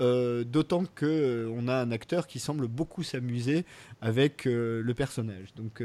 [0.00, 3.64] D'autant que on a un acteur qui semble beaucoup s'amuser
[4.00, 5.54] avec le personnage.
[5.54, 5.82] Donc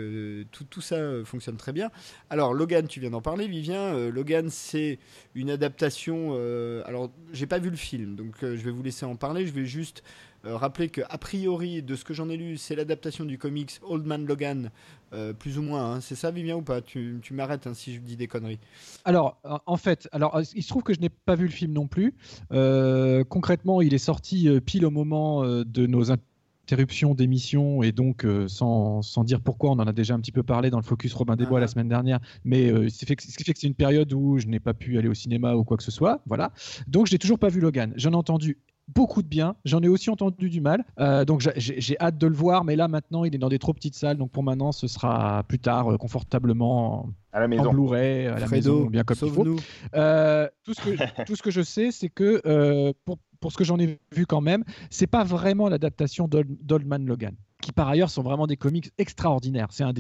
[0.52, 1.92] tout, tout, ça fonctionne très bien.
[2.32, 4.10] Alors Logan, tu viens d'en parler, Vivien.
[4.10, 4.98] Logan, c'est
[5.36, 5.67] une adaptation
[6.10, 9.46] Euh, alors, j'ai pas vu le film, donc euh, je vais vous laisser en parler.
[9.46, 10.04] Je vais juste
[10.46, 13.80] euh, rappeler que, a priori, de ce que j'en ai lu, c'est l'adaptation du comics
[13.84, 14.72] Old Man Logan,
[15.40, 15.94] plus ou moins.
[15.94, 16.02] Hein.
[16.02, 16.82] C'est ça, Vivien, ou pas?
[16.82, 18.60] Tu, tu m'arrêtes hein, si je dis des conneries.
[19.06, 21.88] Alors, en fait, alors, il se trouve que je n'ai pas vu le film non
[21.88, 22.14] plus.
[23.30, 26.12] concrètement, il est sorti pile au moment de nos
[26.68, 30.34] interruption d'émission et donc euh, sans, sans, dire pourquoi, on en a déjà un petit
[30.34, 31.68] peu parlé dans le Focus Robin des Bois la ah.
[31.68, 34.74] semaine dernière, mais euh, ce qui fait que c'est une période où je n'ai pas
[34.74, 36.22] pu aller au cinéma ou quoi que ce soit.
[36.26, 36.52] Voilà.
[36.88, 37.94] Donc je n'ai toujours pas vu Logan.
[37.96, 38.58] J'en ai entendu
[38.88, 39.56] beaucoup de bien.
[39.66, 40.84] J'en ai aussi entendu du mal.
[41.00, 43.74] Euh, donc j'ai hâte de le voir, mais là maintenant il est dans des trop
[43.74, 44.18] petites salles.
[44.18, 47.68] Donc pour maintenant ce sera plus tard confortablement à la maison.
[47.68, 49.44] en Blu-ray, à la maison, bien comme il faut.
[49.44, 49.58] tout,
[50.74, 54.00] ce que, tout ce que je sais, c'est que pour, pour ce que j'en ai
[54.12, 58.58] vu quand même, c'est pas vraiment l'adaptation d'Old Logan, qui par ailleurs sont vraiment des
[58.58, 59.68] comics extraordinaires.
[59.72, 59.94] C'est un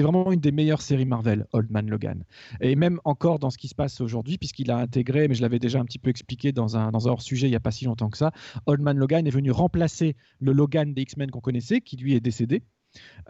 [0.00, 2.24] vraiment une des meilleures séries Marvel, Old Man Logan.
[2.60, 5.58] Et même encore dans ce qui se passe aujourd'hui, puisqu'il a intégré, mais je l'avais
[5.58, 7.70] déjà un petit peu expliqué dans un, dans un hors sujet il y a pas
[7.70, 8.32] si longtemps que ça,
[8.66, 12.20] Old Man Logan est venu remplacer le Logan des X-Men qu'on connaissait, qui lui est
[12.20, 12.62] décédé.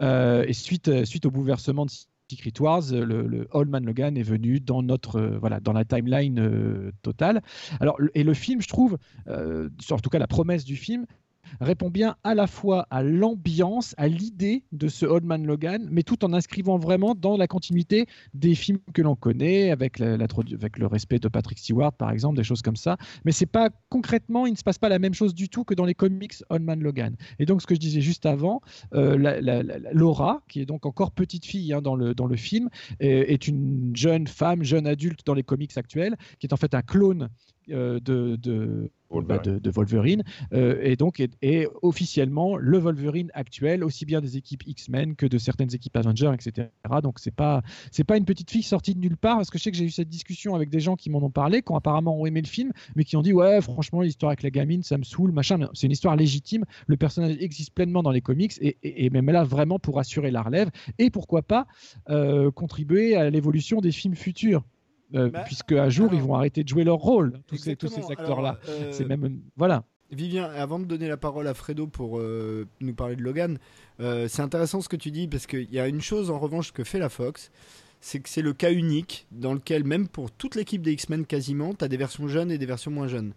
[0.01, 1.91] Euh, et suite, suite au bouleversement de
[2.29, 5.85] Secret Wars, le, le Old Man Logan est venu dans notre euh, voilà dans la
[5.85, 7.41] timeline euh, totale.
[7.79, 11.05] Alors et le film, je trouve, euh, en tout cas la promesse du film,
[11.61, 16.03] répond bien à la fois à l'ambiance, à l'idée de ce Old Man Logan, mais
[16.03, 21.19] tout en inscrivant vraiment dans la continuité des films que l'on connaît, avec, le respect
[21.19, 22.97] de Patrick Stewart, par exemple, des choses comme ça.
[23.23, 25.73] Mais c'est pas concrètement, il ne se passe pas la même chose du tout que
[25.73, 27.15] dans les comics Old Man Logan.
[27.39, 28.61] Et donc, ce que je disais juste avant,
[28.93, 29.17] euh,
[29.93, 32.69] Laura, qui est donc encore petite fille hein, dans, le, dans le film,
[32.99, 36.81] est, une jeune femme, jeune adulte dans les comics actuels, qui est en fait un
[36.81, 37.29] clone
[37.71, 38.89] euh, de, de,
[39.21, 44.63] bah, de, Wolverine, euh, et donc est, officiellement le Wolverine actuel, aussi bien des équipes
[44.67, 46.67] X-Men que de certaines équipes Avengers, etc.
[47.01, 47.61] Donc c'est pas
[47.91, 49.85] c'est pas une petite fille sortie de nulle part, parce que je sais que j'ai
[49.85, 52.41] eu cette discussion avec des gens qui m'en ont parlé, qui ont apparemment ont aimé
[52.41, 55.31] le film, mais qui ont dit ouais franchement l'histoire avec la gamine ça me saoule,
[55.31, 55.69] machin.
[55.73, 59.43] C'est une histoire légitime, le personnage existe pleinement dans les comics et, et, même là
[59.43, 61.67] vraiment pour assurer la relève et pourquoi pas
[62.09, 64.63] euh, contribuer à l'évolution des films futurs.
[65.13, 67.87] Euh, bah, puisque à jour ils vont arrêter de jouer leur rôle tous ces, tous
[67.87, 68.57] ces acteurs-là.
[68.67, 69.83] Euh, c'est même voilà.
[70.11, 73.57] Vivien, avant de donner la parole à Fredo pour euh, nous parler de Logan,
[73.99, 76.83] c'est intéressant ce que tu dis parce qu'il y a une chose en revanche que
[76.83, 77.51] fait la Fox,
[78.01, 81.73] c'est que c'est le cas unique dans lequel même pour toute l'équipe des X-Men quasiment,
[81.73, 83.33] tu as des versions jeunes et des versions moins jeunes.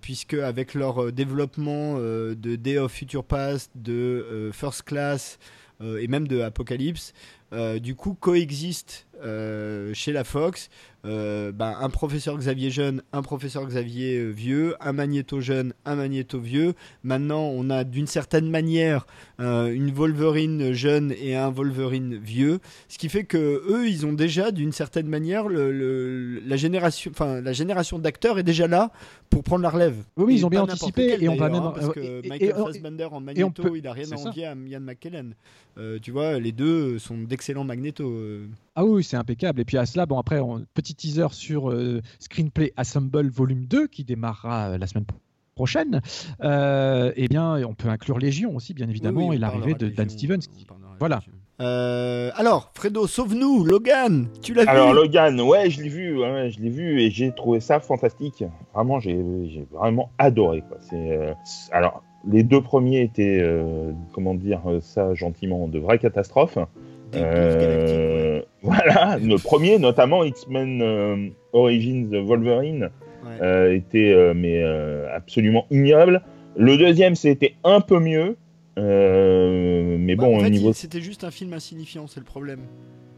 [0.00, 5.38] puisque avec leur développement de Day of Future Past, de First Class
[5.80, 7.12] et même de Apocalypse,
[7.52, 10.68] euh, du coup coexistent euh, chez la Fox.
[11.04, 16.38] Euh, ben, un professeur Xavier jeune, un professeur Xavier vieux, un Magneto jeune, un Magneto
[16.38, 16.74] vieux.
[17.02, 19.04] Maintenant, on a d'une certaine manière
[19.40, 23.36] une Wolverine jeune et un Wolverine vieux, ce qui fait que
[23.68, 28.38] eux, ils ont déjà d'une certaine manière le, le- la génération, enfin la génération d'acteurs
[28.38, 28.92] est déjà là
[29.28, 29.96] pour prendre la relève.
[30.16, 32.48] Oui, oui, ils ont bien anticipé, et on va même- hein, parce que et- Michael
[32.56, 35.34] et- Fassbender en Magneto, peut- il a rien à envier à Ian McKellen.
[36.02, 38.04] Tu vois, les deux sont d'excellents Magneto.
[38.08, 38.46] euh.
[38.76, 39.60] Ah oui, c'est impeccable.
[39.60, 43.88] Et puis à cela, bon après, on- petit teaser sur euh, Screenplay Assemble Volume 2
[43.88, 45.18] qui démarrera euh, la semaine pro-
[45.56, 46.00] prochaine.
[46.42, 49.88] Euh, eh bien, on peut inclure Légion aussi, bien évidemment, Oui, oui, et l'arrivée de
[49.88, 50.38] Dan Stevens.
[50.38, 50.66] qui-
[51.00, 51.20] Voilà.
[51.60, 56.50] Euh, alors, Fredo, sauve-nous, Logan, tu l'as vu Alors Logan, ouais, je l'ai vu, ouais,
[56.50, 58.42] je l'ai vu et j'ai trouvé ça fantastique.
[58.74, 60.62] Vraiment, j'ai j'ai vraiment adoré.
[60.68, 60.78] Quoi.
[60.80, 61.34] C'est euh,
[61.72, 66.58] alors les deux premiers étaient, euh, comment dire ça gentiment, de vraies catastrophes.
[67.12, 72.90] Des Euh, Voilà, le premier, notamment X-Men euh, Origins Wolverine,
[73.24, 73.42] Ouais.
[73.44, 76.22] euh, était euh, mais euh, absolument ignoble.
[76.56, 78.36] Le deuxième, c'était un peu mieux,
[78.78, 82.60] euh, mais Bah, bon, en au niveau, c'était juste un film insignifiant, c'est le problème.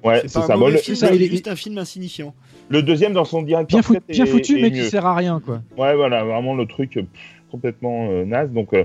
[0.05, 0.57] ouais, c'est ça.
[0.57, 2.35] Bon, le, film, ça, c'est il est- juste un film insignifiant.
[2.69, 5.63] le deuxième, dans son direct Bien, fou- bien foutu, mais qui sert à rien, quoi.
[5.77, 7.07] Ouais, voilà, vraiment le truc pff,
[7.51, 8.51] complètement euh, naze.
[8.53, 8.85] Donc, euh,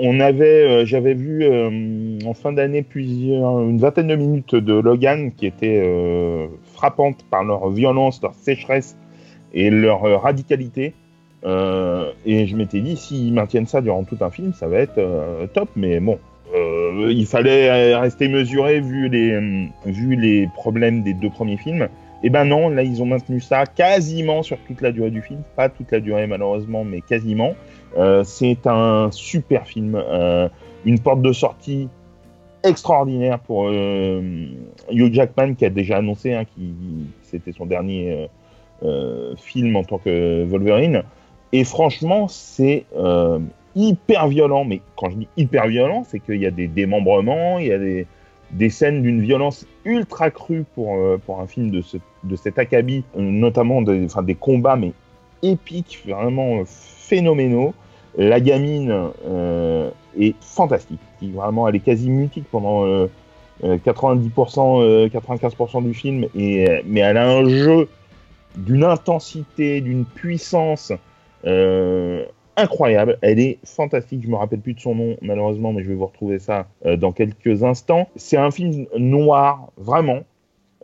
[0.00, 4.74] on avait, euh, j'avais vu euh, en fin d'année plusieurs, une vingtaine de minutes de
[4.74, 8.96] Logan qui étaient euh, frappantes par leur violence, leur sécheresse
[9.52, 10.94] et leur radicalité.
[11.44, 15.00] Et je m'étais dit, s'ils maintiennent ça durant tout un film, ça va être
[15.54, 15.68] top.
[15.76, 16.18] Mais bon,
[17.08, 21.88] il fallait rester mesuré vu les, vu les problèmes des deux premiers films.
[22.24, 25.42] Et ben non, là ils ont maintenu ça quasiment sur toute la durée du film,
[25.54, 27.54] pas toute la durée malheureusement, mais quasiment.
[27.96, 30.48] Euh, c'est un super film, euh,
[30.84, 31.88] une porte de sortie
[32.62, 34.48] extraordinaire pour euh,
[34.90, 36.74] Hugh Jackman qui a déjà annoncé hein, qui
[37.22, 38.28] c'était son dernier
[39.36, 41.02] film en tant que Wolverine.
[41.52, 42.84] Et franchement, c'est
[43.74, 44.64] hyper violent.
[44.64, 47.78] Mais quand je dis hyper violent, c'est qu'il y a des démembrements, il y a
[47.78, 48.06] des,
[48.50, 53.04] des scènes d'une violence ultra crue pour, pour un film de, ce, de cet acabit,
[53.16, 54.92] notamment des, des combats, mais
[55.42, 56.64] épiques, vraiment
[57.08, 57.74] phénoménaux.
[58.18, 61.00] La gamine euh, est fantastique.
[61.22, 63.08] Vraiment, elle est quasi mutique pendant euh,
[63.64, 67.88] euh, 90%, euh, 95% du film, et, euh, mais elle a un jeu
[68.56, 70.92] d'une intensité, d'une puissance
[71.44, 72.24] euh,
[72.56, 73.18] incroyable.
[73.20, 74.22] Elle est fantastique.
[74.24, 76.96] Je me rappelle plus de son nom malheureusement, mais je vais vous retrouver ça euh,
[76.96, 78.08] dans quelques instants.
[78.16, 80.20] C'est un film noir, vraiment.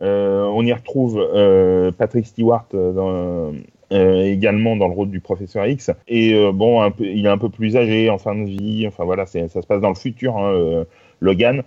[0.01, 3.57] Euh, on y retrouve euh, Patrick Stewart euh, dans,
[3.91, 5.91] euh, également dans le rôle du professeur X.
[6.07, 8.85] Et euh, bon, il est un peu plus âgé, en fin de vie.
[8.87, 10.85] Enfin voilà, ça se passe dans le futur, hein, euh,
[11.19, 11.63] Logan.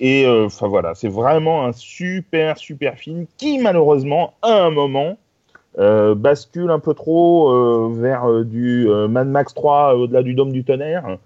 [0.00, 5.16] Et enfin voilà, c'est vraiment un super super film qui malheureusement à un moment
[5.78, 11.18] bascule un peu trop vers du Mad Max 3 au-delà du dôme du tonnerre.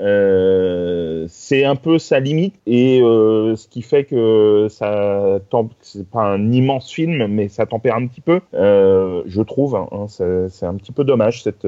[0.00, 5.40] Euh, c'est un peu sa limite et euh, ce qui fait que ça
[5.80, 8.40] c'est pas un immense film mais ça tempère un petit peu.
[8.54, 11.66] Euh, je trouve hein, hein, c'est un petit peu dommage cette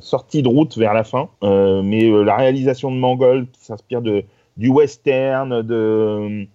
[0.00, 1.28] sortie de route vers la fin.
[1.42, 4.24] Mais la réalisation de Mangold qui s'inspire de
[4.56, 6.46] du western de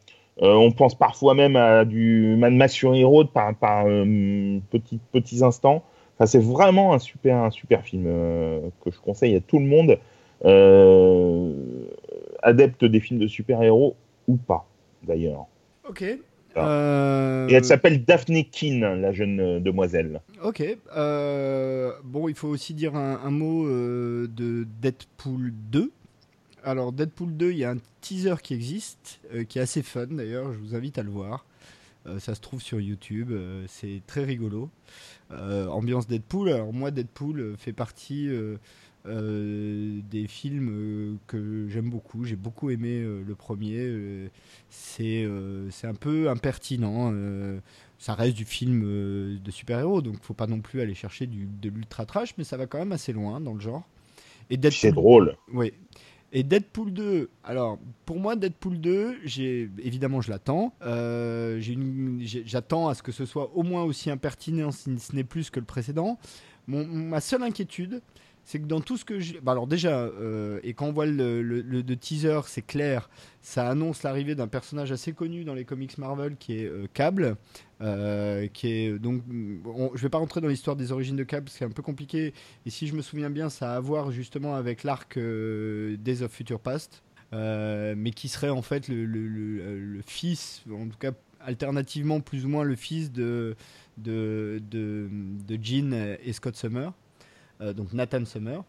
[0.42, 5.84] on pense parfois même à du Max Fury Road par, par euh, petits, petits instants.
[6.16, 8.04] Enfin, c'est vraiment un super, un super film
[8.84, 9.98] que je conseille à tout le monde,
[12.42, 13.96] adepte des films de super-héros
[14.28, 14.68] ou pas,
[15.04, 15.46] d'ailleurs.
[15.88, 16.04] Ok.
[16.58, 20.22] Euh, Et elle s'appelle Daphne Keane, la jeune euh, demoiselle.
[20.44, 20.64] Ok.
[20.96, 25.92] euh, bon, il faut aussi dire un, un mot euh, de Deadpool 2.
[26.64, 30.08] Alors, Deadpool 2, il y a un teaser qui existe, euh, qui est assez fun
[30.08, 31.46] d'ailleurs, je vous invite à le voir.
[32.08, 34.70] Euh, ça se trouve sur YouTube, euh, c'est très rigolo.
[35.32, 36.50] Euh, ambiance Deadpool.
[36.50, 38.58] Alors, moi, Deadpool euh, fait partie euh, euh,
[40.02, 42.24] des films euh, que j'aime beaucoup.
[42.26, 43.78] J'ai beaucoup aimé euh, le premier.
[43.80, 44.28] euh,
[44.70, 47.12] c'est euh, c'est un peu impertinent.
[47.14, 47.60] euh,
[47.98, 51.48] ça reste du film euh, de super-héros, donc faut pas non plus aller chercher du,
[51.62, 53.84] de l'ultra trash, mais ça va quand même assez loin dans le genre.
[54.50, 55.38] Et C'est drôle.
[55.54, 55.74] oui.
[56.32, 60.74] Et Deadpool 2, alors pour moi Deadpool 2, j'ai évidemment je l'attends.
[60.84, 61.60] Euh,
[62.46, 65.60] J'attends à ce que ce soit au moins aussi impertinent si ce n'est plus que
[65.60, 66.20] le précédent.
[66.68, 68.02] Mon, ma seule inquiétude,
[68.50, 69.40] c'est que dans tout ce que j'ai.
[69.42, 73.08] bah alors déjà, euh, et quand on voit le, teaser, c'est clair,
[73.44, 77.36] ça annonce l'arrivée d'un personnage assez connu dans les comics Marvel qui est euh, Cable.
[77.82, 79.22] euh, qui est donc
[79.66, 81.70] on- je vais pas rentrer dans l'histoire des origines de Cable parce que c'est un
[81.70, 82.34] peu compliqué
[82.66, 86.24] et si je me souviens bien ça a à voir justement avec l'arc euh, Days
[86.24, 92.46] of Future Past mais qui serait en fait le, fils, en tout cas alternativement plus
[92.46, 93.56] ou moins le fils de,
[93.98, 95.08] de, de,
[95.48, 96.94] de Jean et Scott Summer,
[97.60, 98.64] donc Nathan Summer,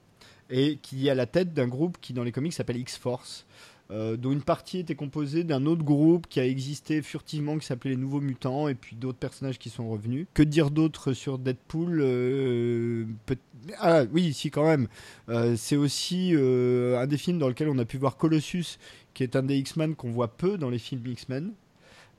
[0.50, 3.46] et qui est à la tête d'un groupe qui dans les comics s'appelle X-Force.
[3.90, 7.90] euh, dont une partie était composée d'un autre groupe qui a existé furtivement qui s'appelait
[7.90, 10.26] les Nouveaux Mutants et puis d'autres personnages qui sont revenus.
[10.34, 13.04] Que dire d'autre sur Deadpool euh,
[13.78, 14.88] Ah oui, si quand même.
[15.28, 18.78] Euh, c'est aussi euh, un des films dans lequel on a pu voir Colossus,
[19.14, 21.52] qui est un des X-Men qu'on voit peu dans les films X-Men.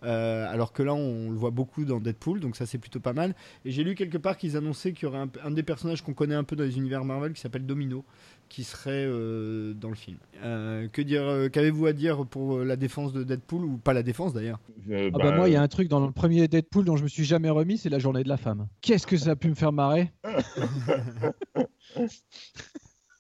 [0.04, 3.14] Euh, alors que là, on le voit beaucoup dans Deadpool, donc ça c'est plutôt pas
[3.14, 3.36] mal.
[3.66, 6.14] Et j'ai lu quelque part qu'ils annonçaient qu'il y aurait un, un des personnages qu'on
[6.14, 8.04] connaît un peu dans les univers Marvel qui s'appelle Domino,
[8.50, 10.18] qui serait euh, dans le film.
[10.44, 13.94] Euh, que dire euh, Qu'avez-vous à dire pour euh, la défense de Deadpool ou pas
[13.94, 14.60] la défense d'ailleurs?
[14.90, 17.04] Euh, Ah bah moi, il y a un truc dans le premier Deadpool dont je
[17.04, 18.68] me suis jamais remis, c'est la journée de la femme.
[18.82, 20.12] Qu'est-ce que ça a pu me faire marrer?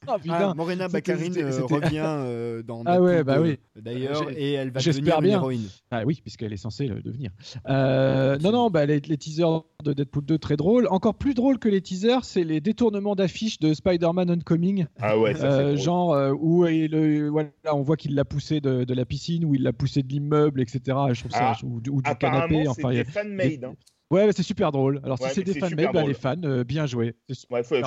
[0.07, 3.59] Ah Ah, Morena Baccarin c'était- euh, revient euh, dans Ah ouais, Deadpool bah 2, oui.
[3.83, 5.37] D'ailleurs, et elle va devenir une bien.
[5.37, 5.67] héroïne.
[5.91, 7.29] Ah oui, puisqu'elle est censée le devenir.
[7.69, 10.87] Euh, non, non, bah, les, les teasers de Deadpool 2, très drôles.
[10.89, 14.87] Encore plus drôle que les teasers, c'est les détournements d'affiches de Spider-Man Homecoming.
[14.99, 18.83] Ah ouais, ça, Euh, genre euh, où le, voilà, on voit qu'il l'a poussé de,
[18.83, 20.79] de la piscine, où il l'a poussé de l'immeuble, etc.
[21.13, 22.63] Je trouve ça, Ah, ou, du- ou du Apparemment, canapé.
[22.63, 23.63] c'est Enfin, il fan-made.
[23.65, 23.75] hein.
[24.11, 24.99] Ouais, mais c'est super drôle.
[25.03, 27.15] Alors Ouais, si c'est des made, bah, les fans, euh, bien joué.
[27.29, 27.83] C'est Ouais, faut, Et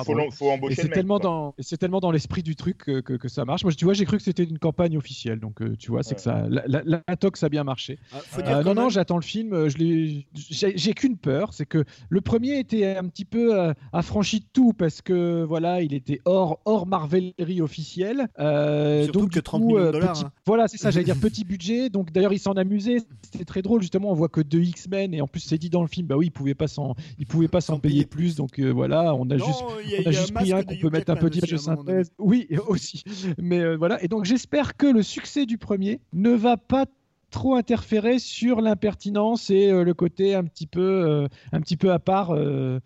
[0.51, 3.45] embaucher c'est tellement dans, et c'est tellement dans l'esprit du truc que, que, que ça
[3.45, 3.63] marche.
[3.63, 6.11] Moi, tu vois, j'ai cru que c'était une campagne officielle, donc euh, tu vois, c'est
[6.11, 6.15] Ouais.
[6.15, 7.99] que ça, la, la, la tox a bien marché.
[8.11, 9.67] Ah, Euh, non, non, j'attends le film.
[9.69, 14.73] j'ai, qu'une peur, c'est que le premier était un petit peu euh, affranchi de tout
[14.73, 18.27] parce que voilà, il était hors hors Marvelerie officielle.
[18.39, 20.31] Euh, Surtout donc que du 30 coup, millions de dollars, petit- hein.
[20.45, 20.91] Voilà, c'est ça.
[20.91, 21.89] J'allais dire petit budget.
[21.89, 22.97] Donc d'ailleurs, il s'en amusait.
[23.23, 23.81] C'était très drôle.
[23.81, 26.07] Justement, on voit que deux X-Men et en plus c'est dit dans le film.
[26.07, 28.35] Bah oui, il pouvait pas s'en, il pouvait pas s'en payer plus.
[28.35, 30.53] Donc euh, voilà, on a Non, juste il y a- on il a juste pris
[30.53, 32.11] un qu'on peut mettre un peu d'image de synthèse.
[32.19, 33.03] Oui, aussi.
[33.37, 34.03] Mais euh, voilà.
[34.03, 36.85] Et donc j'espère que le succès du premier ne va pas
[37.31, 41.91] trop interférer sur l'impertinence et euh, le côté un petit peu, euh, un petit peu
[41.91, 42.79] à part euh,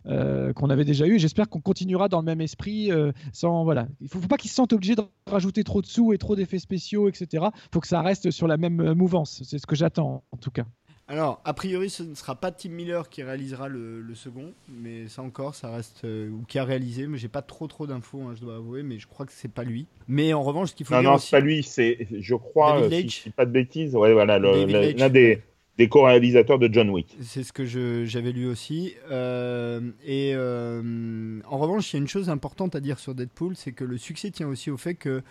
[0.55, 1.19] qu'on avait déjà eu.
[1.19, 2.89] J'espère qu'on continuera dans le même esprit.
[3.31, 6.13] sans voilà, il faut, faut pas qu'ils se sentent obligés de rajouter trop de sous
[6.13, 7.45] et trop d'effets spéciaux, etc.
[7.71, 9.41] Faut que ça reste sur la même mouvance.
[9.43, 10.65] C'est ce que j'attends en tout cas.
[11.09, 15.07] Alors, a priori, ce ne sera pas Tim Miller qui réalisera le, le second, mais
[15.07, 16.01] ça encore, ça reste.
[16.05, 18.83] euh, ou qui a réalisé, mais j'ai pas trop trop d'infos, hein, je dois avouer,
[18.83, 19.87] mais je crois que c'est pas lui.
[20.07, 22.79] Mais en revanche, ce qu'il faut Non, dire non, c'est pas lui, c'est, je crois,
[22.81, 25.41] euh, si je dis pas de bêtises, ouais, voilà, l'un des,
[25.79, 27.17] des co-réalisateurs de John Wick.
[27.21, 27.65] C'est ce que
[28.05, 28.93] j'avais lu aussi.
[29.09, 33.55] Euh, et euh, en revanche, il y a une chose importante à dire sur Deadpool,
[33.55, 35.23] c'est que le succès tient aussi au fait que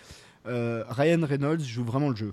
[0.49, 2.33] euh, Ryan Reynolds joue vraiment le jeu.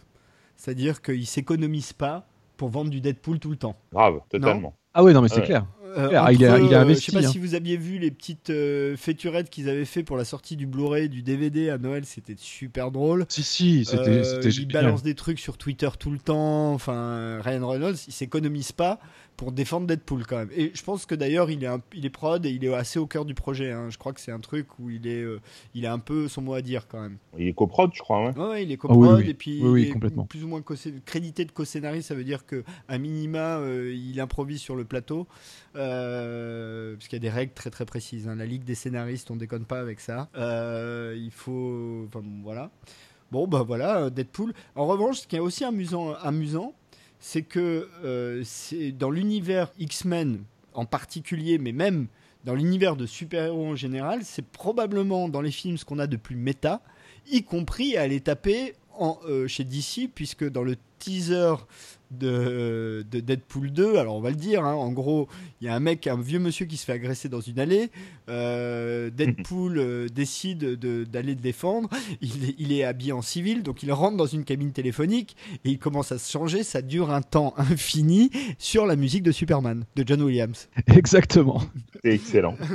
[0.56, 2.28] C'est-à-dire qu'il s'économise pas
[2.58, 3.76] pour vendre du Deadpool tout le temps.
[3.94, 4.76] Grave, totalement.
[4.94, 5.46] Ah oui, non, mais c'est Ouais.
[5.46, 5.66] clair.
[5.98, 7.32] Euh, Clair, il a- il a euh, investi, Je sais pas hein.
[7.32, 10.66] si vous aviez vu les petites euh, featurettes qu'ils avaient fait pour la sortie du
[10.68, 13.26] Blu-ray, du DVD à Noël, c'était super drôle.
[13.30, 14.84] Si, si, c'était, Euh, c'était il génial.
[14.84, 16.74] balance des trucs sur Twitter tout le temps.
[16.74, 19.00] Enfin, Ryan Reynolds, il s'économise pas
[19.38, 20.50] pour défendre Deadpool quand même.
[20.56, 23.00] Et je pense que d'ailleurs, il est, un- il est prod et il est assez
[23.00, 23.72] au cœur du projet.
[23.72, 23.90] hein.
[23.90, 25.42] Je crois que c'est un truc où il est, euh,
[25.74, 27.18] il a un peu son mot à dire quand même.
[27.38, 28.32] Il est coprod, je crois.
[28.32, 28.64] Ouais.
[28.64, 29.30] Il est Ah oui, coprod oui.
[29.30, 30.26] et puis Oui, oui, il est complètement.
[30.26, 30.62] plus ou moins
[31.06, 32.08] crédité de co-scénariste.
[32.08, 35.28] Ça veut dire que à minima, euh, il improvise sur le plateau,
[36.00, 38.28] euh, parce qu'il y a des règles très très précises.
[38.28, 38.36] hein.
[38.36, 40.30] La ligue des scénaristes, on déconne pas avec ça.
[40.36, 42.72] Euh, il faut, enfin bon, voilà.
[43.32, 44.54] Bon bah voilà, Deadpool.
[44.76, 46.74] En revanche, ce qui est aussi amusant, amusant,
[47.28, 50.44] c'est que euh, c'est dans l'univers X-Men
[50.76, 52.06] en particulier, mais même
[52.44, 56.18] dans l'univers de super-héros en général, c'est probablement dans les films ce qu'on a de
[56.18, 56.84] plus méta,
[57.26, 61.56] y compris à aller taper en, euh, chez DC, puisque dans le teaser
[62.12, 65.28] de, de Deadpool 2, alors on va le dire, hein, en gros,
[65.60, 67.90] il y a un mec, un vieux monsieur qui se fait agresser dans une allée,
[68.30, 71.90] euh, Deadpool euh, décide de- d'aller le défendre,
[72.22, 75.36] il est, il est habillé en civil, donc il rentre dans une cabine téléphonique
[75.66, 79.32] et il commence à se changer, ça dure un temps infini sur la musique de
[79.32, 80.70] Superman, de John Williams.
[80.88, 81.64] Exactement.
[82.04, 82.56] Excellent.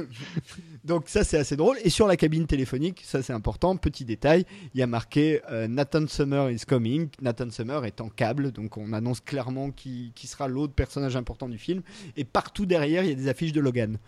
[0.84, 1.76] Donc ça c'est assez drôle.
[1.84, 4.44] Et sur la cabine téléphonique, ça c'est important, petit détail,
[4.74, 7.08] il y a marqué euh, Nathan Summer is coming.
[7.20, 11.48] Nathan Summer est en câble, donc on annonce clairement qui, qui sera l'autre personnage important
[11.48, 11.82] du film.
[12.16, 13.98] Et partout derrière, il y a des affiches de Logan.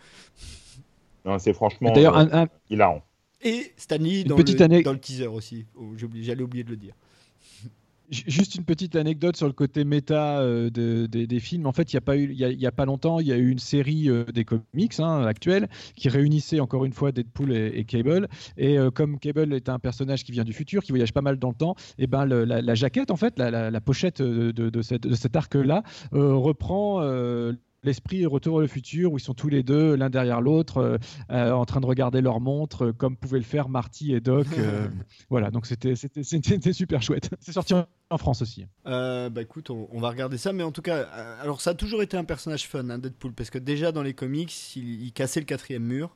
[1.25, 3.03] Non, c'est franchement D'ailleurs, euh, un- un- hilarant.
[3.43, 5.67] Et Stanley dans, petite le, dans le teaser aussi.
[5.75, 6.95] Oh, J'allais oublier de le dire.
[8.13, 11.67] Ju- Juste une petite anecdote sur le côté méta euh, de- des- films.
[11.67, 13.37] En fait, il n'y a pas eu, il y a, pas longtemps, il y a
[13.39, 17.85] eu une série euh, des comics hein, actuelle qui réunissait encore une fois Deadpool et,
[17.85, 18.29] Cable.
[18.59, 21.39] Et euh, comme Cable est un personnage qui vient du futur, qui voyage pas mal
[21.39, 25.15] dans le temps, et ben le- la, jaquette en fait, la, pochette de, cette- de
[25.15, 25.83] cet arc-là
[26.13, 27.01] reprend.
[27.85, 30.99] L'esprit Retour vers le futur, où ils sont tous les deux l'un derrière l'autre, euh,
[31.31, 34.47] euh, en train de regarder leur montre, euh, comme pouvaient le faire Marty et Doc.
[34.59, 34.89] euh,
[35.31, 35.95] voilà, donc c'était
[36.73, 37.31] super chouette.
[37.41, 38.67] C'est sorti en, France aussi.
[38.87, 41.01] Euh, bah écoute, on, on va regarder ça, mais en tout cas,
[41.41, 44.13] alors ça a toujours été un personnage fun, hein, Deadpool, parce que déjà dans les
[44.13, 46.15] comics, il, il cassait le quatrième mur,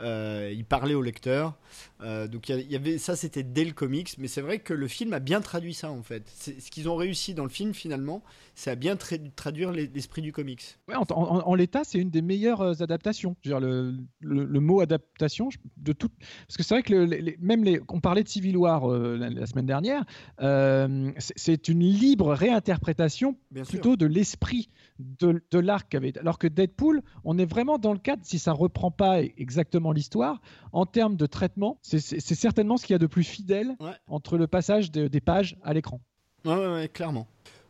[0.00, 1.54] il parlait au lecteur,
[2.00, 4.86] donc il y y avait ça, c'était dès le comics, mais c'est vrai que le
[4.88, 6.30] film a bien traduit ça en fait.
[6.38, 8.22] Ce qu'ils ont réussi dans le film finalement,
[8.54, 10.76] c'est à bien tra- traduire les- l'esprit du comics.
[10.86, 13.36] Ouais, en, en- en l'état, c'est une des meilleures euh, adaptations.
[13.42, 16.08] Je veux dire, le, le- le mot adaptation, de tout,
[16.46, 18.90] parce que c'est vrai que le- les- les- même les, on parlait de Civil War
[18.90, 20.04] euh, la, la semaine dernière,
[20.40, 23.72] euh, c'est- une libre réinterprétation Bien sûr.
[23.72, 24.68] plutôt de l'esprit
[24.98, 25.94] de, de l'arc.
[26.20, 30.40] Alors que Deadpool, on est vraiment dans le cadre, si ça reprend pas exactement l'histoire,
[30.72, 33.92] en termes de traitement, c'est- certainement ce qu'il y a de plus fidèle Ouais.
[34.06, 36.00] entre le passage de- des pages à l'écran.
[36.44, 37.26] Ouais, ouais, ouais, clairement.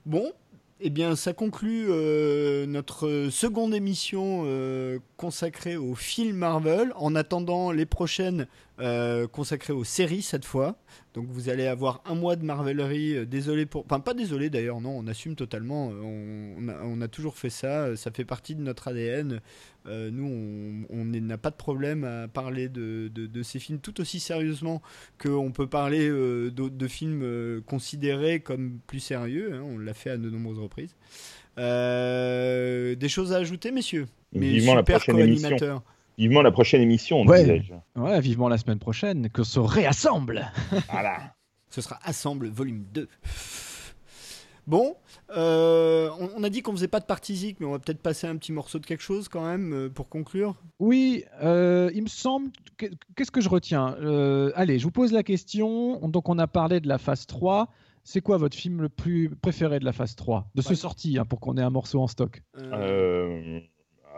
[0.07, 0.25] Bon,
[0.81, 6.93] eh bien, ça conclut euh, notre seconde émission euh, consacrée aux films Marvel.
[6.95, 8.47] En attendant les prochaines
[8.81, 10.77] euh, consacrées aux séries cette fois.
[11.15, 13.17] Donc vous allez avoir un mois de Marvelerie.
[13.17, 15.91] euh, désolé pour, enfin pas désolé d'ailleurs, non, on assume totalement.
[15.93, 17.97] euh, On, a, on a toujours fait ça.
[17.97, 19.41] Ça fait partie de notre ADN.
[19.87, 24.01] Euh, nous, on- n'a pas de problème à parler de, de- de ces films tout
[24.01, 24.81] aussi sérieusement
[25.21, 29.55] qu'on peut parler euh, de, de films considérés comme plus sérieux.
[29.55, 30.95] hein, on l'a fait à de nombreuses reprises.
[32.99, 34.07] Des choses à ajouter, messieurs?
[34.41, 34.99] Mes super
[35.43, 35.83] co-animateurs.
[36.19, 37.41] Vivement la prochaine émission, Ouais.
[37.41, 38.01] disais-je.
[38.01, 40.51] Ouais, vivement la semaine prochaine, que se réassemble.
[40.91, 41.35] Voilà.
[41.71, 43.09] Ce sera Assemble volume 2.
[44.67, 44.97] Bon,
[45.37, 48.03] euh, on, on a dit qu'on faisait pas de partie zik, mais on va peut-être
[48.03, 50.57] passer un petit morceau de quelque chose quand même euh, pour conclure.
[50.79, 52.51] Oui, euh, il me semble.
[52.77, 52.87] que-
[53.17, 53.95] Qu'est-ce que je retiens?
[54.01, 55.99] Euh, Allez, je vous pose la question.
[56.09, 57.69] Donc, on a parlé de la phase 3.
[58.05, 60.75] C'est quoi votre film le plus préféré de la phase 3 De ce Ouais.
[60.75, 62.43] sorti, hein, pour qu'on ait un morceau en stock.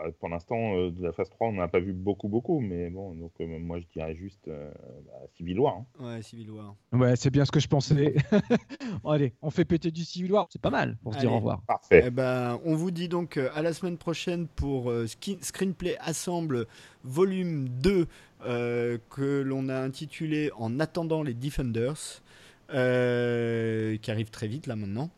[0.05, 2.89] Euh, pour l'instant, euh, de la phase 3, on n'a pas vu beaucoup, beaucoup, mais
[2.89, 4.71] bon, donc euh, moi je dirais juste euh,
[5.05, 5.77] bah, Civil War.
[5.77, 5.85] hein.
[5.99, 6.75] Ouais, Civil War.
[6.91, 8.15] Ouais, c'est bien ce que je pensais.
[9.03, 10.47] Bon, allez, on fait péter du Civil War.
[10.51, 11.61] C'est pas mal pour se dire au revoir.
[11.63, 12.03] Parfait.
[12.07, 16.67] Eh ben, on vous dit donc euh, à la semaine prochaine pour euh, Screenplay Assemble
[17.03, 18.07] volume 2
[18.45, 22.21] euh, que l'on a intitulé En attendant les Defenders,
[22.73, 25.09] euh, qui arrive très vite là maintenant.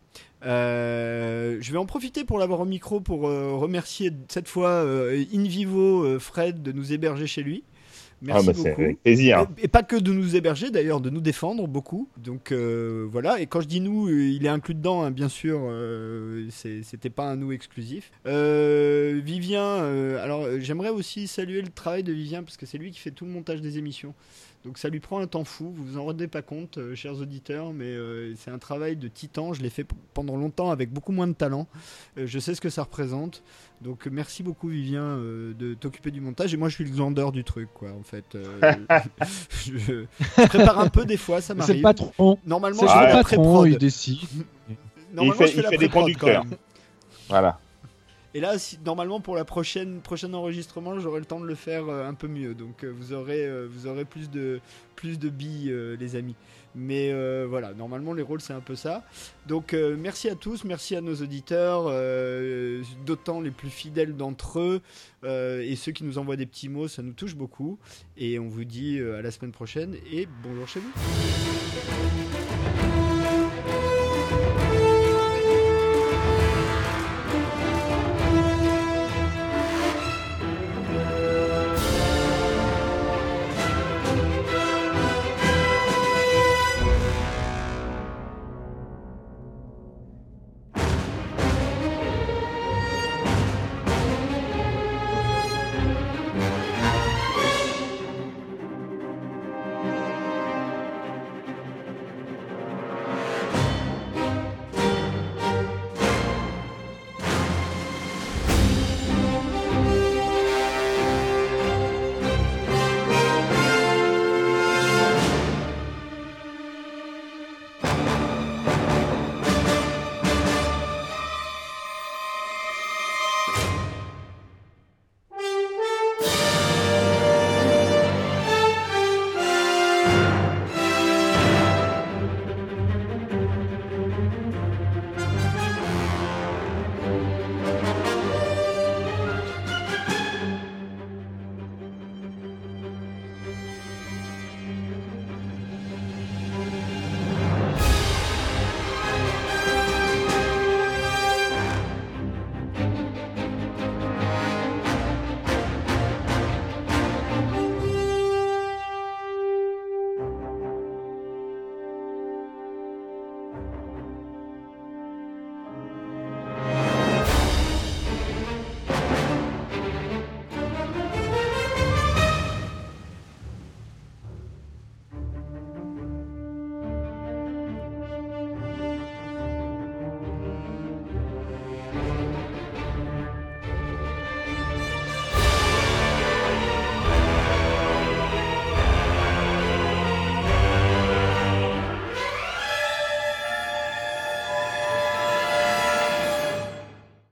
[0.46, 5.24] Euh, je vais en profiter pour l'avoir au micro pour euh, remercier cette fois euh,
[5.34, 7.64] in vivo Fred de nous héberger chez lui.
[8.22, 8.82] Merci ah, bah, beaucoup.
[8.82, 9.48] avec plaisir.
[9.58, 12.08] Et, et pas que de nous héberger d'ailleurs, de nous défendre beaucoup.
[12.18, 15.60] Donc voilà, et quand je dis nous, il est inclus dedans, hein, bien sûr,
[16.50, 18.12] c'était pas un nous exclusif.
[18.26, 19.78] Vivien,
[20.22, 23.26] alors j'aimerais aussi saluer le travail de Vivien parce que c'est lui qui fait tout
[23.26, 24.14] le montage des émissions.
[24.66, 27.20] Donc ça lui prend un temps fou, vous vous en rendez pas compte, euh, chers
[27.20, 29.52] auditeurs, mais euh, c'est un travail de titan.
[29.54, 31.68] Je l'ai fait pendant longtemps avec beaucoup moins de talent.
[32.18, 33.44] Euh, je sais ce que ça représente.
[33.82, 36.54] Donc merci beaucoup Vivien euh, de t'occuper du montage.
[36.54, 38.36] Et moi je suis le glandeur du truc, quoi, en fait.
[38.36, 38.62] Euh,
[39.66, 41.82] je, je prépare un peu des fois, ça C'est le m'arrive.
[41.84, 42.40] patron.
[42.46, 43.68] Normalement, C'est je le fais la patron, pré-prod.
[43.70, 44.20] il décide.
[45.14, 46.44] Normalement, fait- je fais il la fait des conducteurs.
[46.44, 46.58] quand même.
[47.28, 47.60] Voilà.
[48.36, 52.08] Et là, normalement, pour la prochaine prochain enregistrement, j'aurai le temps de le faire euh,
[52.08, 52.56] un peu mieux.
[52.56, 54.60] Donc, euh, vous aurez euh, vous aurez plus de
[55.30, 56.36] billes, les amis.
[56.76, 57.14] Mais
[57.46, 59.04] voilà, normalement, les rôles c'est un peu ça.
[59.48, 61.92] Donc, merci à tous, merci à nos auditeurs,
[63.06, 64.82] d'autant les plus fidèles d'entre eux
[65.26, 67.78] et ceux qui nous envoient des petits mots, ça nous touche beaucoup.
[68.18, 72.53] Et on vous dit à la semaine prochaine et bonjour chez vous.